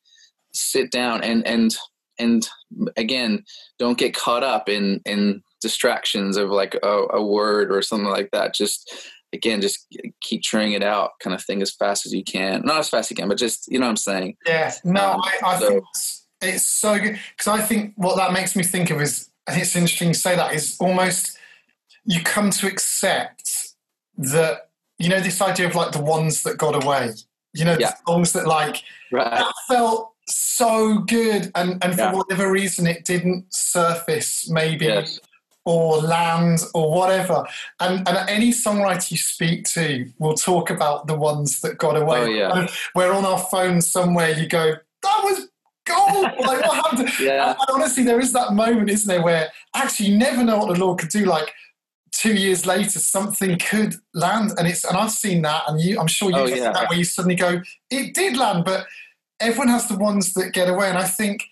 Sit 0.53 0.91
down 0.91 1.23
and 1.23 1.45
and 1.45 1.75
and 2.19 2.47
again 2.97 3.43
don't 3.79 3.97
get 3.97 4.15
caught 4.15 4.43
up 4.43 4.69
in 4.69 5.01
in 5.05 5.41
distractions 5.61 6.37
of 6.37 6.49
like 6.49 6.75
a, 6.83 7.05
a 7.13 7.23
word 7.23 7.71
or 7.71 7.81
something 7.81 8.09
like 8.09 8.29
that. 8.31 8.53
Just 8.53 9.11
again 9.33 9.61
just 9.61 9.87
keep 10.21 10.43
trying 10.43 10.73
it 10.73 10.83
out 10.83 11.11
kind 11.21 11.33
of 11.33 11.43
thing 11.43 11.61
as 11.61 11.71
fast 11.71 12.05
as 12.05 12.13
you 12.13 12.23
can. 12.23 12.61
Not 12.63 12.79
as 12.79 12.89
fast 12.89 13.07
as 13.07 13.11
you 13.11 13.15
can 13.17 13.29
but 13.29 13.37
just 13.37 13.71
you 13.71 13.79
know 13.79 13.85
what 13.85 13.91
i'm 13.91 13.97
saying? 13.97 14.35
Yeah 14.45 14.73
no 14.83 15.13
um, 15.13 15.21
i, 15.23 15.37
I 15.43 15.59
so, 15.59 15.67
think 15.67 15.83
it's, 15.93 16.25
it's 16.41 16.67
so 16.67 16.99
good 16.99 17.19
because 17.37 17.47
i 17.47 17.61
think 17.61 17.93
what 17.95 18.17
that 18.17 18.33
makes 18.33 18.55
me 18.55 18.63
think 18.63 18.89
of 18.89 19.01
is 19.01 19.29
and 19.47 19.59
it's 19.59 19.75
interesting 19.75 20.13
to 20.13 20.19
say 20.19 20.35
that 20.35 20.53
is 20.53 20.77
almost 20.79 21.37
you 22.05 22.21
come 22.23 22.49
to 22.51 22.67
accept 22.67 23.73
that 24.17 24.69
you 25.01 25.09
know 25.09 25.19
this 25.19 25.41
idea 25.41 25.67
of 25.67 25.75
like 25.75 25.91
the 25.91 26.01
ones 26.01 26.43
that 26.43 26.57
got 26.57 26.81
away 26.83 27.11
you 27.53 27.65
know 27.65 27.77
yeah. 27.79 27.91
the 27.91 28.11
songs 28.11 28.33
that 28.33 28.47
like 28.47 28.83
right. 29.11 29.29
that 29.29 29.53
felt 29.67 30.13
so 30.27 30.99
good 30.99 31.51
and 31.55 31.83
and 31.83 31.95
for 31.95 32.01
yeah. 32.01 32.13
whatever 32.13 32.51
reason 32.51 32.87
it 32.87 33.03
didn't 33.03 33.45
surface 33.53 34.49
maybe 34.49 34.85
yes. 34.85 35.19
or 35.65 35.97
land 35.97 36.59
or 36.73 36.91
whatever 36.91 37.45
and 37.79 38.07
and 38.07 38.29
any 38.29 38.51
songwriter 38.51 39.11
you 39.11 39.17
speak 39.17 39.65
to 39.65 40.09
will 40.19 40.35
talk 40.35 40.69
about 40.69 41.07
the 41.07 41.15
ones 41.15 41.61
that 41.61 41.77
got 41.77 41.97
away 41.97 42.21
oh, 42.21 42.25
yeah. 42.25 42.67
where 42.93 43.13
on 43.13 43.25
our 43.25 43.39
phone 43.39 43.81
somewhere 43.81 44.31
you 44.31 44.47
go 44.47 44.73
that 45.01 45.21
was 45.23 45.47
gold 45.85 46.23
like 46.39 46.65
what 46.65 46.85
happened 46.85 47.09
yeah. 47.19 47.49
And 47.49 47.57
honestly 47.73 48.03
there 48.03 48.19
is 48.19 48.31
that 48.33 48.53
moment 48.53 48.89
isn't 48.89 49.07
there 49.07 49.23
where 49.23 49.49
actually 49.75 50.09
you 50.09 50.17
never 50.17 50.43
know 50.43 50.59
what 50.59 50.73
the 50.73 50.79
lord 50.79 50.99
could 50.99 51.09
do 51.09 51.25
like 51.25 51.51
two 52.11 52.33
years 52.33 52.65
later 52.65 52.99
something 52.99 53.57
could 53.57 53.95
land 54.13 54.51
and 54.57 54.67
it's 54.67 54.83
and 54.83 54.97
i've 54.97 55.11
seen 55.11 55.41
that 55.41 55.63
and 55.67 55.79
you 55.81 55.99
i'm 55.99 56.07
sure 56.07 56.29
you 56.29 56.37
oh, 56.37 56.45
yeah. 56.45 56.71
that 56.71 56.89
where 56.89 56.97
you 56.97 57.03
suddenly 57.03 57.35
go 57.35 57.61
it 57.89 58.13
did 58.13 58.35
land 58.37 58.65
but 58.65 58.85
everyone 59.39 59.69
has 59.69 59.87
the 59.87 59.97
ones 59.97 60.33
that 60.33 60.51
get 60.53 60.69
away 60.69 60.89
and 60.89 60.97
i 60.97 61.05
think 61.05 61.45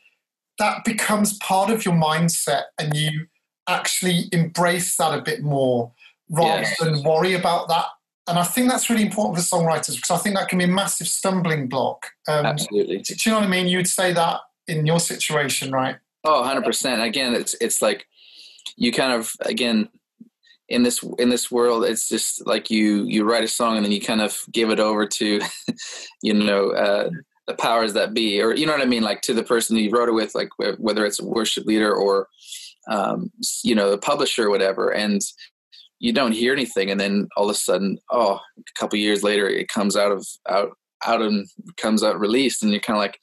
that 0.57 0.83
becomes 0.83 1.37
part 1.37 1.69
of 1.69 1.85
your 1.85 1.93
mindset 1.93 2.63
and 2.77 2.93
you 2.95 3.27
actually 3.67 4.25
embrace 4.33 4.97
that 4.97 5.17
a 5.17 5.21
bit 5.21 5.41
more 5.41 5.91
rather 6.29 6.61
yes. 6.61 6.79
than 6.79 7.03
worry 7.03 7.33
about 7.33 7.67
that 7.69 7.85
and 8.29 8.37
I 8.37 8.43
think 8.43 8.69
that's 8.69 8.91
really 8.91 9.01
important 9.01 9.37
for 9.37 9.43
songwriters 9.43 9.95
because 9.95 10.11
I 10.11 10.17
think 10.17 10.35
that 10.35 10.49
can 10.49 10.59
be 10.59 10.65
a 10.65 10.67
massive 10.67 11.07
stumbling 11.07 11.67
block. 11.67 12.11
Um, 12.27 12.45
Absolutely. 12.45 12.99
Do 12.99 13.15
you 13.25 13.31
know 13.31 13.39
what 13.39 13.47
I 13.47 13.49
mean? 13.49 13.67
You 13.67 13.77
would 13.77 13.87
say 13.87 14.13
that 14.13 14.41
in 14.67 14.85
your 14.85 14.99
situation, 14.99 15.71
right? 15.71 15.97
Oh, 16.23 16.43
100%. 16.43 17.03
Again, 17.03 17.33
it's 17.33 17.55
it's 17.59 17.81
like 17.81 18.05
you 18.77 18.91
kind 18.91 19.13
of 19.13 19.33
again 19.41 19.89
in 20.69 20.83
this 20.83 21.03
in 21.17 21.29
this 21.29 21.49
world 21.49 21.83
it's 21.83 22.07
just 22.07 22.45
like 22.45 22.69
you 22.69 23.03
you 23.05 23.23
write 23.23 23.43
a 23.43 23.47
song 23.47 23.75
and 23.75 23.85
then 23.85 23.91
you 23.91 23.99
kind 23.99 24.21
of 24.21 24.43
give 24.51 24.69
it 24.69 24.79
over 24.79 25.05
to 25.05 25.39
you 26.21 26.33
know 26.33 26.69
uh, 26.71 27.09
the 27.49 27.55
powers 27.55 27.93
that 27.93 28.13
be 28.13 28.41
or 28.41 28.55
you 28.55 28.65
know 28.65 28.71
what 28.71 28.81
i 28.81 28.85
mean? 28.85 29.03
Like 29.03 29.21
to 29.21 29.33
the 29.33 29.43
person 29.43 29.75
you 29.75 29.89
wrote 29.89 30.07
it 30.07 30.13
with 30.13 30.35
like 30.35 30.49
whether 30.57 31.05
it's 31.05 31.19
a 31.19 31.25
worship 31.25 31.65
leader 31.65 31.93
or 31.93 32.27
um, 32.87 33.31
you 33.63 33.75
know 33.75 33.89
the 33.89 33.97
publisher 33.97 34.47
or 34.47 34.49
whatever 34.49 34.93
and 34.93 35.21
you 35.99 36.13
don't 36.13 36.31
hear 36.31 36.53
anything 36.53 36.89
and 36.89 36.99
then 36.99 37.27
all 37.35 37.49
of 37.49 37.55
a 37.55 37.59
sudden 37.59 37.97
oh 38.11 38.39
a 38.57 38.79
couple 38.79 38.97
years 38.97 39.23
later 39.23 39.47
it 39.47 39.67
comes 39.67 39.97
out 39.97 40.11
of 40.11 40.25
out 40.47 40.71
out 41.05 41.21
and 41.21 41.47
comes 41.77 42.03
out 42.03 42.19
released 42.19 42.63
and 42.63 42.71
you're 42.71 42.79
kind 42.79 42.97
of 42.97 43.01
like 43.01 43.19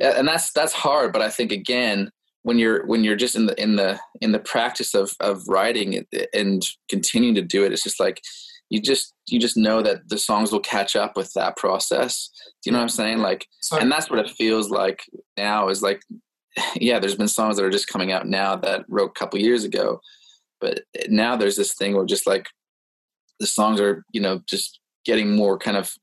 and 0.00 0.26
that's 0.26 0.52
that's 0.52 0.72
hard 0.72 1.12
but 1.12 1.22
i 1.22 1.30
think 1.30 1.52
again 1.52 2.10
when 2.44 2.58
you're 2.58 2.86
when 2.86 3.02
you're 3.02 3.16
just 3.16 3.34
in 3.34 3.46
the 3.46 3.60
in 3.60 3.74
the 3.76 3.98
in 4.20 4.32
the 4.32 4.38
practice 4.38 4.94
of 4.94 5.14
of 5.20 5.42
writing 5.48 6.06
and 6.32 6.62
continuing 6.88 7.34
to 7.34 7.42
do 7.42 7.64
it 7.64 7.72
it's 7.72 7.82
just 7.82 7.98
like 7.98 8.20
you 8.70 8.80
just 8.80 9.12
you 9.26 9.40
just 9.40 9.56
know 9.56 9.82
that 9.82 10.08
the 10.08 10.18
songs 10.18 10.52
will 10.52 10.60
catch 10.60 10.94
up 10.94 11.16
with 11.16 11.32
that 11.32 11.56
process 11.56 12.30
do 12.62 12.68
you 12.68 12.72
know 12.72 12.78
what 12.78 12.84
i'm 12.84 12.88
saying 12.88 13.18
like 13.18 13.46
Sorry. 13.60 13.82
and 13.82 13.90
that's 13.90 14.08
what 14.08 14.18
it 14.18 14.30
feels 14.30 14.70
like 14.70 15.02
now 15.36 15.68
is 15.68 15.82
like 15.82 16.02
yeah 16.76 16.98
there's 16.98 17.16
been 17.16 17.28
songs 17.28 17.56
that 17.56 17.64
are 17.64 17.70
just 17.70 17.88
coming 17.88 18.12
out 18.12 18.28
now 18.28 18.54
that 18.56 18.84
wrote 18.88 19.10
a 19.10 19.18
couple 19.18 19.40
years 19.40 19.64
ago 19.64 20.00
but 20.60 20.82
now 21.08 21.36
there's 21.36 21.56
this 21.56 21.74
thing 21.74 21.96
where 21.96 22.04
just 22.04 22.26
like 22.26 22.46
the 23.40 23.46
songs 23.46 23.80
are 23.80 24.04
you 24.12 24.20
know 24.20 24.40
just 24.46 24.80
getting 25.04 25.34
more 25.34 25.58
kind 25.58 25.76
of 25.76 25.94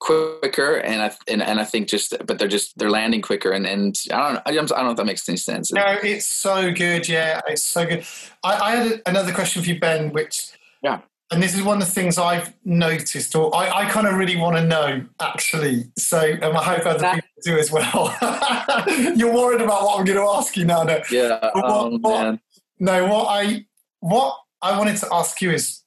quicker 0.00 0.76
and 0.78 1.02
I 1.02 1.12
and, 1.28 1.42
and 1.42 1.60
I 1.60 1.64
think 1.64 1.88
just 1.88 2.14
but 2.26 2.38
they're 2.38 2.48
just 2.48 2.76
they're 2.78 2.90
landing 2.90 3.22
quicker 3.22 3.52
and 3.52 3.66
and 3.66 3.96
I 4.10 4.32
don't 4.32 4.42
I 4.46 4.52
don't, 4.52 4.70
know 4.70 4.90
if 4.90 4.96
that 4.96 5.06
makes 5.06 5.28
any 5.28 5.36
sense. 5.36 5.72
No, 5.72 5.98
it's 6.02 6.26
so 6.26 6.72
good. 6.72 7.08
Yeah, 7.08 7.40
it's 7.46 7.62
so 7.62 7.86
good. 7.86 8.04
I, 8.42 8.56
I 8.56 8.76
had 8.76 9.02
another 9.06 9.32
question 9.32 9.62
for 9.62 9.68
you, 9.68 9.78
Ben, 9.78 10.10
which 10.12 10.52
yeah. 10.82 11.00
And 11.32 11.40
this 11.40 11.54
is 11.54 11.62
one 11.62 11.80
of 11.80 11.86
the 11.86 11.94
things 11.94 12.18
I've 12.18 12.52
noticed, 12.64 13.36
or 13.36 13.54
I, 13.54 13.82
I 13.82 13.84
kind 13.84 14.08
of 14.08 14.14
really 14.14 14.36
want 14.36 14.56
to 14.56 14.64
know, 14.64 15.06
actually. 15.20 15.84
So, 15.96 16.36
um, 16.42 16.56
I 16.56 16.64
hope 16.64 16.86
other 16.86 16.98
that, 16.98 17.14
people 17.14 17.28
do 17.44 17.56
as 17.56 17.70
well. 17.70 18.12
You're 19.14 19.32
worried 19.32 19.60
about 19.60 19.84
what 19.84 20.00
I'm 20.00 20.04
going 20.04 20.18
to 20.18 20.24
ask 20.24 20.56
you 20.56 20.64
now, 20.64 20.82
no? 20.82 21.00
Yeah. 21.08 21.38
What, 21.52 21.64
oh, 21.64 21.98
what, 21.98 22.40
no, 22.80 23.06
what 23.06 23.26
I 23.28 23.64
what 24.00 24.38
I 24.60 24.76
wanted 24.76 24.96
to 24.96 25.08
ask 25.12 25.40
you 25.40 25.52
is, 25.52 25.82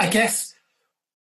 I 0.00 0.08
guess 0.08 0.54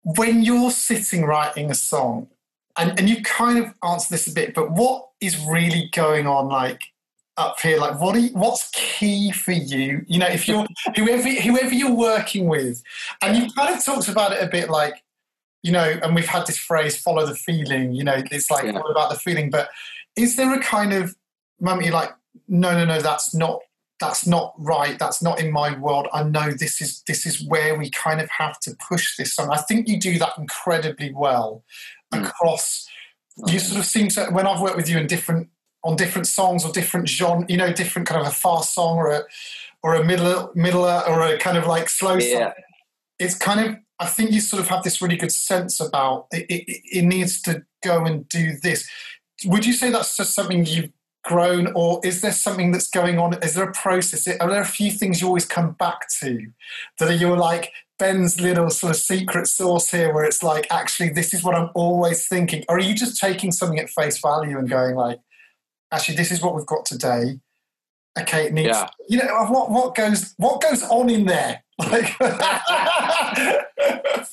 when 0.05 0.43
you're 0.43 0.71
sitting 0.71 1.25
writing 1.25 1.71
a 1.71 1.75
song, 1.75 2.29
and, 2.77 2.99
and 2.99 3.09
you 3.09 3.23
kind 3.23 3.59
of 3.59 3.75
answer 3.85 4.15
this 4.15 4.27
a 4.27 4.33
bit, 4.33 4.55
but 4.55 4.73
what 4.73 5.09
is 5.21 5.39
really 5.47 5.91
going 5.93 6.27
on 6.27 6.49
like 6.49 6.83
up 7.37 7.61
here? 7.61 7.79
Like 7.79 8.01
what 8.01 8.21
you, 8.21 8.31
what's 8.31 8.71
key 8.71 9.31
for 9.31 9.53
you? 9.53 10.05
You 10.07 10.19
know, 10.19 10.27
if 10.27 10.49
you're 10.49 10.67
whoever 10.97 11.29
whoever 11.29 11.75
you're 11.75 11.95
working 11.95 12.47
with, 12.47 12.83
and 13.21 13.37
you 13.37 13.51
kind 13.53 13.75
of 13.75 13.85
talked 13.85 14.09
about 14.09 14.33
it 14.33 14.43
a 14.43 14.47
bit 14.47 14.71
like, 14.71 15.03
you 15.63 15.73
know, 15.73 15.99
and 16.03 16.15
we've 16.15 16.27
had 16.27 16.47
this 16.47 16.59
phrase 16.59 16.97
follow 16.97 17.27
the 17.27 17.35
feeling, 17.35 17.93
you 17.93 18.05
know, 18.05 18.23
it's 18.31 18.51
like 18.51 18.65
yeah. 18.65 18.79
all 18.79 18.91
about 18.91 19.11
the 19.11 19.19
feeling, 19.19 19.51
but 19.51 19.69
is 20.17 20.37
there 20.37 20.53
a 20.53 20.61
kind 20.61 20.93
of 20.93 21.15
moment 21.61 21.87
you're 21.87 21.95
like, 21.95 22.15
no, 22.49 22.73
no, 22.73 22.85
no, 22.85 23.01
that's 23.01 23.35
not 23.35 23.61
that's 24.03 24.27
not 24.27 24.53
right. 24.59 24.99
That's 24.99 25.23
not 25.23 25.41
in 25.41 25.53
my 25.53 25.79
world. 25.79 26.09
I 26.13 26.25
know 26.25 26.51
this 26.51 26.81
is 26.81 27.03
this 27.07 27.25
is 27.25 27.47
where 27.47 27.79
we 27.79 27.89
kind 27.89 28.21
of 28.21 28.29
have 28.31 28.59
to 28.61 28.77
push 28.89 29.17
this 29.17 29.33
song. 29.33 29.49
I 29.51 29.59
think 29.59 29.87
you 29.87 29.99
do 29.99 30.19
that 30.19 30.37
incredibly 30.37 31.13
well 31.15 31.63
mm. 32.13 32.27
across. 32.27 32.89
You 33.47 33.61
sort 33.61 33.79
of 33.79 33.87
seem 33.87 34.09
to 34.09 34.27
when 34.27 34.45
I've 34.45 34.61
worked 34.61 34.77
with 34.77 34.91
you 34.91 34.99
in 34.99 35.07
different 35.07 35.51
on 35.85 35.95
different 35.95 36.27
songs 36.27 36.65
or 36.65 36.73
different 36.73 37.09
genre, 37.09 37.47
you 37.49 37.57
know, 37.57 37.73
different 37.73 38.09
kind 38.09 38.21
of 38.21 38.27
a 38.27 38.35
fast 38.35 38.75
song 38.75 38.97
or 38.97 39.13
a 39.13 39.23
or 39.85 39.95
a 39.95 40.05
middle 40.05 40.51
middle 40.57 40.85
or 40.85 41.23
a 41.23 41.39
kind 41.39 41.57
of 41.57 41.69
like 41.69 41.89
slow 41.89 42.15
yeah. 42.15 42.47
song. 42.47 42.53
It's 43.21 43.37
kind 43.37 43.61
of 43.61 43.77
I 44.01 44.07
think 44.07 44.33
you 44.33 44.41
sort 44.41 44.61
of 44.61 44.69
have 44.69 44.83
this 44.83 45.01
really 45.01 45.17
good 45.17 45.31
sense 45.31 45.79
about 45.79 46.27
it, 46.33 46.47
it, 46.51 46.81
it 46.91 47.03
needs 47.05 47.41
to 47.43 47.63
go 47.85 48.05
and 48.05 48.29
do 48.29 48.57
this. 48.61 48.91
Would 49.45 49.65
you 49.65 49.73
say 49.73 49.91
that's 49.91 50.17
just 50.17 50.35
something 50.35 50.67
you've 50.67 50.91
grown, 51.23 51.73
or 51.75 52.01
is 52.05 52.21
there 52.21 52.33
something 52.33 52.73
that's 52.73 52.89
going 52.89 53.19
on? 53.19 53.35
Is 53.43 53.55
there 53.55 53.69
a 53.69 53.73
process? 53.73 54.27
Are 54.27 54.51
there 54.51 54.61
a 54.61 54.67
few 54.67 54.91
things 54.91 55.21
you 55.21 55.27
always 55.27 55.47
come 55.47 55.73
back 55.73 56.09
to 56.21 56.47
that 56.99 57.09
are 57.09 57.15
your 57.15 57.37
like 57.37 57.73
Ben's 57.99 58.41
little 58.41 58.71
sort 58.71 58.91
of 58.91 58.97
secret 58.97 59.47
sauce 59.47 59.91
here, 59.91 60.13
where 60.13 60.25
it's 60.25 60.43
like, 60.43 60.67
actually, 60.71 61.11
this 61.11 61.33
is 61.33 61.45
what 61.45 61.55
I'm 61.55 61.71
always 61.75 62.27
thinking? 62.27 62.65
Or 62.69 62.77
are 62.77 62.81
you 62.81 62.95
just 62.95 63.21
taking 63.21 63.53
something 63.53 63.79
at 63.79 63.91
face 63.91 64.19
value 64.19 64.59
and 64.59 64.69
going 64.69 64.97
like, 64.97 65.21
actually, 65.93 66.17
this 66.17 66.33
is 66.33 66.43
what 66.43 66.57
we've 66.57 66.67
got 66.67 66.85
today? 66.85 67.39
Okay, 68.19 68.47
it 68.47 68.53
needs. 68.53 68.69
Yeah. 68.69 68.89
You 69.09 69.19
know 69.19 69.47
what? 69.47 69.71
What 69.71 69.95
goes? 69.95 70.35
What 70.37 70.61
goes 70.61 70.83
on 70.83 71.09
in 71.09 71.27
there? 71.27 71.63
Like. 71.79 72.19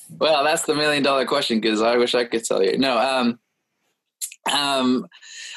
well, 0.09 0.43
that's 0.43 0.63
the 0.63 0.75
million 0.75 1.03
dollar 1.03 1.25
question 1.25 1.61
because 1.61 1.81
I 1.81 1.95
wish 1.95 2.13
I 2.15 2.25
could 2.25 2.43
tell 2.43 2.63
you. 2.63 2.77
No, 2.77 2.97
um, 2.97 3.39
um, 4.51 5.07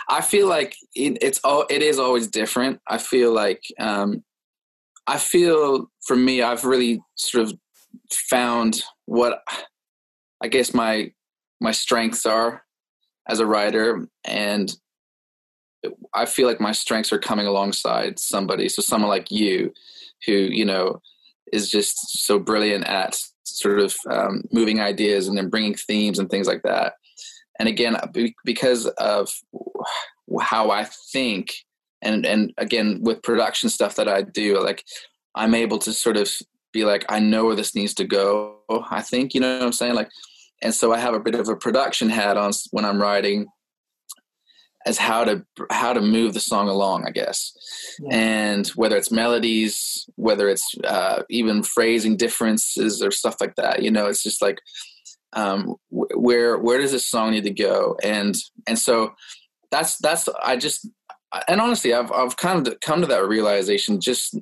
I 0.09 0.21
feel 0.21 0.49
like 0.49 0.77
it, 0.95 1.19
it's 1.21 1.41
all 1.45 1.67
it 1.71 1.83
is 1.83 1.99
always 1.99 2.29
different. 2.29 2.81
I 2.89 2.99
feel 2.99 3.33
like 3.33 3.63
um, 3.79 4.23
I 5.07 5.19
feel 5.19 5.91
for 6.07 6.17
me, 6.17 6.43
I've 6.43 6.65
really 6.65 7.01
sort 7.15 7.47
of 7.47 7.59
found 8.13 8.83
what 9.07 9.43
I 10.43 10.49
guess 10.49 10.75
my 10.75 11.13
my 11.61 11.73
strengths 11.73 12.27
are 12.27 12.63
as 13.29 13.41
a 13.41 13.47
writer, 13.47 14.07
and 14.25 14.75
I 16.15 16.27
feel 16.27 16.47
like 16.47 16.61
my 16.61 16.73
strengths 16.73 17.13
are 17.13 17.19
coming 17.19 17.47
alongside 17.47 18.19
somebody. 18.19 18.69
So 18.69 18.83
someone 18.83 19.11
like 19.11 19.31
you, 19.31 19.73
who 20.27 20.33
you 20.33 20.65
know 20.65 21.01
is 21.53 21.71
just 21.71 22.25
so 22.25 22.39
brilliant 22.39 22.87
at 22.87 23.19
sort 23.45 23.79
of 23.81 23.97
um, 24.11 24.43
moving 24.51 24.81
ideas 24.81 25.29
and 25.29 25.37
then 25.37 25.51
bringing 25.51 25.75
themes 25.75 26.19
and 26.19 26.31
things 26.31 26.47
like 26.47 26.63
that 26.63 26.95
and 27.59 27.69
again 27.69 27.97
because 28.45 28.87
of 28.87 29.31
how 30.41 30.71
i 30.71 30.85
think 31.13 31.55
and 32.01 32.27
and 32.27 32.53
again 32.59 33.01
with 33.03 33.23
production 33.23 33.69
stuff 33.69 33.97
that 33.97 34.09
i 34.09 34.23
do 34.23 34.61
like 34.63 34.85
i'm 35.35 35.55
able 35.55 35.79
to 35.79 35.93
sort 35.93 36.17
of 36.17 36.31
be 36.73 36.85
like 36.85 37.05
i 37.09 37.19
know 37.19 37.45
where 37.45 37.57
this 37.57 37.75
needs 37.75 37.95
to 37.95 38.05
go 38.05 38.57
i 38.91 39.01
think 39.01 39.35
you 39.35 39.41
know 39.41 39.59
what 39.59 39.67
i'm 39.67 39.73
saying 39.73 39.95
like 39.95 40.09
and 40.63 40.75
so 40.75 40.93
i 40.93 40.99
have 40.99 41.15
a 41.15 41.21
bit 41.21 41.35
of 41.35 41.49
a 41.49 41.57
production 41.57 42.09
hat 42.09 42.37
on 42.37 42.53
when 42.71 42.85
i'm 42.85 43.01
writing 43.01 43.47
as 44.85 44.99
how 44.99 45.25
to 45.25 45.45
how 45.71 45.93
to 45.93 46.01
move 46.01 46.35
the 46.35 46.41
song 46.41 46.69
along 46.69 47.07
i 47.07 47.11
guess 47.11 47.53
yeah. 48.01 48.17
and 48.17 48.69
whether 48.69 48.97
it's 48.97 49.13
melodies 49.13 50.09
whether 50.17 50.49
it's 50.49 50.75
uh, 50.85 51.23
even 51.31 51.63
phrasing 51.63 52.17
differences 52.17 53.03
or 53.03 53.11
stuff 53.11 53.37
like 53.41 53.55
that 53.57 53.83
you 53.83 53.91
know 53.91 54.07
it's 54.07 54.23
just 54.23 54.43
like 54.43 54.59
um, 55.35 55.77
where 55.91 56.59
where 56.59 56.79
does 56.79 56.93
this 56.93 57.07
song 57.07 57.31
need 57.31 57.45
to 57.45 57.51
go? 57.51 57.97
And 58.03 58.37
and 58.67 58.79
so 58.79 59.15
that's 59.73 59.97
that's 59.99 60.29
i 60.45 60.55
just 60.55 60.87
and 61.49 61.61
honestly 61.61 61.93
i've 61.93 62.13
i've 62.13 62.37
kind 62.37 62.69
of 62.69 62.79
come 62.81 63.01
to 63.01 63.07
that 63.09 63.27
realization 63.27 64.01
just 64.01 64.39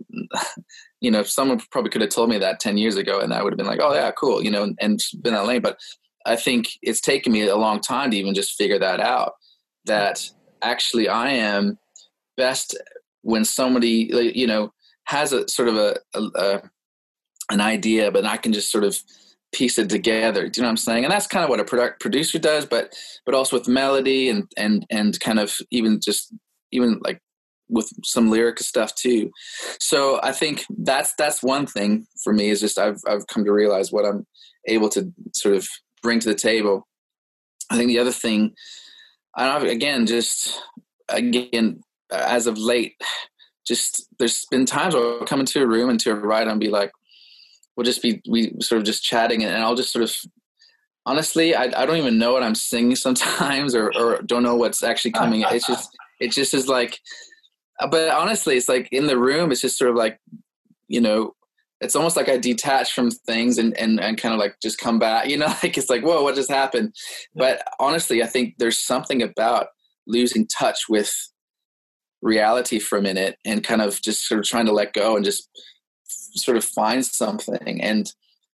you 1.00 1.10
know 1.10 1.22
someone 1.22 1.58
probably 1.70 1.90
could 1.90 2.02
have 2.02 2.10
told 2.10 2.28
me 2.28 2.36
that 2.36 2.60
10 2.60 2.76
years 2.76 2.96
ago 2.96 3.20
and 3.20 3.32
i 3.32 3.42
would 3.42 3.52
have 3.52 3.56
been 3.56 3.66
like 3.66 3.80
oh 3.80 3.94
yeah 3.94 4.10
cool 4.10 4.42
you 4.42 4.50
know 4.50 4.64
and, 4.64 4.76
and 4.80 5.00
been 5.22 5.32
that 5.32 5.46
lane 5.46 5.62
but 5.62 5.78
i 6.26 6.36
think 6.36 6.68
it's 6.82 7.00
taken 7.00 7.32
me 7.32 7.46
a 7.46 7.56
long 7.56 7.80
time 7.80 8.10
to 8.10 8.16
even 8.16 8.34
just 8.34 8.58
figure 8.58 8.78
that 8.78 9.00
out 9.00 9.32
that 9.86 10.28
actually 10.60 11.08
i 11.08 11.30
am 11.30 11.78
best 12.36 12.76
when 13.22 13.44
somebody 13.44 14.10
you 14.34 14.46
know 14.46 14.72
has 15.04 15.32
a 15.32 15.48
sort 15.48 15.68
of 15.68 15.76
a, 15.76 15.96
a, 16.14 16.20
a 16.34 16.62
an 17.50 17.60
idea 17.60 18.10
but 18.10 18.26
i 18.26 18.36
can 18.36 18.52
just 18.52 18.70
sort 18.70 18.84
of 18.84 18.98
piece 19.52 19.78
it 19.78 19.88
together. 19.88 20.48
Do 20.48 20.60
you 20.60 20.62
know 20.62 20.68
what 20.68 20.72
I'm 20.72 20.76
saying? 20.76 21.04
And 21.04 21.12
that's 21.12 21.26
kind 21.26 21.44
of 21.44 21.50
what 21.50 21.60
a 21.60 21.64
product 21.64 22.00
producer 22.00 22.38
does, 22.38 22.66
but 22.66 22.94
but 23.26 23.34
also 23.34 23.56
with 23.56 23.68
melody 23.68 24.28
and 24.28 24.50
and 24.56 24.86
and 24.90 25.18
kind 25.20 25.38
of 25.38 25.58
even 25.70 26.00
just 26.00 26.32
even 26.72 27.00
like 27.02 27.20
with 27.68 27.90
some 28.04 28.30
lyric 28.30 28.58
stuff 28.58 28.94
too. 28.94 29.30
So 29.78 30.20
I 30.22 30.32
think 30.32 30.64
that's 30.78 31.14
that's 31.14 31.42
one 31.42 31.66
thing 31.66 32.06
for 32.22 32.32
me 32.32 32.50
is 32.50 32.60
just 32.60 32.78
I've 32.78 33.00
I've 33.06 33.26
come 33.26 33.44
to 33.44 33.52
realize 33.52 33.92
what 33.92 34.04
I'm 34.04 34.26
able 34.66 34.88
to 34.90 35.12
sort 35.34 35.56
of 35.56 35.68
bring 36.02 36.20
to 36.20 36.28
the 36.28 36.34
table. 36.34 36.86
I 37.70 37.76
think 37.76 37.88
the 37.88 38.00
other 38.00 38.12
thing, 38.12 38.54
and 39.36 39.64
again, 39.64 40.06
just 40.06 40.60
again 41.08 41.80
as 42.12 42.46
of 42.46 42.58
late, 42.58 42.94
just 43.66 44.06
there's 44.18 44.44
been 44.50 44.66
times 44.66 44.94
where 44.94 45.20
I'll 45.20 45.26
come 45.26 45.40
into 45.40 45.62
a 45.62 45.66
room 45.66 45.90
into 45.90 46.10
a 46.10 46.14
ride 46.14 46.48
and 46.48 46.60
be 46.60 46.68
like, 46.68 46.90
we'll 47.76 47.84
just 47.84 48.02
be 48.02 48.22
we 48.28 48.54
sort 48.60 48.78
of 48.78 48.84
just 48.84 49.02
chatting 49.02 49.44
and 49.44 49.54
I'll 49.56 49.74
just 49.74 49.92
sort 49.92 50.02
of 50.02 50.14
honestly 51.06 51.54
I, 51.54 51.64
I 51.64 51.86
don't 51.86 51.96
even 51.96 52.18
know 52.18 52.32
what 52.32 52.42
I'm 52.42 52.54
singing 52.54 52.96
sometimes 52.96 53.74
or, 53.74 53.92
or 53.96 54.22
don't 54.22 54.42
know 54.42 54.56
what's 54.56 54.82
actually 54.82 55.12
coming. 55.12 55.44
it's 55.48 55.66
just 55.66 55.90
it 56.20 56.32
just 56.32 56.54
is 56.54 56.68
like 56.68 56.98
but 57.90 58.10
honestly 58.10 58.56
it's 58.56 58.68
like 58.68 58.88
in 58.92 59.06
the 59.06 59.18
room 59.18 59.50
it's 59.50 59.62
just 59.62 59.78
sort 59.78 59.90
of 59.90 59.96
like 59.96 60.18
you 60.88 61.00
know 61.00 61.34
it's 61.80 61.96
almost 61.96 62.16
like 62.16 62.28
I 62.28 62.36
detach 62.36 62.92
from 62.92 63.10
things 63.10 63.56
and, 63.56 63.76
and, 63.78 63.98
and 64.00 64.18
kind 64.18 64.34
of 64.34 64.38
like 64.38 64.56
just 64.62 64.78
come 64.78 64.98
back, 64.98 65.28
you 65.28 65.36
know, 65.36 65.46
like 65.62 65.78
it's 65.78 65.90
like, 65.90 66.02
whoa, 66.02 66.22
what 66.22 66.34
just 66.34 66.50
happened? 66.50 66.94
But 67.34 67.62
honestly, 67.78 68.22
I 68.22 68.26
think 68.26 68.54
there's 68.58 68.78
something 68.78 69.22
about 69.22 69.68
losing 70.06 70.46
touch 70.46 70.88
with 70.88 71.12
reality 72.22 72.78
for 72.78 72.98
a 72.98 73.02
minute 73.02 73.36
and 73.46 73.64
kind 73.64 73.80
of 73.80 74.00
just 74.02 74.26
sort 74.26 74.40
of 74.40 74.44
trying 74.44 74.66
to 74.66 74.72
let 74.72 74.92
go 74.92 75.16
and 75.16 75.24
just 75.24 75.48
sort 76.34 76.56
of 76.56 76.64
find 76.64 77.04
something. 77.04 77.80
And 77.82 78.12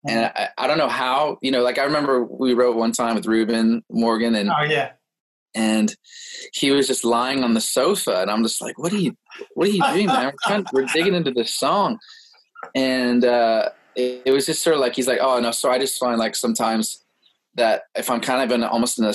and 0.07 0.25
I, 0.25 0.49
I, 0.57 0.67
don't 0.67 0.77
know 0.77 0.89
how 0.89 1.37
you 1.41 1.51
know 1.51 1.61
like 1.61 1.77
i 1.77 1.83
remember 1.83 2.23
we 2.23 2.53
wrote 2.53 2.75
one 2.75 2.91
time 2.91 3.15
with 3.15 3.25
Reuben 3.25 3.83
Morgan 3.89 4.35
and 4.35 4.49
oh 4.49 4.63
yeah. 4.63 4.91
and 5.55 5.95
he 6.53 6.71
was 6.71 6.87
just 6.87 7.05
lying 7.05 7.43
on 7.43 7.53
the 7.53 7.61
sofa 7.61 8.21
and 8.21 8.31
i'm 8.31 8.43
just 8.43 8.61
like 8.61 8.77
what 8.79 8.91
are 8.93 8.97
you 8.97 9.15
what 9.53 9.67
are 9.67 9.71
you 9.71 9.83
doing 9.93 10.07
man? 10.07 10.25
We're, 10.25 10.33
trying, 10.43 10.65
we're 10.73 10.85
digging 10.93 11.13
into 11.13 11.31
this 11.31 11.53
song. 11.53 11.99
And 12.75 13.25
uh 13.25 13.69
it, 13.95 14.21
it, 14.25 14.31
was 14.31 14.45
just 14.45 14.63
sort 14.63 14.75
of 14.75 14.79
like 14.79 14.95
he's 14.95 15.07
like 15.07 15.19
oh 15.21 15.39
no. 15.39 15.51
So 15.51 15.69
i 15.69 15.77
just 15.77 15.99
find 15.99 16.17
like 16.17 16.35
sometimes 16.35 17.03
that 17.55 17.83
if 17.95 18.09
i'm 18.09 18.21
kind 18.21 18.41
of 18.41 18.55
in 18.55 18.63
almost 18.63 18.97
in 18.97 19.05
a 19.05 19.13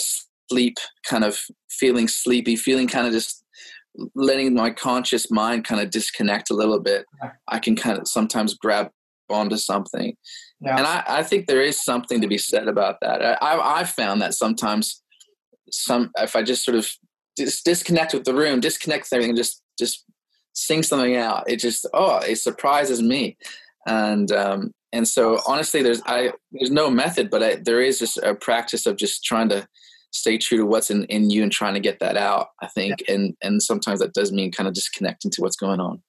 sleep 0.48 0.76
kind 1.08 1.24
of 1.24 1.38
feeling 1.68 2.06
sleepy 2.06 2.54
feeling 2.56 2.86
kind 2.86 3.06
of 3.06 3.12
just 3.12 3.44
letting 4.14 4.54
my 4.54 4.70
conscious 4.70 5.30
mind 5.30 5.64
kind 5.64 5.80
of 5.80 5.90
disconnect 5.90 6.50
a 6.50 6.54
little 6.54 6.80
bit, 6.80 7.06
I 7.48 7.58
can 7.58 7.76
kind 7.76 7.98
of 7.98 8.08
sometimes 8.08 8.54
grab 8.54 8.90
onto 9.28 9.56
something. 9.56 10.16
Yeah. 10.60 10.76
And 10.76 10.86
I, 10.86 11.02
I, 11.06 11.22
think 11.22 11.46
there 11.46 11.60
is 11.60 11.82
something 11.82 12.20
to 12.20 12.28
be 12.28 12.38
said 12.38 12.68
about 12.68 12.96
that. 13.02 13.42
I, 13.42 13.80
I 13.80 13.84
found 13.84 14.22
that 14.22 14.34
sometimes 14.34 15.02
some 15.70 16.10
if 16.18 16.36
I 16.36 16.42
just 16.42 16.64
sort 16.64 16.76
of 16.76 16.88
just 17.36 17.64
disconnect 17.64 18.14
with 18.14 18.24
the 18.24 18.34
room, 18.34 18.60
disconnect 18.60 19.04
with 19.04 19.12
everything, 19.12 19.36
just 19.36 19.62
just 19.78 20.04
sing 20.54 20.82
something 20.82 21.16
out. 21.16 21.44
It 21.48 21.56
just 21.56 21.86
oh, 21.92 22.18
it 22.18 22.36
surprises 22.36 23.02
me. 23.02 23.36
And 23.86 24.30
um, 24.32 24.72
and 24.92 25.06
so 25.06 25.40
honestly, 25.46 25.82
there's 25.82 26.02
I 26.06 26.32
there's 26.52 26.70
no 26.70 26.90
method, 26.90 27.30
but 27.30 27.42
I, 27.42 27.56
there 27.56 27.80
is 27.80 27.98
just 27.98 28.16
a 28.18 28.34
practice 28.34 28.86
of 28.86 28.96
just 28.96 29.24
trying 29.24 29.48
to 29.50 29.66
stay 30.12 30.38
true 30.38 30.58
to 30.58 30.66
what's 30.66 30.90
in, 30.90 31.04
in 31.04 31.30
you 31.30 31.42
and 31.42 31.52
trying 31.52 31.74
to 31.74 31.80
get 31.80 31.98
that 32.00 32.16
out 32.16 32.48
i 32.62 32.66
think. 32.66 33.02
Yeah. 33.06 33.14
and 33.14 33.36
and 33.42 33.62
sometimes 33.62 34.00
that 34.00 34.14
does 34.14 34.32
mean 34.32 34.52
kind 34.52 34.68
of 34.68 34.74
disconnecting 34.74 35.30
to 35.32 35.42
what's 35.42 35.56
going 35.56 35.80
on. 35.80 36.02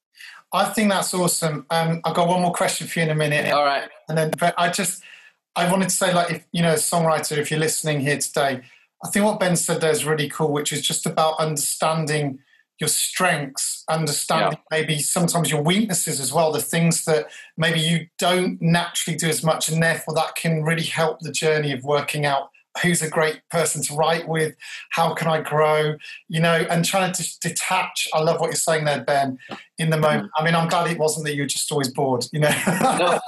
I 0.53 0.65
think 0.65 0.89
that's 0.89 1.13
awesome. 1.13 1.65
Um, 1.69 2.01
i've 2.05 2.15
got 2.15 2.27
one 2.27 2.41
more 2.41 2.53
question 2.53 2.87
for 2.87 2.99
you 2.99 3.05
in 3.05 3.11
a 3.11 3.15
minute. 3.15 3.51
All 3.51 3.65
right. 3.65 3.89
And 4.09 4.17
then 4.17 4.31
but 4.39 4.53
i 4.57 4.69
just 4.69 5.03
i 5.55 5.69
wanted 5.71 5.89
to 5.89 5.95
say 5.95 6.13
like 6.13 6.31
if 6.31 6.45
you 6.51 6.61
know 6.61 6.71
as 6.71 6.89
songwriter 6.89 7.37
if 7.37 7.51
you're 7.51 7.59
listening 7.59 7.99
here 7.99 8.17
today 8.17 8.61
i 9.03 9.09
think 9.09 9.25
what 9.25 9.39
ben 9.39 9.55
said 9.55 9.81
there 9.81 9.91
is 9.91 10.05
really 10.05 10.29
cool 10.29 10.51
which 10.51 10.71
is 10.71 10.81
just 10.81 11.05
about 11.05 11.39
understanding 11.39 12.39
your 12.79 12.87
strengths, 12.87 13.83
understanding 13.89 14.59
yeah. 14.71 14.77
maybe 14.79 14.99
sometimes 14.99 15.49
your 15.49 15.61
weaknesses 15.61 16.19
as 16.19 16.31
well, 16.31 16.51
the 16.51 16.61
things 16.61 17.05
that 17.05 17.27
maybe 17.57 17.79
you 17.79 18.07
don't 18.19 18.61
naturally 18.61 19.17
do 19.17 19.27
as 19.27 19.43
much, 19.43 19.69
and 19.69 19.81
therefore 19.81 20.13
that 20.13 20.35
can 20.35 20.63
really 20.63 20.83
help 20.83 21.19
the 21.19 21.31
journey 21.31 21.71
of 21.71 21.83
working 21.83 22.25
out 22.25 22.49
who's 22.81 23.01
a 23.01 23.09
great 23.09 23.41
person 23.49 23.81
to 23.81 23.93
write 23.93 24.27
with 24.27 24.55
how 24.91 25.13
can 25.13 25.27
i 25.27 25.41
grow 25.41 25.95
you 26.27 26.39
know 26.39 26.65
and 26.69 26.85
trying 26.85 27.11
to 27.11 27.39
detach 27.39 28.07
i 28.13 28.19
love 28.19 28.39
what 28.39 28.47
you're 28.47 28.55
saying 28.55 28.85
there 28.85 29.03
ben 29.03 29.37
in 29.77 29.89
the 29.89 29.97
moment 29.97 30.29
i 30.37 30.43
mean 30.43 30.55
i'm 30.55 30.67
glad 30.67 30.89
it 30.89 30.97
wasn't 30.97 31.25
that 31.25 31.35
you 31.35 31.43
were 31.43 31.47
just 31.47 31.71
always 31.71 31.89
bored 31.89 32.25
you 32.31 32.39
know 32.39 32.49
but 32.67 33.21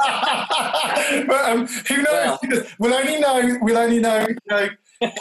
um, 1.49 1.67
who 1.87 2.01
knows 2.01 2.37
yeah. 2.43 2.61
we'll 2.79 2.93
only 2.93 3.19
know 3.19 3.57
we'll 3.61 3.77
only 3.77 3.99
know 3.99 4.25
you 4.27 4.35
know 4.49 4.69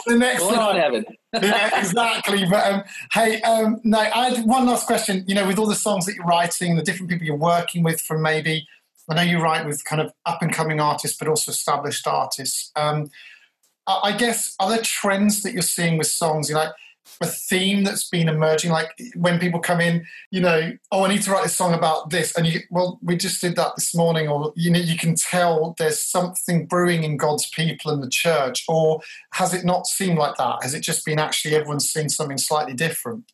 the 0.07 0.17
next 0.17 0.47
time 0.47 1.05
yeah, 1.41 1.79
exactly. 1.79 2.43
But 2.49 2.65
um, 2.65 2.83
hey, 3.13 3.39
um, 3.43 3.79
no, 3.83 3.99
I 3.99 4.29
had 4.29 4.45
one 4.45 4.65
last 4.65 4.87
question. 4.87 5.23
You 5.27 5.35
know, 5.35 5.45
with 5.45 5.59
all 5.59 5.67
the 5.67 5.75
songs 5.75 6.07
that 6.07 6.15
you're 6.15 6.25
writing, 6.25 6.75
the 6.75 6.81
different 6.81 7.09
people 7.09 7.25
you're 7.25 7.37
working 7.37 7.83
with, 7.83 8.01
from 8.01 8.23
maybe 8.23 8.67
I 9.09 9.15
know 9.15 9.21
you 9.23 9.39
write 9.39 9.65
with 9.65 9.83
kind 9.85 10.01
of 10.01 10.13
up 10.25 10.41
and 10.41 10.53
coming 10.53 10.79
artists, 10.79 11.17
but 11.17 11.27
also 11.27 11.51
established 11.51 12.05
artists. 12.07 12.71
Um, 12.75 13.09
I 14.03 14.15
guess 14.15 14.55
are 14.59 14.69
there 14.69 14.81
trends 14.81 15.41
that 15.43 15.53
you're 15.53 15.61
seeing 15.61 15.97
with 15.97 16.07
songs? 16.07 16.49
You 16.49 16.55
know, 16.55 16.71
a 17.21 17.27
theme 17.27 17.83
that's 17.83 18.07
been 18.07 18.29
emerging? 18.29 18.71
Like 18.71 18.89
when 19.15 19.39
people 19.39 19.59
come 19.59 19.81
in, 19.81 20.05
you 20.31 20.41
know, 20.41 20.73
oh, 20.91 21.05
I 21.05 21.09
need 21.09 21.21
to 21.23 21.31
write 21.31 21.45
a 21.45 21.49
song 21.49 21.73
about 21.73 22.09
this, 22.09 22.35
and 22.35 22.45
you, 22.45 22.61
well, 22.69 22.99
we 23.01 23.17
just 23.17 23.41
did 23.41 23.55
that 23.55 23.75
this 23.75 23.93
morning, 23.95 24.27
or 24.27 24.53
you 24.55 24.71
know, 24.71 24.79
you 24.79 24.97
can 24.97 25.15
tell 25.15 25.75
there's 25.77 25.99
something 25.99 26.65
brewing 26.65 27.03
in 27.03 27.17
God's 27.17 27.49
people 27.49 27.91
and 27.91 28.01
the 28.03 28.09
church, 28.09 28.63
or 28.67 29.01
has 29.33 29.53
it 29.53 29.65
not 29.65 29.87
seemed 29.87 30.17
like 30.17 30.37
that? 30.37 30.63
Has 30.63 30.73
it 30.73 30.81
just 30.81 31.05
been 31.05 31.19
actually 31.19 31.55
everyone's 31.55 31.89
seen 31.89 32.09
something 32.09 32.37
slightly 32.37 32.73
different? 32.73 33.31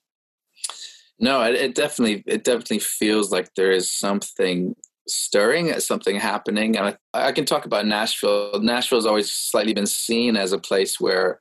No, 1.19 1.43
it, 1.43 1.55
it 1.55 1.75
definitely 1.75 2.23
it 2.25 2.43
definitely 2.43 2.79
feels 2.79 3.31
like 3.31 3.53
there 3.55 3.71
is 3.71 3.89
something 3.89 4.75
stirring, 5.07 5.69
at 5.69 5.83
something 5.83 6.15
happening, 6.15 6.77
and 6.77 6.87
I, 7.13 7.27
I 7.27 7.31
can 7.31 7.45
talk 7.45 7.65
about 7.65 7.85
Nashville. 7.85 8.59
Nashville 8.61 8.97
has 8.97 9.05
always 9.05 9.31
slightly 9.31 9.73
been 9.73 9.87
seen 9.87 10.35
as 10.35 10.51
a 10.51 10.57
place 10.57 10.99
where 10.99 11.39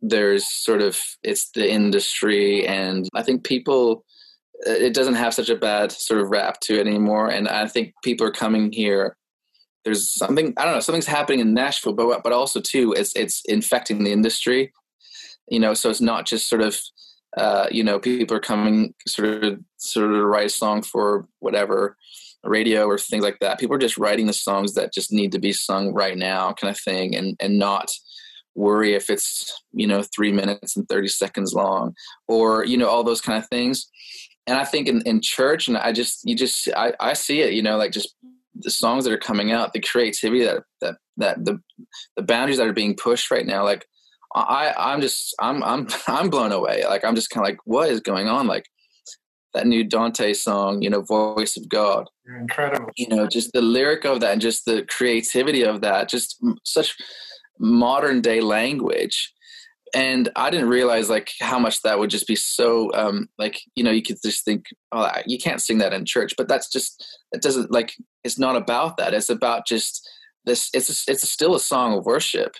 there's 0.00 0.48
sort 0.48 0.80
of 0.80 1.00
it's 1.22 1.50
the 1.50 1.68
industry 1.68 2.66
and 2.66 3.08
i 3.14 3.22
think 3.22 3.44
people 3.44 4.04
uh, 4.66 4.70
it 4.70 4.94
doesn't 4.94 5.14
have 5.14 5.34
such 5.34 5.48
a 5.48 5.56
bad 5.56 5.92
sort 5.92 6.20
of 6.20 6.30
rap 6.30 6.58
to 6.60 6.78
it 6.78 6.86
anymore. 6.86 7.28
And 7.28 7.48
i 7.48 7.66
think 7.66 7.94
people 8.02 8.26
are 8.26 8.32
coming 8.32 8.72
here. 8.72 9.16
There's 9.84 10.12
something 10.12 10.52
i 10.56 10.64
don't 10.64 10.74
know 10.74 10.80
something's 10.80 11.06
happening 11.06 11.40
in 11.40 11.54
nashville 11.54 11.94
but 11.94 12.22
but 12.22 12.32
also 12.32 12.60
too 12.60 12.92
it's 12.96 13.14
it's 13.16 13.42
infecting 13.46 14.04
the 14.04 14.12
industry. 14.12 14.72
You 15.48 15.60
know 15.60 15.74
so 15.74 15.90
it's 15.90 16.00
not 16.00 16.26
just 16.26 16.48
sort 16.48 16.62
of 16.62 16.78
uh, 17.36 17.66
you 17.70 17.84
know 17.84 17.98
people 17.98 18.36
are 18.36 18.40
coming 18.40 18.94
sort 19.06 19.44
of 19.44 19.60
sort 19.76 20.12
of 20.12 20.24
write 20.24 20.46
a 20.46 20.50
song 20.50 20.82
for 20.82 21.28
whatever 21.40 21.96
radio 22.44 22.86
or 22.86 22.98
things 22.98 23.24
like 23.24 23.38
that. 23.40 23.58
People 23.58 23.76
are 23.76 23.80
just 23.80 23.98
writing 23.98 24.26
the 24.26 24.32
songs 24.32 24.74
that 24.74 24.92
just 24.92 25.12
need 25.12 25.32
to 25.32 25.38
be 25.38 25.52
sung 25.52 25.92
right 25.92 26.16
now 26.16 26.52
kind 26.52 26.70
of 26.70 26.80
thing 26.80 27.14
and 27.16 27.36
and 27.40 27.58
not 27.58 27.90
worry 28.54 28.94
if 28.94 29.08
it's 29.08 29.52
you 29.72 29.86
know 29.86 30.02
three 30.02 30.32
minutes 30.32 30.76
and 30.76 30.88
30 30.88 31.08
seconds 31.08 31.54
long 31.54 31.94
or 32.26 32.64
you 32.64 32.76
know 32.76 32.88
all 32.88 33.04
those 33.04 33.20
kind 33.20 33.42
of 33.42 33.48
things. 33.48 33.88
And 34.46 34.56
i 34.56 34.64
think 34.64 34.88
in, 34.88 35.02
in 35.02 35.20
church 35.20 35.68
and 35.68 35.76
i 35.76 35.92
just 35.92 36.20
you 36.24 36.34
just 36.34 36.68
I, 36.74 36.94
I 37.00 37.12
see 37.12 37.42
it 37.42 37.52
you 37.52 37.62
know 37.62 37.76
like 37.76 37.92
just 37.92 38.14
the 38.54 38.70
songs 38.70 39.04
that 39.04 39.12
are 39.12 39.18
coming 39.18 39.52
out 39.52 39.74
the 39.74 39.80
creativity 39.80 40.42
that 40.42 40.62
that 40.80 40.94
that 41.18 41.44
the 41.44 41.60
the 42.16 42.22
boundaries 42.22 42.56
that 42.56 42.66
are 42.66 42.72
being 42.72 42.96
pushed 42.96 43.30
right 43.30 43.44
now 43.44 43.62
like 43.62 43.84
i 44.34 44.72
i'm 44.78 45.00
just 45.00 45.34
i'm 45.40 45.62
i'm 45.62 45.86
i'm 46.08 46.30
blown 46.30 46.52
away. 46.52 46.84
Like 46.84 47.04
i'm 47.04 47.14
just 47.14 47.30
kind 47.30 47.46
of 47.46 47.50
like 47.50 47.58
what 47.64 47.90
is 47.90 48.00
going 48.00 48.28
on? 48.28 48.46
Like 48.46 48.66
that 49.54 49.66
new 49.66 49.84
Dante 49.84 50.32
song, 50.34 50.82
you 50.82 50.90
know, 50.90 51.02
Voice 51.02 51.56
of 51.56 51.68
God. 51.68 52.08
You're 52.26 52.38
incredible. 52.38 52.90
You 52.96 53.08
know, 53.08 53.26
just 53.26 53.52
the 53.52 53.62
lyric 53.62 54.04
of 54.04 54.20
that 54.20 54.32
and 54.32 54.40
just 54.40 54.64
the 54.64 54.84
creativity 54.88 55.64
of 55.64 55.80
that, 55.80 56.08
just 56.08 56.42
such 56.64 56.96
modern 57.58 58.20
day 58.20 58.40
language 58.40 59.32
and 59.94 60.28
i 60.36 60.50
didn't 60.50 60.68
realize 60.68 61.08
like 61.08 61.30
how 61.40 61.58
much 61.58 61.82
that 61.82 61.98
would 61.98 62.10
just 62.10 62.26
be 62.26 62.36
so 62.36 62.90
um 62.94 63.28
like 63.38 63.60
you 63.74 63.82
know 63.82 63.90
you 63.90 64.02
could 64.02 64.16
just 64.22 64.44
think 64.44 64.66
oh 64.92 65.10
you 65.26 65.38
can't 65.38 65.62
sing 65.62 65.78
that 65.78 65.92
in 65.92 66.04
church 66.04 66.34
but 66.36 66.48
that's 66.48 66.70
just 66.70 67.18
it 67.32 67.42
doesn't 67.42 67.70
like 67.70 67.94
it's 68.24 68.38
not 68.38 68.56
about 68.56 68.96
that 68.96 69.14
it's 69.14 69.30
about 69.30 69.66
just 69.66 70.08
this 70.44 70.70
it's 70.72 70.88
a, 70.88 71.10
it's 71.10 71.28
still 71.30 71.54
a 71.54 71.60
song 71.60 71.96
of 71.96 72.04
worship 72.04 72.54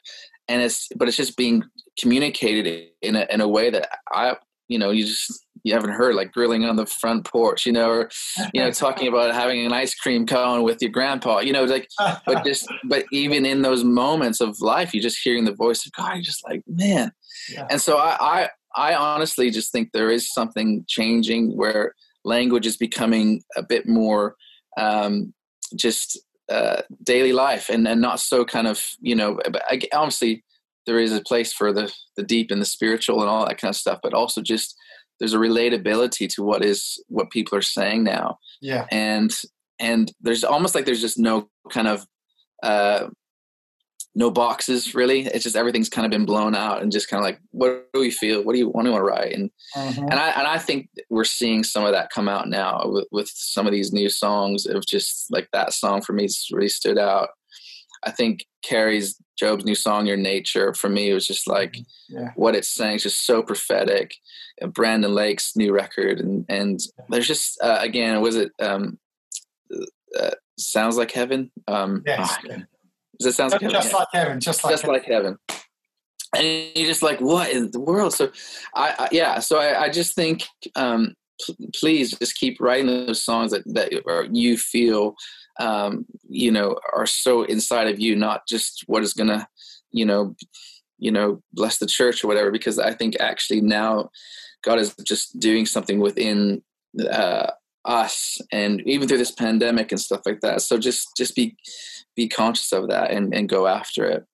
and 0.49 0.63
it's 0.63 0.89
but 0.97 1.09
it's 1.09 1.17
just 1.17 1.37
being 1.37 1.65
communicated 1.99 2.89
in 3.03 3.17
a 3.17 3.27
in 3.31 3.41
a 3.41 3.49
way 3.49 3.71
that 3.71 3.89
i 4.13 4.35
you 4.69 4.79
know 4.79 4.91
you 4.91 5.05
just 5.05 5.47
you 5.65 5.75
haven't 5.75 5.91
heard 5.91 6.15
like 6.15 6.33
grilling 6.33 6.65
on 6.65 6.77
the 6.77 6.87
front 6.87 7.25
porch 7.25 7.67
you 7.67 7.73
know 7.73 7.91
or 7.91 8.11
you 8.53 8.61
know 8.61 8.71
talking 8.71 9.09
about 9.13 9.35
having 9.35 9.65
an 9.65 9.73
ice 9.73 9.95
cream 9.95 10.27
cone 10.27 10.63
with 10.63 10.81
your 10.81 10.91
grandpa 10.91 11.41
you 11.41 11.53
know 11.53 11.65
like 11.65 11.89
but 12.27 12.45
just 12.45 12.69
but 12.85 13.05
even 13.13 13.45
in 13.45 13.63
those 13.63 13.85
moments 13.85 14.41
of 14.41 14.61
life 14.61 14.95
you're 14.95 15.03
just 15.03 15.19
hearing 15.23 15.45
the 15.45 15.55
voice 15.55 15.85
of 15.87 15.93
god 15.93 16.15
you're 16.15 16.23
just 16.23 16.47
like 16.49 16.63
man 16.67 17.11
yeah. 17.51 17.67
and 17.71 17.81
so 17.81 17.97
I, 17.99 18.17
I 18.21 18.49
i 18.77 18.95
honestly 18.95 19.51
just 19.51 19.73
think 19.73 19.91
there 19.93 20.11
is 20.11 20.33
something 20.33 20.85
changing 20.87 21.57
where 21.57 21.95
language 22.25 22.67
is 22.67 22.77
becoming 22.77 23.43
a 23.57 23.63
bit 23.63 23.89
more 23.89 24.37
um 24.77 25.33
just 25.77 26.19
uh 26.49 26.83
daily 27.03 27.33
life 27.33 27.69
and 27.69 27.87
and 27.87 28.01
not 28.01 28.21
so 28.21 28.45
kind 28.45 28.67
of 28.67 28.83
you 29.01 29.15
know 29.15 29.39
but 29.51 29.63
I 29.71 29.77
g 29.77 29.89
obviously 29.93 30.45
there 30.89 30.99
is 30.99 31.13
a 31.13 31.21
place 31.21 31.53
for 31.53 31.73
the 31.73 31.93
the 32.17 32.25
deep 32.25 32.51
and 32.51 32.61
the 32.61 32.67
spiritual 32.67 33.21
and 33.21 33.31
all 33.31 33.47
that 33.47 33.59
kind 33.59 33.71
of 33.71 33.77
stuff 33.77 34.01
but 34.03 34.15
also 34.15 34.43
just 34.43 34.75
there's 35.19 35.35
a 35.35 35.39
relatability 35.39 36.29
to 36.35 36.43
what 36.43 36.65
is 36.65 37.03
what 37.09 37.31
people 37.31 37.57
are 37.59 37.63
saying 37.63 38.05
now. 38.05 38.39
Yeah. 38.61 38.87
And 38.91 39.35
and 39.79 40.13
there's 40.21 40.45
almost 40.45 40.75
like 40.75 40.85
there's 40.85 41.01
just 41.01 41.19
no 41.19 41.49
kind 41.71 41.89
of 41.89 42.07
uh 42.63 43.09
no 44.15 44.31
boxes 44.31 44.95
really. 44.95 45.27
It's 45.27 45.45
just 45.45 45.57
everything's 45.57 45.89
kind 45.89 46.05
of 46.05 46.11
been 46.11 46.25
blown 46.25 46.55
out 46.55 46.83
and 46.83 46.91
just 46.91 47.09
kind 47.09 47.21
of 47.21 47.25
like 47.25 47.41
what 47.51 47.87
do 47.93 48.01
we 48.01 48.11
feel? 48.11 48.43
What 48.43 48.53
do 48.53 48.59
you 48.59 48.69
want 48.69 48.87
to 48.87 49.01
write? 49.01 49.35
And 49.35 49.51
mm-hmm. 49.77 50.03
and 50.03 50.15
i 50.15 50.31
and 50.31 50.47
i 50.47 50.59
think 50.59 50.89
we're 51.11 51.25
seeing 51.25 51.63
some 51.63 51.85
of 51.85 51.93
that 51.93 52.11
come 52.11 52.29
out 52.29 52.49
now 52.49 52.83
with, 52.87 53.07
with 53.13 53.31
some 53.33 53.67
of 53.67 53.73
these 53.73 53.93
new 53.93 54.09
songs 54.09 54.67
of 54.67 54.87
just 54.87 55.27
like 55.31 55.49
that 55.53 55.73
song 55.73 56.01
for 56.01 56.13
me 56.13 56.29
really 56.53 56.69
stood 56.69 56.99
out. 56.99 57.31
I 58.05 58.13
think 58.13 58.47
Carrie's 58.63 59.21
Jobe's 59.39 59.65
new 59.65 59.75
song, 59.75 60.07
Your 60.07 60.17
Nature, 60.17 60.75
for 60.75 60.89
me 60.89 61.11
it 61.11 61.15
was 61.15 61.27
just 61.27 61.47
like 61.47 61.73
mm-hmm. 61.73 62.19
yeah. 62.19 62.31
what 62.35 62.55
it's 62.55 62.71
saying 62.71 62.97
is 62.97 63.05
just 63.05 63.25
so 63.25 63.43
prophetic. 63.43 64.15
And 64.61 64.75
Brandon 64.75 65.15
Lake's 65.15 65.55
new 65.57 65.73
record, 65.73 66.19
and 66.19 66.45
and 66.49 66.81
there's 67.09 67.29
just 67.29 67.61
uh, 67.63 67.79
again, 67.81 68.21
was 68.21 68.37
it 68.37 68.51
um, 68.61 68.99
uh, 70.19 70.31
sounds 70.59 70.97
like 70.97 71.13
heaven? 71.13 71.51
Um, 71.69 72.03
yes. 72.05 72.37
Oh, 72.45 72.57
does 73.19 73.27
it 73.27 73.37
sound 73.37 73.53
like 73.53 73.61
just 73.61 73.75
heaven? 73.75 73.99
like 73.99 74.09
heaven? 74.13 74.41
Just 74.41 74.65
like 74.65 74.73
just 74.73 74.83
heaven. 74.83 74.95
like 74.95 75.05
heaven. 75.05 75.39
And 76.37 76.47
you're 76.75 76.87
just 76.87 77.03
like, 77.03 77.21
what 77.21 77.51
in 77.51 77.71
the 77.71 77.81
world? 77.81 78.13
So, 78.15 78.31
I, 78.75 78.95
I 78.99 79.09
yeah. 79.13 79.39
So 79.41 79.59
I, 79.59 79.85
I 79.85 79.89
just 79.89 80.15
think, 80.15 80.45
um, 80.77 81.15
please 81.75 82.17
just 82.19 82.37
keep 82.37 82.61
writing 82.61 82.87
those 82.87 83.23
songs 83.23 83.53
that 83.53 83.63
that 83.75 83.93
you 84.35 84.59
feel 84.59 85.15
um, 85.59 86.07
you 86.29 86.51
know, 86.51 86.79
are 86.95 87.07
so 87.07 87.43
inside 87.43 87.89
of 87.89 87.99
you, 87.99 88.17
not 88.17 88.47
just 88.47 88.85
what 88.87 89.03
is 89.03 89.13
going 89.13 89.29
to, 89.29 89.47
you 89.91 90.05
know, 90.05 90.37
you 90.99 91.11
know, 91.11 91.43
bless 91.53 91.79
the 91.79 91.87
church 91.87 92.23
or 92.23 92.29
whatever. 92.29 92.51
Because 92.51 92.79
I 92.79 92.93
think 92.93 93.17
actually 93.21 93.61
now 93.61 94.11
God 94.63 94.79
is 94.79 94.95
just 95.05 95.39
doing 95.39 95.67
something 95.67 96.01
within 96.01 96.63
uh, 97.11 97.51
us, 97.85 98.41
and 98.53 98.81
even 98.83 99.09
through 99.09 99.19
this 99.19 99.31
pandemic 99.31 99.93
and 99.93 100.01
stuff 100.01 100.23
like 100.27 100.41
that. 100.41 100.63
So 100.63 100.79
just 100.79 101.17
just 101.17 101.35
be 101.35 101.57
be 102.17 102.29
conscious 102.29 102.73
of 102.73 102.89
that 102.89 103.11
and 103.11 103.35
and 103.35 103.49
go 103.49 103.67
after 103.67 104.05
it. 104.05 104.25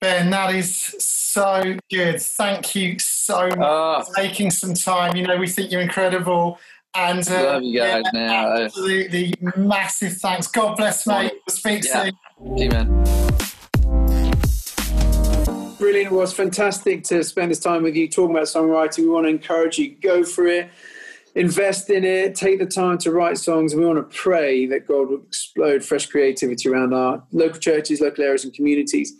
Ben, 0.00 0.30
that 0.30 0.54
is 0.54 0.76
so 1.00 1.76
good. 1.90 2.22
Thank 2.22 2.76
you 2.76 3.00
so 3.00 3.48
much 3.48 3.58
uh, 3.58 4.04
for 4.04 4.14
taking 4.14 4.48
some 4.50 4.74
time. 4.74 5.16
You 5.16 5.26
know, 5.26 5.36
we 5.36 5.48
think 5.48 5.72
you're 5.72 5.80
incredible. 5.80 6.60
And 6.94 7.28
uh, 7.28 7.44
love 7.44 7.62
you 7.62 7.78
guys 7.78 8.02
yeah, 8.06 8.10
now. 8.12 8.56
Absolutely 8.56 9.34
massive 9.56 10.14
thanks. 10.14 10.46
God 10.48 10.76
bless, 10.76 11.06
mate. 11.06 11.32
We'll 11.46 11.54
speak 11.54 11.84
yeah. 11.84 12.04
soon. 12.04 12.12
See 12.56 12.64
you, 12.64 12.70
man. 12.70 13.04
Brilliant. 15.78 16.12
It 16.12 16.14
was 16.14 16.32
fantastic 16.32 17.04
to 17.04 17.22
spend 17.22 17.50
this 17.50 17.60
time 17.60 17.82
with 17.82 17.94
you 17.94 18.08
talking 18.08 18.34
about 18.34 18.46
songwriting. 18.46 19.00
We 19.00 19.08
want 19.10 19.26
to 19.26 19.30
encourage 19.30 19.78
you, 19.78 19.94
go 19.94 20.24
for 20.24 20.46
it, 20.46 20.70
invest 21.34 21.90
in 21.90 22.04
it, 22.04 22.34
take 22.34 22.58
the 22.58 22.66
time 22.66 22.98
to 22.98 23.12
write 23.12 23.38
songs. 23.38 23.72
And 23.72 23.82
we 23.82 23.86
want 23.86 23.98
to 23.98 24.16
pray 24.16 24.66
that 24.66 24.88
God 24.88 25.10
will 25.10 25.22
explode 25.22 25.84
fresh 25.84 26.06
creativity 26.06 26.68
around 26.68 26.94
our 26.94 27.22
local 27.32 27.60
churches, 27.60 28.00
local 28.00 28.24
areas, 28.24 28.44
and 28.44 28.52
communities. 28.52 29.12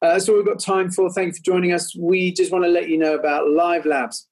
Uh, 0.00 0.12
that's 0.12 0.28
all 0.28 0.36
we've 0.36 0.46
got 0.46 0.60
time 0.60 0.90
for. 0.90 1.10
Thank 1.10 1.28
you 1.28 1.34
for 1.34 1.42
joining 1.42 1.72
us. 1.72 1.94
We 1.96 2.32
just 2.32 2.52
want 2.52 2.64
to 2.64 2.70
let 2.70 2.88
you 2.88 2.96
know 2.96 3.14
about 3.14 3.48
Live 3.50 3.84
Labs. 3.84 4.27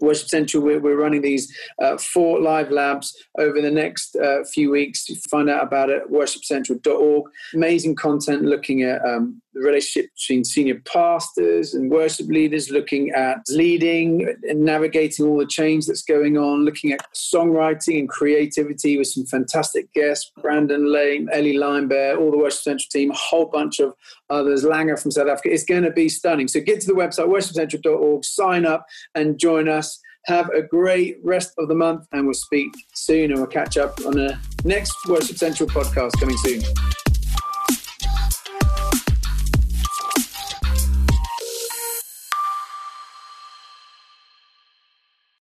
Worship 0.00 0.28
Central, 0.28 0.62
we're, 0.62 0.80
running 0.80 1.22
these 1.22 1.54
uh, 1.80 1.96
four 1.98 2.40
live 2.40 2.70
labs 2.70 3.16
over 3.38 3.60
the 3.60 3.70
next 3.70 4.16
uh, 4.16 4.44
few 4.44 4.70
weeks. 4.70 5.06
Find 5.30 5.48
out 5.48 5.62
about 5.62 5.90
it 5.90 6.02
at 6.02 6.08
worshipcentral.org. 6.08 7.30
Amazing 7.54 7.96
content 7.96 8.42
looking 8.42 8.82
at 8.82 9.04
um, 9.04 9.40
the 9.54 9.60
relationship 9.60 10.10
between 10.14 10.44
senior 10.44 10.80
pastors 10.84 11.74
and 11.74 11.90
worship 11.90 12.26
leaders, 12.28 12.70
looking 12.70 13.10
at 13.10 13.38
leading 13.48 14.34
and 14.48 14.60
navigating 14.60 15.26
all 15.26 15.38
the 15.38 15.46
change 15.46 15.86
that's 15.86 16.02
going 16.02 16.36
on, 16.36 16.64
looking 16.64 16.92
at 16.92 17.06
songwriting 17.14 17.98
and 17.98 18.08
creativity 18.08 18.98
with 18.98 19.06
some 19.06 19.24
fantastic 19.26 19.92
guests 19.92 20.32
Brandon 20.40 20.92
Lake, 20.92 21.26
Ellie 21.32 21.56
Linebear, 21.56 22.18
all 22.18 22.30
the 22.30 22.38
Worship 22.38 22.60
Central 22.60 22.88
team, 22.90 23.10
a 23.10 23.14
whole 23.14 23.46
bunch 23.46 23.80
of 23.80 23.94
others, 24.30 24.64
Langer 24.64 25.00
from 25.00 25.10
South 25.10 25.28
Africa. 25.28 25.52
It's 25.52 25.64
going 25.64 25.84
to 25.84 25.90
be 25.90 26.08
stunning. 26.08 26.48
So 26.48 26.60
get 26.60 26.80
to 26.82 26.86
the 26.86 26.92
website, 26.92 27.28
worshipcentral.org, 27.28 28.24
sign 28.24 28.66
up 28.66 28.86
and 29.14 29.38
join 29.38 29.68
us. 29.68 30.00
Have 30.26 30.48
a 30.50 30.62
great 30.62 31.18
rest 31.22 31.52
of 31.58 31.68
the 31.68 31.74
month, 31.74 32.06
and 32.12 32.24
we'll 32.24 32.32
speak 32.32 32.72
soon 32.94 33.30
and 33.30 33.34
we'll 33.34 33.46
catch 33.46 33.76
up 33.76 34.00
on 34.06 34.12
the 34.12 34.38
next 34.64 34.96
Worship 35.06 35.36
Central 35.36 35.68
podcast 35.68 36.18
coming 36.18 36.38
soon. 36.38 36.62